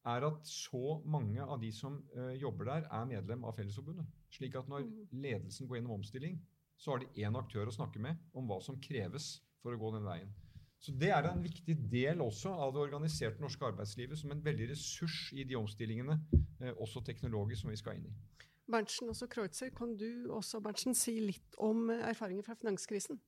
er 0.06 0.26
at 0.28 0.46
så 0.46 1.00
mange 1.10 1.42
av 1.42 1.58
de 1.62 1.72
som 1.74 1.96
uh, 2.14 2.34
jobber 2.38 2.68
der, 2.68 2.86
er 2.92 3.08
medlem 3.10 3.46
av 3.48 3.56
Fellesforbundet. 3.56 4.06
Slik 4.30 4.54
at 4.58 4.68
når 4.70 4.84
mm. 4.86 5.00
ledelsen 5.24 5.66
går 5.66 5.80
gjennom 5.80 5.96
omstilling, 5.96 6.36
så 6.78 6.92
har 6.92 7.02
de 7.02 7.24
én 7.24 7.38
aktør 7.40 7.70
å 7.70 7.74
snakke 7.74 8.02
med 8.02 8.20
om 8.36 8.46
hva 8.46 8.60
som 8.62 8.78
kreves 8.82 9.32
for 9.66 9.76
å 9.76 9.80
gå 9.80 9.92
den 9.96 10.06
veien. 10.06 10.32
Så 10.78 10.92
Det 10.92 11.08
er 11.10 11.26
en 11.26 11.42
viktig 11.42 11.74
del 11.90 12.20
også 12.22 12.52
av 12.52 12.74
det 12.74 12.82
organiserte 12.84 13.42
norske 13.42 13.64
arbeidslivet 13.66 14.18
som 14.20 14.30
en 14.30 14.42
veldig 14.44 14.68
ressurs 14.70 15.32
i 15.34 15.44
de 15.44 15.56
omstillingene, 15.58 16.20
eh, 16.60 16.72
også 16.76 17.02
teknologisk, 17.04 17.62
som 17.62 17.72
vi 17.72 17.80
skal 17.80 17.98
inn 17.98 18.06
i. 18.06 18.14
Berntsen, 18.70 19.08
også 19.08 19.26
Kreutzer, 19.30 19.70
kan 19.74 19.96
du 19.96 20.30
også 20.34 20.60
Berntsen, 20.62 20.94
si 20.94 21.18
litt 21.20 21.58
om 21.58 21.90
eh, 21.90 22.04
erfaringer 22.10 22.46
fra 22.46 22.54
finanskrisen? 22.54 23.18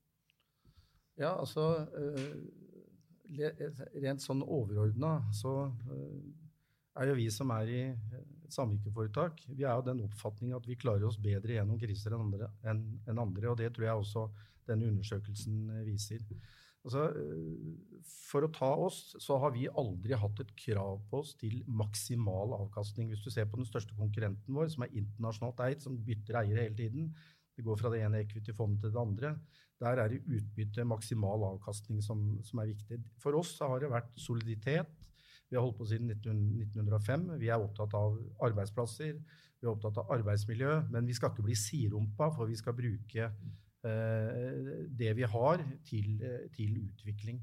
Ja, 1.19 1.35
altså 1.35 1.89
Rent 3.29 4.23
sånn 4.23 4.41
overordna 4.41 5.19
så 5.35 5.73
er 6.97 7.11
jo 7.11 7.17
vi 7.19 7.27
som 7.35 7.51
er 7.53 7.73
i 7.75 7.83
et 8.49 8.57
samvirkeforetak, 8.57 9.43
vi 9.53 9.65
er 9.65 9.77
jo 9.77 9.87
den 9.87 10.05
oppfatning 10.07 10.55
at 10.57 10.67
vi 10.69 10.79
klarer 10.81 11.07
oss 11.09 11.21
bedre 11.21 11.59
gjennom 11.59 11.81
kriser 11.81 12.15
enn 12.15 12.25
andre, 12.27 12.49
enn, 12.65 12.87
enn 13.09 13.21
andre, 13.23 13.51
og 13.53 13.61
det 13.61 13.71
tror 13.77 13.89
jeg 13.91 14.05
også 14.05 14.25
denne 14.69 14.89
undersøkelsen 14.91 15.69
viser. 15.87 16.25
Altså, 16.87 17.09
for 18.31 18.47
å 18.47 18.51
ta 18.55 18.69
oss, 18.87 19.01
så 19.21 19.37
har 19.43 19.53
vi 19.53 19.67
aldri 19.69 20.17
hatt 20.17 20.41
et 20.41 20.53
krav 20.57 21.03
på 21.11 21.21
oss 21.21 21.35
til 21.41 21.59
maksimal 21.67 22.55
avkastning. 22.57 23.11
Hvis 23.13 23.25
du 23.25 23.29
ser 23.35 23.49
på 23.51 23.59
den 23.61 23.69
største 23.69 23.97
konkurrenten 23.99 24.57
vår, 24.57 24.71
som 24.73 24.87
er 24.87 24.95
internasjonalt 24.97 25.61
eid, 25.67 25.83
som 25.85 25.99
bytter 26.07 26.39
eiere 26.41 26.69
hele 26.69 26.79
tiden, 26.79 27.11
det 27.59 27.67
går 27.67 27.81
fra 27.81 27.91
det 27.93 28.05
ene 28.07 28.23
equity-fondet 28.23 28.85
til 28.85 28.95
det 28.95 29.03
andre, 29.03 29.35
der 29.83 30.01
er 30.03 30.11
det 30.11 30.23
utbytte, 30.27 30.87
maksimal 30.87 31.45
avkastning, 31.53 32.01
som, 32.03 32.23
som, 32.47 32.63
er 32.63 32.73
viktig. 32.73 32.99
For 33.23 33.37
oss 33.39 33.57
har 33.63 33.83
det 33.83 33.93
vært 33.93 34.11
soliditet. 34.19 34.91
Vi 35.49 35.57
har 35.57 35.65
holdt 35.65 35.79
på 35.79 35.87
siden 35.89 36.11
1905. 36.13 37.29
Vi 37.41 37.49
er 37.49 37.63
opptatt 37.63 37.95
av 37.97 38.19
arbeidsplasser, 38.45 39.15
vi 39.59 39.67
er 39.67 39.71
opptatt 39.73 40.01
av 40.03 40.11
arbeidsmiljø, 40.19 40.75
men 40.93 41.09
vi 41.09 41.17
skal 41.17 41.33
ikke 41.33 41.47
bli 41.47 41.57
sirumpa, 41.57 42.29
for 42.37 42.51
vi 42.51 42.59
skal 42.59 42.77
bruke 42.77 43.25
eh, 43.25 44.75
det 45.01 45.15
vi 45.17 45.25
har, 45.25 45.65
til, 45.89 46.21
til, 46.55 46.77
utvikling. 46.85 47.41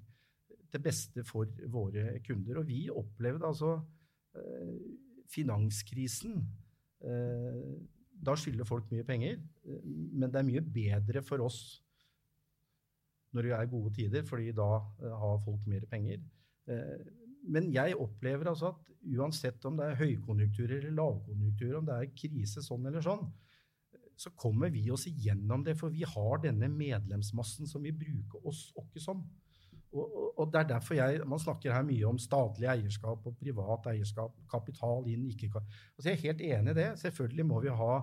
Til 0.72 0.86
beste 0.86 1.26
for 1.26 1.50
våre 1.74 2.20
kunder. 2.28 2.62
Og 2.62 2.70
vi 2.70 2.86
opplevde 2.94 3.50
altså 3.50 3.74
eh, 4.38 4.78
finanskrisen. 5.34 6.38
Eh, 7.02 7.74
da 8.26 8.38
skylder 8.38 8.70
folk 8.70 8.88
mye 8.94 9.04
penger, 9.04 9.42
men 9.66 10.30
det 10.30 10.40
er 10.40 10.48
mye 10.48 10.62
bedre 10.64 11.26
for 11.26 11.44
oss 11.44 11.82
når 13.36 13.44
det 13.44 13.52
er 13.52 13.68
gode 13.68 13.90
tider, 13.98 14.24
fordi 14.24 14.54
da 14.56 14.70
har 15.20 15.42
folk 15.44 15.66
mer 15.68 15.84
penger. 15.92 16.22
Men 17.52 17.72
jeg 17.74 17.98
opplever 18.02 18.50
altså 18.52 18.74
at 18.74 18.92
uansett 19.16 19.66
om 19.70 19.78
det 19.78 19.90
er 19.92 20.00
høykonjunktur 20.00 20.72
eller 20.80 20.94
lavkonjunktur, 20.98 21.76
om 21.80 21.90
det 21.90 21.98
er 21.98 22.14
krise 22.18 22.64
sånn 22.66 22.88
eller 22.90 23.06
sånn, 23.06 23.26
så 24.16 24.32
kommer 24.40 24.72
vi 24.72 24.86
oss 24.94 25.06
igjennom 25.10 25.64
det, 25.66 25.76
for 25.80 25.92
vi 25.92 26.06
har 26.08 26.40
denne 26.44 26.70
medlemsmassen 26.72 27.68
som 27.68 27.84
vi 27.84 27.92
bruker 27.96 28.48
oss 28.48 28.70
åkke 28.80 29.02
som. 29.04 29.26
Og, 29.96 30.04
og, 30.04 30.30
og, 30.34 30.48
det 30.52 30.60
er 30.60 30.70
derfor 30.74 30.98
jeg, 30.98 31.22
Man 31.28 31.40
snakker 31.40 31.72
her 31.72 31.84
mye 31.88 32.08
om 32.10 32.18
statlig 32.20 32.68
eierskap 32.68 33.28
og 33.30 33.38
privat 33.40 33.88
eierskap. 33.94 34.34
Kapital 34.52 35.08
inn, 35.12 35.24
ikke 35.32 35.52
altså 35.56 36.10
Jeg 36.10 36.18
er 36.18 36.24
helt 36.24 36.44
enig 36.44 36.74
i 36.74 36.80
det. 36.80 36.88
Selvfølgelig 37.00 37.46
må 37.48 37.62
vi 37.64 37.76
ha 37.76 37.94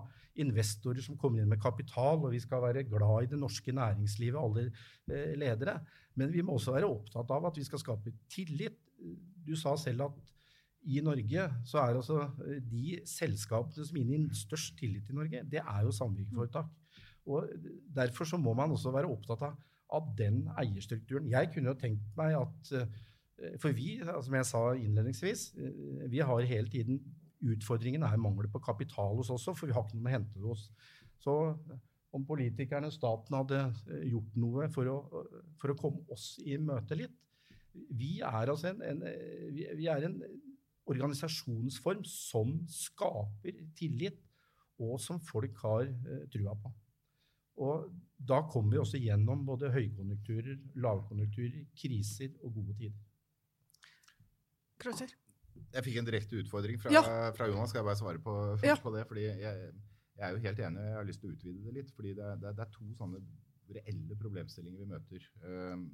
investorer 0.40 1.05
som 1.05 1.18
kommer 1.20 1.42
inn 1.42 1.50
med 1.50 1.61
kapital, 1.61 2.22
og 2.22 2.33
vi 2.33 2.40
skal 2.40 2.62
være 2.64 2.87
glad 2.88 3.26
i 3.26 3.33
det 3.35 3.40
norske 3.40 3.74
næringslivet, 3.76 4.40
alle 4.40 4.70
eh, 5.12 5.35
ledere. 5.37 5.81
Men 6.16 6.33
vi 6.33 6.44
må 6.44 6.57
også 6.57 6.72
være 6.76 6.88
opptatt 6.88 7.31
av 7.37 7.50
at 7.50 7.61
vi 7.61 7.66
skal 7.68 7.83
skape 7.83 8.14
tillit. 8.33 8.81
Du 9.43 9.55
sa 9.59 9.75
selv 9.81 10.07
at 10.09 10.21
i 10.83 11.01
Norge 11.05 11.47
så 11.69 11.79
er 11.79 11.97
altså 11.97 12.19
eh, 12.47 12.59
de 12.67 12.99
selskapene 13.07 13.87
som 13.87 13.99
inngir 14.01 14.33
størst 14.35 14.75
tillit 14.81 15.11
i 15.11 15.17
Norge, 15.17 15.45
det 15.51 15.61
er 15.62 15.85
jo 15.87 15.95
samvirkeforetak. 15.95 16.71
Og 17.31 17.47
Derfor 17.95 18.27
så 18.27 18.37
må 18.37 18.55
man 18.59 18.75
også 18.75 18.91
være 18.91 19.11
opptatt 19.11 19.45
av, 19.47 19.59
av 19.95 20.09
den 20.19 20.43
eierstrukturen. 20.59 21.31
Jeg 21.31 21.53
kunne 21.55 21.71
jo 21.71 21.79
tenkt 21.79 22.17
meg 22.19 22.38
at 22.41 22.75
eh, 22.79 23.01
For 23.62 23.75
vi, 23.75 23.97
som 24.03 24.35
jeg 24.37 24.47
sa 24.47 24.59
innledningsvis, 24.79 25.41
vi 26.11 26.21
har 26.23 26.45
hele 26.47 26.71
tiden 26.71 27.01
Utfordringen 27.43 28.05
er 28.07 28.21
mangel 28.23 28.47
på 28.47 28.61
kapital 28.62 29.17
hos 29.19 29.31
oss 29.33 29.49
også, 29.49 29.57
for 29.59 29.67
vi 29.67 29.75
har 29.75 29.83
ikke 29.83 29.99
noe 29.99 30.11
å 30.11 30.15
hente 30.15 30.43
hos. 30.45 30.69
Så 31.19 31.33
om 32.15 32.27
politikerne 32.29 32.91
og 32.91 32.95
staten 32.95 33.37
hadde 33.38 33.59
eh, 33.88 34.07
gjort 34.12 34.38
noe 34.41 34.69
for 34.73 34.91
å, 34.93 35.25
for 35.61 35.73
å 35.73 35.79
komme 35.79 36.05
oss 36.12 36.37
i 36.45 36.59
møte 36.61 36.99
litt 36.99 37.17
Vi 37.72 38.18
er 38.20 38.50
altså 38.52 38.72
en, 38.72 38.82
en, 38.85 39.04
vi 39.78 39.87
er 39.88 40.06
en 40.08 40.18
organisasjonsform 40.90 42.02
som 42.08 42.54
skaper 42.70 43.62
tillit, 43.78 44.18
og 44.82 44.98
som 45.00 45.20
folk 45.22 45.56
har 45.62 45.87
uh, 45.87 46.24
trua 46.32 46.56
på. 46.58 46.72
Og 47.62 47.88
da 48.28 48.40
kommer 48.50 48.74
vi 48.74 48.80
også 48.80 48.98
gjennom 48.98 49.44
både 49.46 49.70
høykonjunkturer, 49.74 50.58
lavkonjunkturer, 50.82 51.66
kriser 51.78 52.32
og 52.42 52.54
gode 52.56 52.76
tider. 52.78 52.98
Krøser? 54.82 55.12
Jeg 55.72 55.85
fikk 55.85 55.98
en 56.00 56.08
direkte 56.08 56.40
utfordring 56.40 56.80
fra, 56.80 56.92
ja. 56.92 57.02
fra, 57.37 57.48
Jonas. 57.48 57.70
Skal 57.70 57.82
jeg 57.82 57.88
bare 57.90 58.00
svare 58.00 58.22
på, 58.24 58.37
ja. 58.64 58.76
på 58.80 58.92
det? 58.96 59.04
fordi 59.08 59.26
jeg, 59.28 59.38
jeg, 59.40 59.72
er 60.18 60.32
jo 60.35 60.42
helt 60.46 60.62
enig, 60.66 60.87
jeg 60.88 60.96
har 60.96 61.08
lyst 61.08 61.22
til 61.22 61.30
å 61.30 61.37
utvide 61.37 61.66
det 61.66 61.74
litt. 61.76 61.92
fordi 61.96 62.14
det, 62.18 62.30
det, 62.42 62.54
det 62.56 62.64
er 62.64 62.72
to 62.72 62.88
sånne 62.98 63.20
reelle 63.72 64.18
problemstillinger 64.20 64.82
vi 64.82 64.88
møter. 64.90 65.28
Um, 65.44 65.87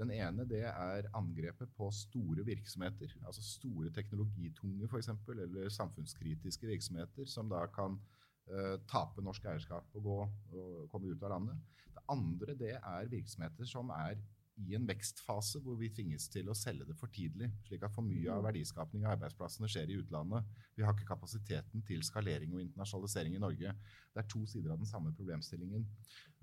den 0.00 0.12
ene 0.16 0.46
det 0.48 0.62
er 0.66 1.08
angrepet 1.16 1.70
på 1.76 1.90
store 1.94 2.44
virksomheter, 2.46 3.12
altså 3.26 3.44
store 3.44 3.92
teknologitunge 3.94 4.88
f.eks., 4.88 5.12
eller 5.36 5.70
samfunnskritiske 5.74 6.68
virksomheter, 6.70 7.28
som 7.28 7.50
da 7.52 7.66
kan 7.74 7.98
uh, 8.50 8.76
tape 8.90 9.24
norsk 9.24 9.46
eierskap 9.52 9.96
og, 9.96 10.02
gå, 10.06 10.18
og 10.56 10.90
komme 10.92 11.12
ut 11.12 11.24
av 11.26 11.36
landet. 11.36 11.64
Det 11.94 12.04
andre 12.10 12.56
det 12.58 12.74
er 12.78 13.12
virksomheter 13.12 13.68
som 13.68 13.92
er 13.94 14.18
i 14.68 14.76
en 14.76 14.86
vekstfase 14.88 15.60
hvor 15.64 15.78
vi 15.80 15.90
tvinges 15.94 16.28
til 16.32 16.50
å 16.50 16.56
selge 16.56 16.86
det 16.88 16.96
for 16.98 17.12
tidlig, 17.14 17.50
slik 17.66 17.84
at 17.86 17.94
for 17.94 18.06
mye 18.06 18.28
av 18.28 18.42
mm. 18.42 18.46
verdiskapning 18.48 19.06
av 19.06 19.14
arbeidsplassene 19.16 19.68
skjer 19.70 19.92
i 19.92 19.98
utlandet. 20.02 20.46
Vi 20.76 20.84
har 20.84 20.94
ikke 20.94 21.08
kapasiteten 21.12 21.84
til 21.86 22.04
skalering 22.06 22.54
og 22.54 22.62
internasjonalisering 22.64 23.36
i 23.36 23.42
Norge. 23.42 23.74
Det 24.10 24.22
er 24.22 24.30
to 24.30 24.44
sider 24.50 24.74
av 24.74 24.80
den 24.82 24.90
samme 24.90 25.12
problemstillingen. 25.16 25.84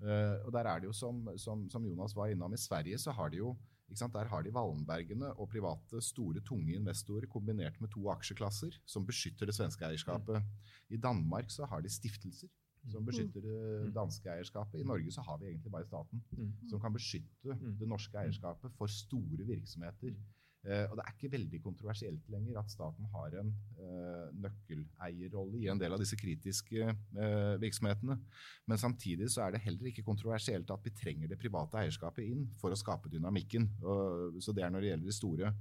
Uh, 0.02 0.38
og 0.44 0.52
der 0.54 0.70
er 0.70 0.82
det 0.82 0.90
jo 0.90 0.94
som, 0.96 1.24
som, 1.40 1.66
som, 1.72 1.88
Jonas 1.88 2.16
var 2.16 2.32
innom, 2.32 2.54
i 2.54 2.60
Sverige 2.60 3.00
så 3.02 3.14
har 3.14 3.34
de 3.34 3.42
jo 3.42 3.56
der 3.88 4.28
har 4.28 4.42
de 4.44 4.50
Wallenbergene 4.52 5.30
og 5.40 5.48
private, 5.48 6.02
store, 6.04 6.42
tunge 6.44 6.74
investorer 6.76 7.24
kombinert 7.26 7.80
med 7.80 7.88
to 7.88 8.10
aksjeklasser 8.12 8.76
som 8.84 9.06
beskytter 9.08 9.48
det 9.48 9.54
svenske 9.56 9.86
eierskapet. 9.86 10.42
Mm. 10.44 10.74
I 10.92 11.00
Danmark 11.00 11.48
så 11.50 11.64
har 11.64 11.80
de 11.80 11.88
stiftelser 11.88 12.52
som 12.92 13.04
beskytter 13.06 13.44
det 13.44 13.58
mm. 13.58 13.92
danske 13.96 14.32
eierskapet. 14.32 14.80
I 14.80 14.88
Norge 14.88 15.12
så 15.14 15.24
har 15.26 15.38
vi 15.40 15.50
egentlig 15.52 15.72
bare 15.74 15.88
staten, 15.88 16.24
mm. 16.32 16.50
som 16.70 16.80
kan 16.80 16.94
beskytte 16.94 17.54
mm. 17.54 17.78
det 17.80 17.88
norske 17.88 18.18
eierskapet 18.18 18.74
for 18.78 18.90
store 18.92 19.46
virksomheter. 19.48 20.16
Eh, 20.66 20.84
og 20.90 20.96
det 20.98 21.04
er 21.04 21.12
ikke 21.14 21.30
veldig 21.32 21.60
kontroversielt 21.62 22.24
lenger 22.34 22.58
at 22.58 22.72
staten 22.72 23.06
har 23.12 23.36
en 23.40 23.52
eh, 23.78 24.24
nøkkeleierrolle 24.42 25.60
i 25.60 25.68
en 25.70 25.78
del 25.78 25.94
av 25.94 26.02
disse 26.02 26.18
kritiske 26.18 26.82
eh, 26.82 27.54
virksomhetene. 27.62 28.18
Men 28.66 28.82
samtidig 28.82 29.30
så 29.30 29.44
er 29.44 29.54
det 29.54 29.62
heller 29.62 29.92
ikke 29.92 30.04
kontroversielt 30.08 30.70
at 30.74 30.84
vi 30.84 30.92
trenger 30.98 31.30
det 31.30 31.38
private 31.38 31.84
eierskapet 31.84 32.26
inn 32.26 32.48
for 32.58 32.74
å 32.74 32.78
skape 32.78 33.12
dynamikken. 33.12 33.70
Så 34.42 34.52
det 34.56 34.66
er 34.66 34.74
når 34.74 34.84
det 34.84 34.92
gjelder 34.92 35.12
det 35.12 35.18
store. 35.20 35.54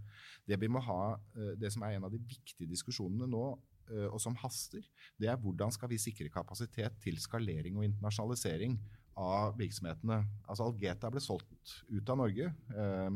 Det 0.49 0.59
vi 0.59 0.71
må 0.71 0.81
ha, 0.89 1.01
eh, 1.37 1.53
det 1.61 1.71
som 1.75 1.85
er 1.85 1.99
en 1.99 2.09
av 2.09 2.13
de 2.13 2.23
viktige 2.33 2.73
diskusjonene 2.73 3.29
nå, 3.29 3.45
Eh, 3.53 3.76
og 4.11 4.19
som 4.21 4.35
haster, 4.41 4.83
det 5.17 5.29
er 5.31 5.39
hvordan 5.39 5.71
skal 5.73 5.89
vi 5.91 5.99
sikre 6.01 6.31
kapasitet 6.33 6.97
til 7.03 7.19
skalering 7.23 7.79
og 7.79 7.85
internasjonalisering 7.87 8.75
av 9.17 9.57
virksomhetene. 9.57 10.21
Altså 10.47 10.67
Algeta 10.67 11.09
ble 11.13 11.21
solgt 11.23 11.77
ut 11.89 12.11
av 12.13 12.19
Norge. 12.21 12.51
Eh, 12.51 13.07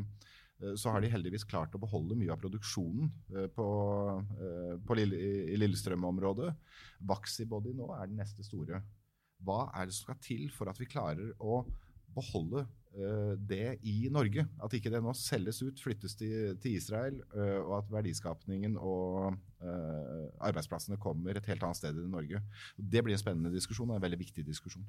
eh, 0.61 0.73
så 0.79 0.93
har 0.93 1.03
de 1.03 1.11
heldigvis 1.13 1.45
klart 1.47 1.75
å 1.77 1.81
beholde 1.81 2.17
mye 2.17 2.33
av 2.33 2.41
produksjonen 2.41 3.11
på, 3.55 3.67
på 4.85 4.97
Lille, 4.97 5.21
i 5.53 5.59
Lillestrøm-området. 5.59 6.51
Vaxibody 7.09 7.73
nå 7.77 7.91
er 7.97 8.09
den 8.09 8.19
neste 8.21 8.45
store. 8.45 8.81
Hva 9.41 9.63
er 9.73 9.89
det 9.89 9.97
som 9.97 10.11
skal 10.11 10.21
til 10.21 10.51
for 10.53 10.69
at 10.69 10.77
vi 10.77 10.89
klarer 10.89 11.33
å 11.41 11.63
beholde 12.15 12.63
uh, 12.65 13.33
det 13.37 13.77
i 13.87 14.09
Norge. 14.13 14.45
At 14.63 14.73
ikke 14.75 14.91
det 14.93 15.01
nå 15.03 15.13
selges 15.17 15.61
ut, 15.63 15.81
flyttes 15.81 16.15
til, 16.19 16.55
til 16.61 16.77
Israel, 16.77 17.21
uh, 17.35 17.59
og 17.63 17.77
at 17.81 17.93
verdiskapningen 17.93 18.77
og 18.77 19.37
uh, 19.63 20.25
arbeidsplassene 20.43 20.99
kommer 21.01 21.37
et 21.37 21.49
helt 21.51 21.63
annet 21.67 21.81
sted 21.81 21.97
enn 21.97 22.11
Norge. 22.13 22.43
Det 22.75 23.03
blir 23.05 23.17
en 23.17 23.23
spennende 23.23 23.53
diskusjon 23.53 23.89
og 23.91 23.99
en 23.99 24.05
veldig 24.05 24.21
viktig 24.23 24.45
diskusjon. 24.47 24.85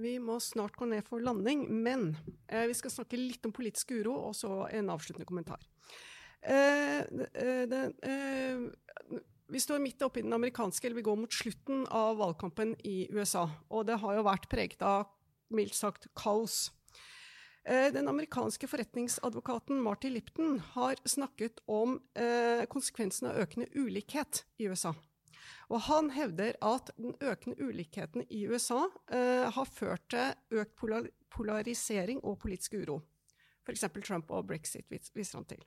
Vi 0.00 0.18
må 0.22 0.38
snart 0.42 0.78
gå 0.78 0.86
ned 0.86 1.02
for 1.06 1.22
landing, 1.22 1.64
men 1.66 2.12
vi 2.46 2.74
skal 2.78 2.92
snakke 2.94 3.18
litt 3.18 3.46
om 3.48 3.50
politisk 3.50 3.90
uro, 3.96 4.12
og 4.28 4.36
så 4.38 4.68
en 4.70 4.92
avsluttende 4.94 5.26
kommentar. 5.26 5.64
Det, 6.40 7.80
vi 9.50 9.60
står 9.60 9.82
midt 9.82 10.02
oppe 10.06 10.20
i 10.20 10.24
den 10.24 10.34
amerikanske, 10.36 10.86
eller 10.86 11.00
vi 11.00 11.06
går 11.06 11.18
mot 11.18 11.34
slutten 11.34 11.82
av 11.90 12.20
valgkampen 12.20 12.76
i 12.86 13.08
USA. 13.10 13.48
Og 13.74 13.88
det 13.88 13.98
har 14.02 14.18
jo 14.18 14.26
vært 14.26 14.46
preget 14.52 14.84
av 14.86 15.08
mildt 15.50 15.76
sagt 15.76 16.08
kaos. 16.18 16.70
Eh, 17.64 17.90
den 17.92 18.08
amerikanske 18.08 18.68
forretningsadvokaten 18.70 19.82
Marty 19.84 20.08
Lipton 20.08 20.58
har 20.74 20.96
snakket 21.04 21.60
om 21.66 21.98
konsekvensen 22.16 22.68
konsekvensene 22.72 23.32
av 23.34 23.44
økende 23.44 23.68
ulikhet 23.76 24.44
i 24.58 24.68
USA. 24.70 24.94
Og 25.70 25.84
han 25.86 26.10
hevder 26.14 26.56
at 26.66 26.90
den 26.98 27.14
økende 27.22 27.60
ulikheten 27.62 28.24
i 28.28 28.42
USA 28.50 28.86
eh, 29.12 29.46
har 29.54 29.68
ført 29.70 30.08
til 30.10 30.58
økt 30.62 30.74
polarisering 31.30 32.22
og 32.26 32.40
politisk 32.42 32.74
uro. 32.80 33.00
F.eks. 33.66 33.86
Trump 34.02 34.32
og 34.34 34.48
brexit 34.50 34.90
viser 34.90 35.38
han 35.38 35.46
til. 35.46 35.62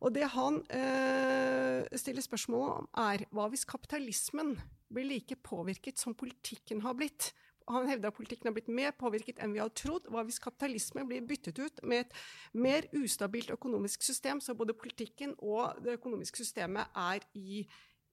Og 0.00 0.14
det 0.16 0.26
han 0.32 0.58
eh, 0.72 1.84
stiller 2.00 2.24
spørsmål 2.24 2.70
om, 2.80 2.88
er 3.04 3.26
hva 3.36 3.46
hvis 3.52 3.66
kapitalismen 3.68 4.56
blir 4.90 5.06
like 5.06 5.36
påvirket 5.44 6.00
som 6.00 6.16
politikken 6.18 6.80
har 6.82 6.96
blitt 6.98 7.30
han 7.74 7.88
hevder 7.90 8.10
at 8.10 8.16
politikken 8.16 8.50
har 8.50 8.56
blitt 8.56 8.72
mer 8.72 8.96
påvirket 8.98 9.42
enn 9.42 9.54
vi 9.54 9.62
hadde 9.62 9.76
trodd. 9.78 10.08
Hva 10.10 10.24
hvis 10.26 10.40
kapitalismen 10.42 11.08
blir 11.10 11.26
byttet 11.26 11.60
ut 11.60 11.84
med 11.84 12.06
et 12.06 12.18
mer 12.52 12.88
ustabilt 12.96 13.52
økonomisk 13.54 14.02
system, 14.06 14.40
så 14.40 14.56
både 14.58 14.76
politikken 14.76 15.36
og 15.38 15.80
det 15.84 15.98
økonomiske 16.00 16.44
systemet 16.44 16.90
er 16.98 17.24
i 17.38 17.64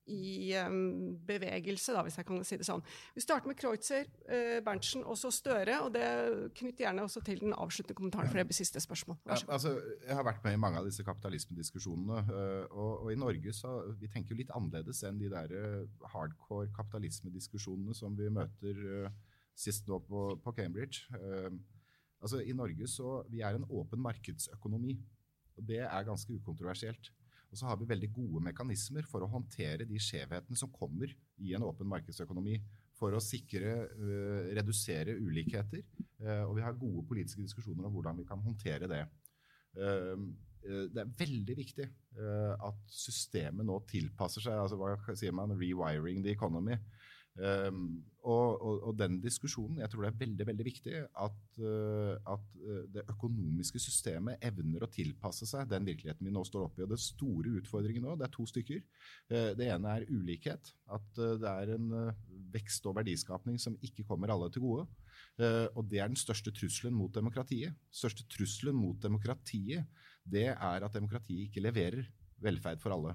i 0.08 0.55
um, 0.66 1.18
bevegelse, 1.28 1.93
da, 1.93 2.01
hvis 2.05 2.18
jeg 2.20 2.28
kan 2.28 2.43
si 2.47 2.58
det 2.60 2.68
sånn. 2.68 2.84
Vi 3.16 3.24
starter 3.24 3.51
med 3.51 3.58
Kreutzer, 3.60 4.08
eh, 4.32 4.60
Berntsen 4.64 5.03
og 5.03 5.18
så 5.20 5.32
Støre. 5.34 5.82
og 5.84 5.91
det 5.95 6.05
Knytt 6.58 6.82
gjerne 6.82 7.03
også 7.03 7.22
til 7.28 7.41
den 7.43 7.53
avsluttende 7.53 7.97
kommentaren, 7.97 8.30
for 8.32 8.39
det 8.39 8.55
siste 8.55 8.80
spørsmål. 8.84 9.20
Ja, 9.28 9.39
altså, 9.47 9.76
jeg 10.05 10.16
har 10.16 10.24
vært 10.24 10.43
med 10.45 10.55
i 10.55 10.62
mange 10.64 10.80
av 10.80 10.88
disse 10.88 11.03
kapitalismediskusjonene. 11.08 12.24
Uh, 12.32 12.64
og, 12.72 12.91
og, 13.03 13.12
i 13.12 13.20
Norge 13.20 13.53
så 13.55 13.74
vi 13.99 14.10
tenker 14.12 14.36
jo 14.36 14.41
litt 14.41 14.53
annerledes 14.55 15.03
enn 15.08 15.20
de 15.20 15.32
der 15.34 15.53
uh, 15.53 16.08
hardcore 16.14 16.72
kapitalismediskusjonene 16.78 17.95
som 17.97 18.16
vi 18.18 18.32
møter 18.32 19.12
sist 19.58 19.88
nå 19.89 19.97
på, 20.05 20.24
på 20.43 20.53
Cambridge. 20.53 21.08
altså, 22.22 22.43
I 22.45 22.53
Norge 22.53 22.88
så 22.91 23.24
vi 23.32 23.41
er 23.41 23.58
en 23.58 23.66
åpen 23.70 24.01
markedsøkonomi. 24.03 24.97
og 25.58 25.66
Det 25.66 25.80
er 25.82 26.05
ganske 26.05 26.36
ukontroversielt. 26.38 27.12
Og 27.51 27.60
så 27.60 27.68
har 27.70 27.78
vi 27.80 27.88
veldig 27.88 28.10
gode 28.16 28.41
mekanismer 28.49 29.05
for 29.08 29.24
å 29.24 29.30
håndtere 29.32 29.88
de 29.88 29.99
skjevhetene 30.01 30.60
som 30.60 30.72
kommer 30.74 31.14
i 31.39 31.53
en 31.55 31.66
åpen 31.68 31.88
markedsøkonomi. 31.89 32.58
For 32.97 33.14
å 33.14 33.22
sikre, 33.22 33.86
uh, 33.93 34.49
redusere 34.58 35.16
ulikheter. 35.22 35.84
Uh, 36.18 36.43
og 36.47 36.58
vi 36.58 36.66
har 36.66 36.80
gode 36.80 37.05
politiske 37.08 37.45
diskusjoner 37.45 37.88
om 37.88 37.93
hvordan 37.93 38.18
vi 38.20 38.26
kan 38.28 38.41
håndtere 38.43 38.89
det. 38.91 39.03
Uh, 39.78 40.18
det 40.68 40.99
er 40.99 41.12
veldig 41.16 41.53
viktig 41.55 41.86
at 42.20 42.80
systemet 42.91 43.64
nå 43.64 43.78
tilpasser 43.88 44.43
seg. 44.43 44.58
altså 44.60 44.76
Hva 44.76 45.14
sier 45.16 45.32
man? 45.32 45.53
Rewiring 45.55 46.26
the 46.26 46.34
economy. 46.34 46.76
Um, 47.38 48.00
og, 48.26 48.62
og, 48.66 48.80
og, 48.90 48.94
den 48.98 49.20
diskusjonen 49.22 49.78
Jeg 49.84 49.92
tror 49.92 50.02
det 50.04 50.10
er 50.10 50.22
veldig 50.24 50.46
veldig 50.48 50.66
viktig 50.66 50.94
at, 51.22 51.36
uh, 51.62 52.16
at 52.34 52.48
uh, 52.64 52.80
det 52.90 53.04
økonomiske 53.14 53.78
systemet 53.80 54.42
evner 54.50 54.84
å 54.84 54.90
tilpasse 54.90 55.46
seg 55.46 55.70
den 55.70 55.86
virkeligheten 55.86 56.26
vi 56.26 56.34
nå 56.34 56.42
står 56.48 56.66
oppe 56.66 56.82
i. 56.82 56.86
Og 56.88 56.96
det 56.96 57.00
store 57.04 57.54
utfordringen 57.60 58.08
nå, 58.08 58.16
det 58.18 58.26
er 58.26 58.34
to 58.34 58.48
stykker. 58.50 58.82
Uh, 59.30 59.52
det 59.60 59.70
ene 59.70 59.94
er 60.00 60.08
ulikhet. 60.10 60.74
At 60.98 61.08
det 61.18 61.52
er 61.52 61.76
en 61.76 61.88
vekst 62.54 62.86
og 62.90 62.96
verdiskapning 62.98 63.62
som 63.62 63.78
ikke 63.86 64.06
kommer 64.08 64.32
alle 64.34 64.48
til 64.54 64.64
gode. 64.64 64.88
og 65.76 65.84
det 65.92 66.00
er 66.00 66.08
den 66.08 66.18
største 66.18 66.52
trusselen 66.56 66.96
mot 66.96 67.14
demokratiet. 67.14 67.76
største 67.92 68.24
trusselen 68.32 68.76
mot 68.76 68.96
demokratiet 69.04 69.86
det 70.24 70.48
er 70.48 70.86
at 70.86 70.94
demokratiet 70.94 71.50
ikke 71.50 71.62
leverer 71.62 72.08
velferd 72.42 72.82
for 72.82 72.96
alle. 72.96 73.14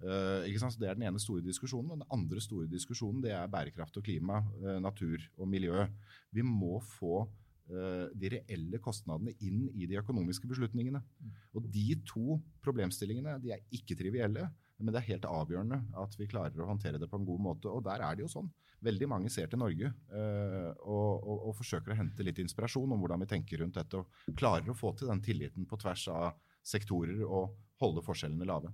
Uh, 0.00 0.46
det 0.80 0.88
er 0.88 0.96
den 0.96 1.04
ene 1.08 1.20
store 1.20 1.44
diskusjonen. 1.44 1.92
Og 1.92 2.00
den 2.00 2.08
andre 2.14 2.40
store 2.40 2.68
diskusjonen 2.70 3.20
det 3.24 3.34
er 3.36 3.50
bærekraft 3.52 3.98
og 4.00 4.06
klima, 4.06 4.40
uh, 4.62 4.78
natur 4.80 5.20
og 5.36 5.48
miljø. 5.48 5.84
Vi 6.32 6.44
må 6.46 6.78
få 6.96 7.26
uh, 7.26 8.06
de 8.16 8.32
reelle 8.36 8.80
kostnadene 8.80 9.36
inn 9.44 9.66
i 9.74 9.88
de 9.90 10.00
økonomiske 10.00 10.48
beslutningene. 10.48 11.02
Mm. 11.02 11.36
Og 11.54 11.68
de 11.68 11.86
to 12.08 12.40
problemstillingene 12.64 13.36
de 13.44 13.54
er 13.56 13.64
ikke 13.76 13.98
trivielle, 13.98 14.48
men 14.80 14.94
det 14.94 15.02
er 15.02 15.10
helt 15.12 15.28
avgjørende 15.28 15.82
at 16.00 16.16
vi 16.16 16.30
klarer 16.30 16.64
å 16.64 16.70
håndtere 16.70 17.00
det 17.00 17.10
på 17.10 17.20
en 17.20 17.28
god 17.28 17.46
måte. 17.50 17.68
Og 17.68 17.84
der 17.84 18.00
er 18.00 18.16
det 18.16 18.24
jo 18.24 18.32
sånn. 18.32 18.48
Veldig 18.80 19.10
mange 19.12 19.28
ser 19.28 19.50
til 19.52 19.60
Norge 19.60 19.90
og, 20.08 21.26
og, 21.28 21.42
og 21.50 21.50
forsøker 21.58 21.92
å 21.92 21.96
hente 21.98 22.24
litt 22.24 22.38
inspirasjon 22.40 22.94
om 22.94 23.02
hvordan 23.02 23.20
vi 23.20 23.28
tenker 23.28 23.60
rundt 23.60 23.76
dette, 23.76 24.00
og 24.00 24.38
klarer 24.40 24.72
å 24.72 24.76
få 24.78 24.94
til 24.96 25.10
den 25.12 25.20
tilliten 25.20 25.66
på 25.68 25.76
tvers 25.82 26.06
av 26.08 26.30
sektorer 26.64 27.20
og 27.26 27.58
holde 27.84 28.00
forskjellene 28.06 28.48
lave. 28.48 28.72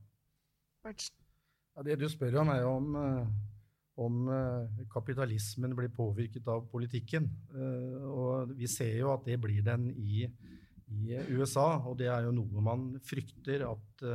Ja, 1.76 1.84
det 1.84 1.98
du 2.00 2.06
spør 2.08 2.38
om, 2.40 2.50
er 2.54 2.64
om, 2.64 2.94
eh, 2.96 3.26
om 4.00 4.28
eh, 4.32 4.84
kapitalismen 4.92 5.74
blir 5.76 5.92
påvirket 5.92 6.46
av 6.48 6.64
politikken. 6.72 7.28
Eh, 7.52 8.06
og 8.08 8.54
vi 8.56 8.68
ser 8.70 8.94
jo 9.00 9.10
at 9.12 9.26
det 9.26 9.36
blir 9.42 9.64
den 9.66 9.90
i, 9.92 10.24
i 10.88 11.18
USA, 11.34 11.82
og 11.84 11.98
det 12.00 12.08
er 12.12 12.24
jo 12.24 12.32
noe 12.36 12.64
man 12.64 12.88
frykter 13.04 13.66
at 13.68 14.08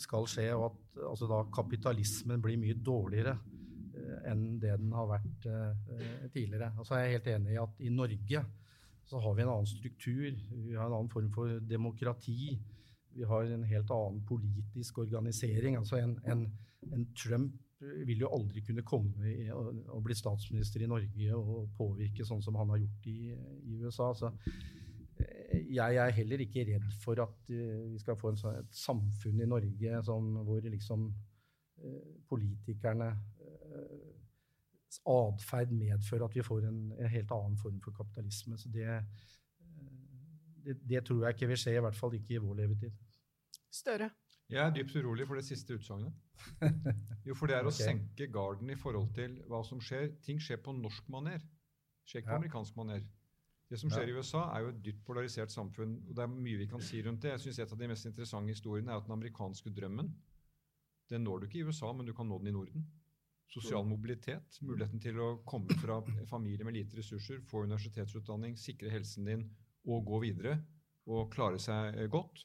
skal 0.00 0.24
skje, 0.30 0.46
og 0.56 0.62
at 0.70 1.00
altså 1.10 1.26
da, 1.28 1.42
kapitalismen 1.52 2.40
blir 2.40 2.56
mye 2.56 2.76
dårligere 2.80 3.34
enn 4.30 4.56
det 4.62 4.70
den 4.80 4.94
har 4.96 5.10
vært 5.10 5.44
tidligere. 6.32 6.70
Altså 6.78 6.96
jeg 6.96 7.08
er 7.08 7.12
helt 7.18 7.28
enig 7.34 7.52
i 7.52 7.60
at 7.60 7.82
i 7.84 7.90
Norge 7.92 8.40
så 9.10 9.20
har 9.20 9.36
vi 9.36 9.44
en 9.44 9.52
annen 9.52 9.68
struktur, 9.68 10.30
vi 10.30 10.72
har 10.72 10.86
en 10.86 10.96
annen 11.02 11.12
form 11.12 11.28
for 11.34 11.60
demokrati. 11.68 12.54
Vi 13.14 13.26
har 13.28 13.44
en 13.44 13.64
helt 13.68 13.90
annen 13.90 14.22
politisk 14.28 14.98
organisering. 15.04 15.76
altså 15.76 16.00
En, 16.00 16.18
en, 16.26 16.46
en 16.92 17.06
Trump 17.16 17.58
vil 18.06 18.22
jo 18.22 18.30
aldri 18.30 18.62
kunne 18.62 18.84
komme 18.86 19.32
og, 19.56 19.98
bli 20.04 20.14
statsminister 20.14 20.84
i 20.84 20.90
Norge 20.90 21.34
og 21.34 21.72
påvirke 21.76 22.26
sånn 22.26 22.42
som 22.44 22.56
han 22.60 22.70
har 22.70 22.82
gjort 22.84 23.08
i, 23.10 23.32
i 23.34 23.80
USA. 23.82 24.12
Så 24.14 24.30
eh, 25.18 25.66
jeg 25.74 25.98
er 25.98 26.14
heller 26.14 26.44
ikke 26.44 26.66
redd 26.68 26.88
for 27.02 27.18
at 27.24 27.50
uh, 27.50 27.90
vi 27.90 27.98
skal 27.98 28.18
få 28.20 28.32
en, 28.32 28.40
et 28.54 28.76
samfunn 28.76 29.42
i 29.42 29.50
Norge 29.50 30.02
som, 30.06 30.30
hvor 30.46 30.62
liksom 30.62 31.08
uh, 31.10 32.14
politikerne 32.30 33.12
atferd 35.08 35.72
medfører 35.72 36.26
at 36.26 36.34
vi 36.36 36.44
får 36.44 36.66
en, 36.68 36.80
en, 36.98 37.08
helt 37.10 37.32
annen 37.34 37.56
form 37.58 37.78
for 37.82 37.94
kapitalisme. 37.96 38.58
Så 38.58 38.68
det, 38.72 39.00
det, 40.64 40.76
det, 40.88 41.04
tror 41.06 41.24
jeg 41.26 41.36
ikke 41.36 41.48
vil 41.52 41.60
skje, 41.60 41.76
i 41.78 41.84
hvert 41.86 41.98
fall 41.98 42.18
ikke 42.18 42.36
i 42.36 42.42
vår 42.42 42.60
levetid. 42.62 42.98
Støre? 43.72 44.10
Jeg 44.52 44.60
er 44.60 44.74
dypt 44.76 44.94
urolig 45.00 45.26
for 45.28 45.40
det 45.40 45.46
siste 45.48 45.78
utsagnet. 45.78 46.12
Jo, 47.26 47.36
for 47.38 47.46
det 47.46 47.54
er 47.54 47.62
å 47.64 47.70
okay. 47.70 47.86
senke 47.86 48.26
garden 48.34 48.70
i 48.72 48.76
forhold 48.76 49.12
til 49.14 49.36
hva 49.46 49.60
som 49.62 49.78
skjer. 49.80 50.08
Ting 50.26 50.40
skjer 50.42 50.58
på 50.64 50.74
norsk 50.74 51.06
maner. 51.14 51.44
Skjer 52.02 52.24
ikke 52.24 52.32
på 52.32 52.34
ja. 52.34 52.40
amerikansk 52.40 52.80
maner. 52.80 53.04
Det 53.70 53.78
som 53.78 53.92
skjer 53.92 54.10
ja. 54.10 54.10
i 54.10 54.18
USA, 54.18 54.40
er 54.56 54.64
jo 54.64 54.72
et 54.72 54.80
dypt 54.84 55.04
polarisert 55.06 55.54
samfunn. 55.54 55.94
og 56.08 56.16
Det 56.18 56.24
er 56.24 56.32
mye 56.34 56.58
vi 56.64 56.66
kan 56.68 56.82
si 56.82 56.98
rundt 57.06 57.22
det. 57.22 57.36
Jeg 57.36 57.44
synes 57.46 57.62
Et 57.62 57.72
av 57.76 57.78
de 57.78 57.90
mest 57.92 58.10
interessante 58.10 58.52
historiene 58.52 58.90
er 58.90 58.98
at 58.98 59.06
den 59.06 59.14
amerikanske 59.14 59.70
drømmen 59.72 60.10
den 61.12 61.24
når 61.26 61.42
du 61.42 61.46
ikke 61.48 61.60
i 61.60 61.64
USA, 61.68 61.92
men 61.92 62.08
du 62.08 62.14
kan 62.16 62.28
nå 62.28 62.38
den 62.40 62.52
i 62.52 62.56
Norden. 62.56 62.84
Sosial 63.52 63.84
mobilitet, 63.84 64.56
muligheten 64.64 65.00
til 65.02 65.18
å 65.20 65.28
komme 65.48 65.74
fra 65.82 65.98
familie 66.30 66.64
med 66.64 66.78
lite 66.78 66.96
ressurser, 66.96 67.42
få 67.44 67.66
universitetsutdanning, 67.66 68.56
sikre 68.56 68.92
helsen 68.92 69.28
din 69.28 69.42
og 69.88 70.06
gå 70.06 70.22
videre 70.22 70.56
og 71.10 71.30
klare 71.32 71.58
seg 71.62 71.98
godt. 72.12 72.44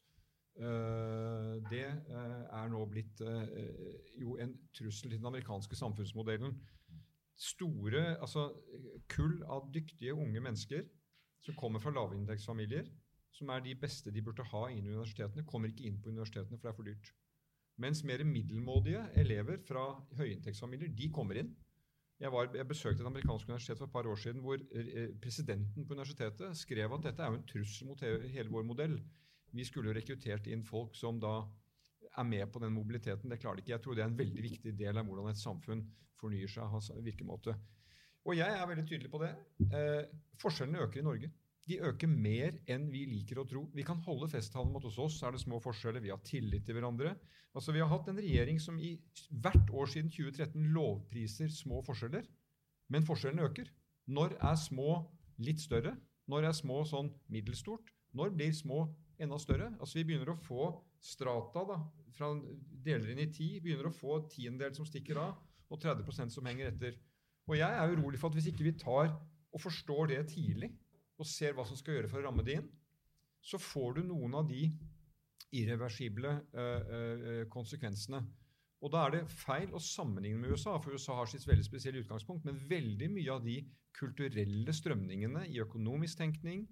Eh, 0.58 1.54
det 1.70 1.86
eh, 1.86 2.46
er 2.58 2.70
nå 2.72 2.82
blitt 2.90 3.22
eh, 3.22 4.00
jo 4.18 4.40
en 4.42 4.56
trussel 4.74 5.12
til 5.12 5.20
den 5.20 5.30
amerikanske 5.30 5.78
samfunnsmodellen. 5.78 6.56
Store 7.38 8.16
altså, 8.16 8.48
kull 9.14 9.44
av 9.46 9.70
dyktige 9.74 10.16
unge 10.18 10.42
mennesker 10.42 10.88
som 11.46 11.58
kommer 11.60 11.84
fra 11.84 11.94
lavinntektsfamilier, 11.94 12.90
som 13.38 13.52
er 13.54 13.62
de 13.62 13.76
beste 13.78 14.10
de 14.12 14.24
burde 14.26 14.46
ha 14.50 14.64
inn 14.74 14.88
i 14.88 14.96
universitetene, 14.96 15.46
kommer 15.46 15.70
ikke 15.70 15.86
inn 15.86 16.02
på 16.02 16.10
universitetene, 16.10 16.58
for 16.58 16.66
det 16.66 16.72
er 16.72 16.80
for 16.80 16.90
dyrt. 16.90 17.14
Mens 17.78 18.02
mer 18.10 18.24
middelmådige 18.26 19.04
elever 19.22 19.62
fra 19.68 19.92
høyinntektsfamilier 20.18 20.90
de 20.98 21.12
kommer 21.14 21.38
inn. 21.44 21.54
Jeg, 22.18 22.32
var, 22.34 22.50
jeg, 22.56 22.66
besøkte 22.68 23.04
et 23.04 23.08
amerikansk 23.08 23.50
universitet 23.50 23.78
for 23.78 23.86
et 23.86 23.94
par 23.94 24.08
år 24.10 24.18
siden 24.18 24.42
hvor 24.42 24.62
presidenten 25.22 25.86
på 25.86 25.94
universitetet 25.94 26.58
skrev 26.58 26.94
at 26.96 27.06
dette 27.06 27.24
er 27.24 27.30
jo 27.30 27.38
en 27.38 27.48
trussel 27.52 27.88
mot 27.88 28.02
hele 28.02 28.50
vår 28.50 28.66
modell. 28.66 28.98
Vi 29.54 29.66
skulle 29.66 29.92
jo 29.92 29.96
rekruttert 29.98 30.50
inn 30.50 30.66
folk 30.66 30.98
som 30.98 31.22
da 31.22 31.40
er 32.18 32.26
med 32.26 32.50
på 32.52 32.60
den 32.64 32.74
mobiliteten. 32.74 33.30
Det 33.30 33.40
klarer 33.40 33.60
de 33.60 33.66
ikke. 33.66 33.76
Jeg 33.76 33.84
tror 33.84 33.96
det 33.96 34.04
er 34.04 34.10
en 34.10 34.18
veldig 34.18 34.44
viktig 34.44 34.74
del 34.80 34.98
av 34.98 35.06
hvordan 35.06 35.30
et 35.30 35.42
samfunn 35.42 35.84
fornyer 36.18 36.50
seg, 36.50 36.66
har 36.74 37.04
virkemåte. 37.06 37.54
Og 38.28 38.36
jeg 38.36 38.60
er 38.60 38.68
veldig 38.68 38.88
tydelig 38.90 39.12
på 39.14 39.22
det. 39.22 39.30
Eh, 39.70 40.08
forskjellene 40.42 40.82
øker 40.84 41.00
i 41.00 41.06
Norge. 41.06 41.30
De 41.68 41.80
øker 41.84 42.08
mer 42.08 42.56
enn 42.72 42.86
vi 42.94 43.04
liker 43.10 43.42
å 43.42 43.46
tro. 43.48 43.66
Vi 43.76 43.84
kan 43.84 44.00
holde 44.06 44.30
festtalen 44.32 44.72
mot 44.72 44.86
hos 44.88 45.00
oss 45.04 45.18
er 45.28 45.36
det 45.36 45.42
små 45.44 45.60
forskjeller. 45.64 46.00
Vi 46.04 46.14
har 46.14 46.22
tillit 46.24 46.64
til 46.66 46.78
hverandre. 46.78 47.18
Altså, 47.54 47.74
Vi 47.76 47.82
har 47.84 47.92
hatt 47.92 48.08
en 48.08 48.22
regjering 48.22 48.60
som 48.64 48.80
i 48.80 48.94
hvert 49.32 49.74
år 49.74 49.92
siden 49.92 50.12
2013 50.14 50.72
lovpriser 50.72 51.52
små 51.52 51.82
forskjeller. 51.84 52.24
Men 52.88 53.04
forskjellene 53.04 53.50
øker. 53.50 53.68
Når 54.08 54.38
er 54.40 54.56
små 54.56 55.02
litt 55.44 55.60
større? 55.60 55.98
Når 56.28 56.48
er 56.48 56.56
små 56.56 56.84
sånn 56.88 57.12
middelstort? 57.28 57.92
Når 58.16 58.32
blir 58.36 58.56
små 58.56 58.86
enda 59.20 59.38
større. 59.40 59.74
Altså 59.80 60.00
Vi 60.00 60.06
begynner 60.08 60.32
å 60.34 60.40
få 60.40 60.70
strata 61.04 61.66
da, 61.68 61.82
fra 62.16 62.32
deler 62.86 63.12
inn 63.12 63.26
i 63.26 63.32
ti. 63.34 63.50
Begynner 63.60 63.92
å 63.92 63.96
få 63.96 64.22
tiendedel 64.32 64.76
som 64.78 64.88
stikker 64.88 65.20
av, 65.20 65.36
og 65.68 65.82
30% 65.84 66.32
som 66.32 66.48
henger 66.48 66.72
etter. 66.72 66.96
Og 67.48 67.58
jeg 67.60 67.68
er 67.68 67.96
urolig 67.96 68.20
for 68.20 68.32
at 68.32 68.40
hvis 68.40 68.52
ikke 68.54 68.68
vi 68.68 68.78
tar 68.80 69.12
og 69.52 69.64
forstår 69.64 70.14
det 70.14 70.22
tidlig, 70.32 70.72
og 71.18 71.28
ser 71.30 71.56
hva 71.58 71.66
som 71.68 71.80
skal 71.80 71.98
gjøre 71.98 72.12
for 72.12 72.22
å 72.22 72.28
ramme 72.28 72.46
det 72.46 72.60
inn, 72.62 72.68
så 73.42 73.60
får 73.62 73.98
du 73.98 74.04
noen 74.08 74.36
av 74.38 74.48
de 74.50 74.68
irreversible 75.56 76.34
øh, 76.54 76.92
øh, 76.98 77.44
konsekvensene. 77.52 78.22
Og 78.84 78.92
da 78.94 79.06
er 79.06 79.16
det 79.16 79.30
feil 79.32 79.72
å 79.74 79.82
sammenligne 79.82 80.42
med 80.42 80.54
USA, 80.54 80.76
for 80.82 80.94
USA 80.94 81.16
har 81.18 81.30
sitt 81.32 81.48
veldig 81.48 81.66
spesielle 81.66 82.04
utgangspunkt. 82.04 82.46
Men 82.46 82.60
veldig 82.70 83.10
mye 83.14 83.34
av 83.34 83.46
de 83.46 83.62
kulturelle 83.98 84.74
strømningene 84.76 85.48
i 85.50 85.62
økonomisk 85.64 86.20
tenkning, 86.22 86.68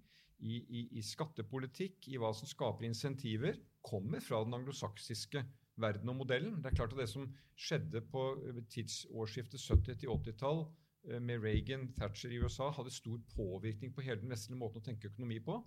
i, 0.46 0.60
i, 0.60 0.82
i, 1.00 1.02
skattepolitikk, 1.02 2.10
i 2.12 2.20
hva 2.20 2.34
som 2.36 2.50
skaper 2.50 2.86
insentiver, 2.86 3.56
kommer 3.86 4.22
fra 4.22 4.42
den 4.44 4.54
anglosaksiske 4.58 5.42
verden 5.82 6.12
og 6.12 6.20
modellen. 6.20 6.60
Det 6.60 6.72
er 6.72 6.78
klart 6.82 6.94
at 6.94 7.02
det 7.02 7.10
som 7.10 7.30
skjedde 7.56 8.02
på 8.12 8.26
tidsårsskiftet 8.74 9.64
70- 9.64 10.06
80-tall 10.12 10.66
eh, 10.66 10.74
med 11.22 11.44
Reagan, 11.44 11.90
Thatcher 12.00 12.34
i 12.34 12.40
USA 12.42 12.72
hadde 12.74 12.94
stor 12.94 13.20
påvirkning 13.36 13.94
på 13.94 14.04
hele 14.06 14.22
den 14.22 14.32
vestlige 14.34 14.60
måten 14.60 14.82
å 14.82 14.86
tenke 14.86 15.12
økonomi 15.12 15.40
på. 15.44 15.60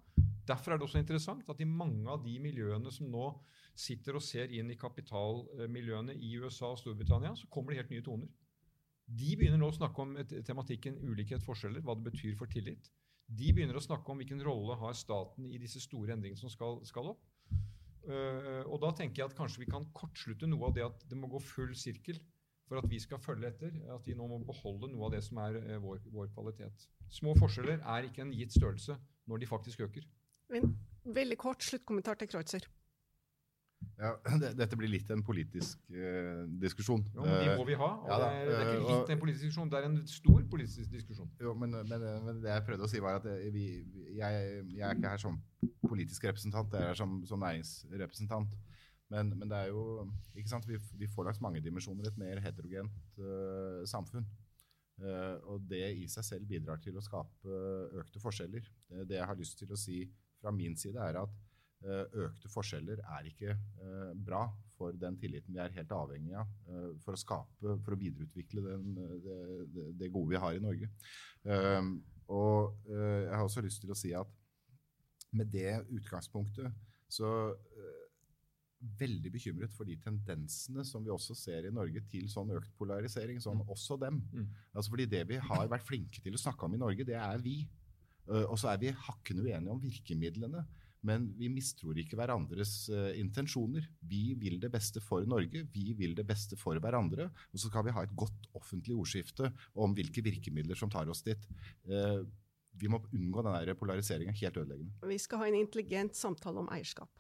Derfor 0.48 0.72
er 0.72 0.80
det 0.80 0.86
også 0.86 1.00
interessant 1.02 1.48
at 1.52 1.60
i 1.60 1.68
mange 1.68 2.08
av 2.10 2.22
de 2.24 2.34
miljøene 2.40 2.90
som 2.94 3.10
nå 3.12 3.30
sitter 3.78 4.16
og 4.18 4.24
ser 4.24 4.52
inn 4.54 4.72
i 4.72 4.78
kapitalmiljøene 4.80 6.16
i 6.16 6.32
USA 6.40 6.72
og 6.72 6.80
Storbritannia, 6.80 7.34
så 7.36 7.48
kommer 7.52 7.72
det 7.72 7.82
helt 7.82 7.92
nye 7.94 8.06
toner. 8.06 8.30
De 9.08 9.34
begynner 9.38 9.60
nå 9.60 9.68
å 9.70 9.76
snakke 9.76 10.04
om 10.04 10.16
tematikken 10.44 10.98
ulikhet, 11.00 11.44
forskjeller, 11.44 11.84
hva 11.84 11.96
det 11.96 12.10
betyr 12.10 12.34
for 12.36 12.50
tillit. 12.52 12.90
De 13.28 13.52
begynner 13.52 13.76
å 13.76 13.84
snakke 13.84 14.10
om 14.12 14.20
hvilken 14.20 14.40
rolle 14.44 14.76
har 14.80 14.96
staten 14.96 15.46
i 15.48 15.60
disse 15.60 15.80
store 15.84 16.16
endringene 16.16 16.40
som 16.40 16.52
skal, 16.52 16.80
skal 16.88 17.12
opp. 17.12 17.22
Uh, 18.08 18.64
og 18.64 18.78
da 18.80 18.92
tenker 18.96 19.20
jeg 19.20 19.30
at 19.30 19.36
kanskje 19.36 19.66
vi 19.66 19.68
kan 19.68 19.84
kortslutte 19.96 20.48
noe 20.48 20.70
av 20.70 20.76
det 20.76 20.84
at 20.86 21.02
det 21.10 21.16
må 21.18 21.28
gå 21.28 21.40
full 21.44 21.74
sirkel 21.76 22.16
for 22.68 22.80
at 22.80 22.88
vi 22.90 23.00
skal 23.02 23.20
følge 23.22 23.50
etter. 23.50 23.74
At 23.94 24.06
vi 24.06 24.16
nå 24.18 24.28
må 24.30 24.40
beholde 24.46 24.90
noe 24.92 25.08
av 25.08 25.16
det 25.16 25.22
som 25.26 25.40
er 25.44 25.60
uh, 25.60 25.76
vår, 25.82 26.02
vår, 26.14 26.30
kvalitet. 26.36 26.88
Små 27.20 27.34
forskjeller 27.38 27.80
er 27.80 28.08
ikke 28.08 28.24
en 28.26 28.34
gitt 28.36 28.56
størrelse 28.56 28.98
når 29.28 29.42
de 29.42 29.50
faktisk 29.50 29.86
øker. 29.88 30.08
En 30.54 30.74
veldig 31.04 31.38
kort 31.40 31.64
sluttkommentar 31.64 32.20
til 32.20 32.30
Kreutzer. 32.32 32.68
Ja, 33.98 34.12
Dette 34.60 34.76
blir 34.78 34.90
litt 34.90 35.10
en 35.14 35.22
politisk 35.26 35.80
uh, 35.94 36.44
diskusjon. 36.62 37.04
Jo, 37.14 37.24
men 37.26 37.44
De 37.44 37.56
må 37.58 37.66
vi 37.68 37.76
ha. 37.78 37.90
og 38.02 38.10
ja, 38.10 38.18
det, 38.22 38.30
er, 38.30 38.48
det, 38.48 38.56
er, 38.58 38.72
ikke 38.78 38.94
litt 38.94 39.12
en 39.14 39.22
politisk 39.22 39.44
diskusjon, 39.46 39.70
det 39.72 39.80
er 39.80 39.88
en 39.88 39.98
stor 40.10 40.48
politisk 40.50 40.94
diskusjon. 40.94 41.30
Jo, 41.42 41.54
men, 41.58 41.76
men, 41.90 42.08
men 42.26 42.42
det 42.42 42.52
jeg 42.52 42.66
prøvde 42.66 42.88
å 42.88 42.90
si, 42.90 43.02
var 43.04 43.20
at 43.20 43.28
vi, 43.54 43.68
jeg, 44.18 44.48
jeg, 44.74 44.82
er 44.82 44.98
ikke 44.98 45.14
her 45.14 45.22
som 45.22 45.38
politisk 45.86 46.26
representant, 46.30 46.74
jeg 46.74 46.84
er 46.84 46.92
her 46.92 46.98
som, 46.98 47.20
som 47.28 47.42
næringsrepresentant. 47.42 48.58
Men, 49.08 49.32
men, 49.38 49.48
det 49.48 49.56
er 49.56 49.70
jo 49.72 50.04
ikke 50.36 50.50
sant, 50.50 50.68
vi, 50.68 50.76
vi 51.00 51.08
får 51.08 51.28
langs 51.28 51.40
mange 51.44 51.62
dimensjoner 51.64 52.10
et 52.10 52.20
mer 52.20 52.42
heterogent 52.44 53.18
uh, 53.22 53.82
samfunn. 53.88 54.26
Uh, 54.98 55.36
og 55.54 55.68
det 55.70 55.84
i 55.96 56.08
seg 56.10 56.26
selv 56.26 56.48
bidrar 56.50 56.80
til 56.82 56.98
å 56.98 57.04
skape 57.04 57.60
økte 58.02 58.20
forskjeller. 58.20 58.66
Det, 58.88 59.06
det 59.08 59.20
jeg 59.20 59.28
har 59.30 59.38
lyst 59.38 59.60
til 59.60 59.72
å 59.72 59.78
si 59.78 60.02
fra 60.38 60.52
min 60.54 60.76
side, 60.78 61.00
er 61.00 61.22
at 61.22 61.38
uh, 61.86 62.04
økte 62.26 62.50
forskjeller 62.52 63.00
er 63.16 63.30
ikke 63.30 63.56
bra 64.26 64.44
for 64.76 64.94
den 64.94 65.16
tilliten 65.18 65.56
vi 65.56 65.62
er 65.62 65.72
helt 65.74 65.90
avhengig 65.90 66.36
av 66.38 66.50
for 67.02 67.16
å 67.16 67.18
skape, 67.18 67.72
for 67.82 67.96
å 67.96 67.98
videreutvikle 67.98 68.62
den, 68.62 68.92
det, 69.24 69.86
det, 69.98 70.10
gode 70.14 70.30
vi 70.30 70.38
har 70.38 70.54
i 70.54 70.60
Norge. 70.62 70.86
Og 72.30 72.84
jeg 72.86 73.32
har 73.32 73.42
også 73.42 73.64
lyst 73.64 73.82
til 73.82 73.90
å 73.90 73.96
si 73.98 74.12
at 74.14 74.30
med 75.34 75.50
det 75.50 75.80
utgangspunktet 75.98 76.70
så 77.10 77.32
veldig 78.98 79.32
bekymret 79.34 79.72
for 79.74 79.88
de 79.88 79.96
tendensene 80.02 80.84
som 80.86 81.04
vi 81.04 81.10
også 81.10 81.34
ser 81.36 81.66
i 81.66 81.74
Norge 81.74 82.04
til 82.10 82.28
sånn 82.30 82.52
økt 82.56 82.70
polarisering. 82.78 83.40
Sånn 83.42 83.62
mm. 83.62 83.70
også 83.74 83.98
dem. 84.00 84.20
Mm. 84.32 84.48
Altså 84.74 84.94
fordi 84.94 85.08
det 85.10 85.24
vi 85.30 85.40
har 85.50 85.70
vært 85.70 85.86
flinke 85.88 86.22
til 86.24 86.36
å 86.36 86.42
snakke 86.42 86.66
om 86.66 86.76
i 86.76 86.82
Norge, 86.82 87.06
det 87.08 87.18
er 87.18 87.42
vi. 87.42 87.60
Og 88.28 88.58
så 88.60 88.74
er 88.74 88.82
vi 88.82 88.90
hakkende 88.92 89.46
uenige 89.46 89.72
om 89.72 89.80
virkemidlene. 89.80 90.66
Men 91.06 91.28
vi 91.38 91.50
mistror 91.52 91.98
ikke 92.00 92.18
hverandres 92.18 92.72
uh, 92.90 93.12
intensjoner. 93.18 93.86
Vi 94.10 94.34
vil 94.40 94.58
det 94.62 94.70
beste 94.72 95.02
for 95.04 95.26
Norge, 95.30 95.62
vi 95.72 95.92
vil 95.98 96.16
det 96.18 96.26
beste 96.26 96.58
for 96.58 96.78
hverandre. 96.82 97.28
Og 97.52 97.62
så 97.62 97.70
skal 97.70 97.86
vi 97.86 97.94
ha 97.94 98.02
et 98.04 98.16
godt 98.18 98.48
offentlig 98.58 98.96
ordskifte 98.98 99.52
om 99.78 99.94
hvilke 99.96 100.24
virkemidler 100.26 100.78
som 100.78 100.90
tar 100.90 101.10
oss 101.10 101.22
dit. 101.26 101.48
Uh, 101.86 102.26
vi 102.80 102.90
må 102.90 103.00
unngå 103.12 103.44
den 103.46 103.76
polariseringa. 103.78 104.34
Helt 104.38 104.56
ødeleggende. 104.56 104.92
Vi 105.10 105.18
skal 105.18 105.42
ha 105.42 105.48
en 105.48 105.58
intelligent 105.58 106.16
samtale 106.16 106.62
om 106.62 106.68
eierskap. 106.74 107.10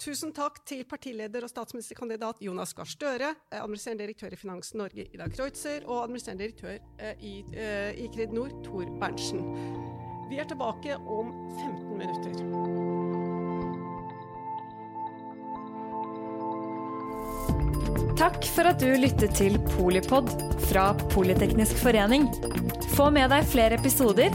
Tusen 0.00 0.32
takk 0.36 0.62
til 0.68 0.84
partileder 0.88 1.44
og 1.44 1.52
statsministerkandidat 1.52 2.42
Jonas 2.44 2.74
Gahr 2.76 2.88
Støre, 2.88 3.34
administrerende 3.50 4.06
direktør 4.06 4.36
i 4.36 4.40
Finans 4.40 4.74
Norge 4.78 5.06
Ida 5.08 5.28
Kreutzer 5.32 5.84
og 5.86 6.04
administrerende 6.04 6.46
direktør 6.46 6.78
uh, 7.02 7.14
i, 7.20 7.40
i 8.04 8.08
Kredinor 8.14 8.54
Tor 8.66 8.88
Berntsen. 9.02 9.44
Vi 10.30 10.38
er 10.38 10.46
tilbake 10.46 10.96
om 10.96 11.34
15 11.58 11.98
minutter. 11.98 12.88
Takk 18.20 18.44
for 18.52 18.68
at 18.68 18.82
du 18.82 18.90
lyttet 19.00 19.32
til 19.38 19.54
Polipod 19.72 20.28
fra 20.68 20.90
Politeknisk 21.14 21.78
forening. 21.80 22.26
Få 22.92 23.06
med 23.14 23.32
deg 23.32 23.46
flere 23.48 23.78
episoder, 23.80 24.34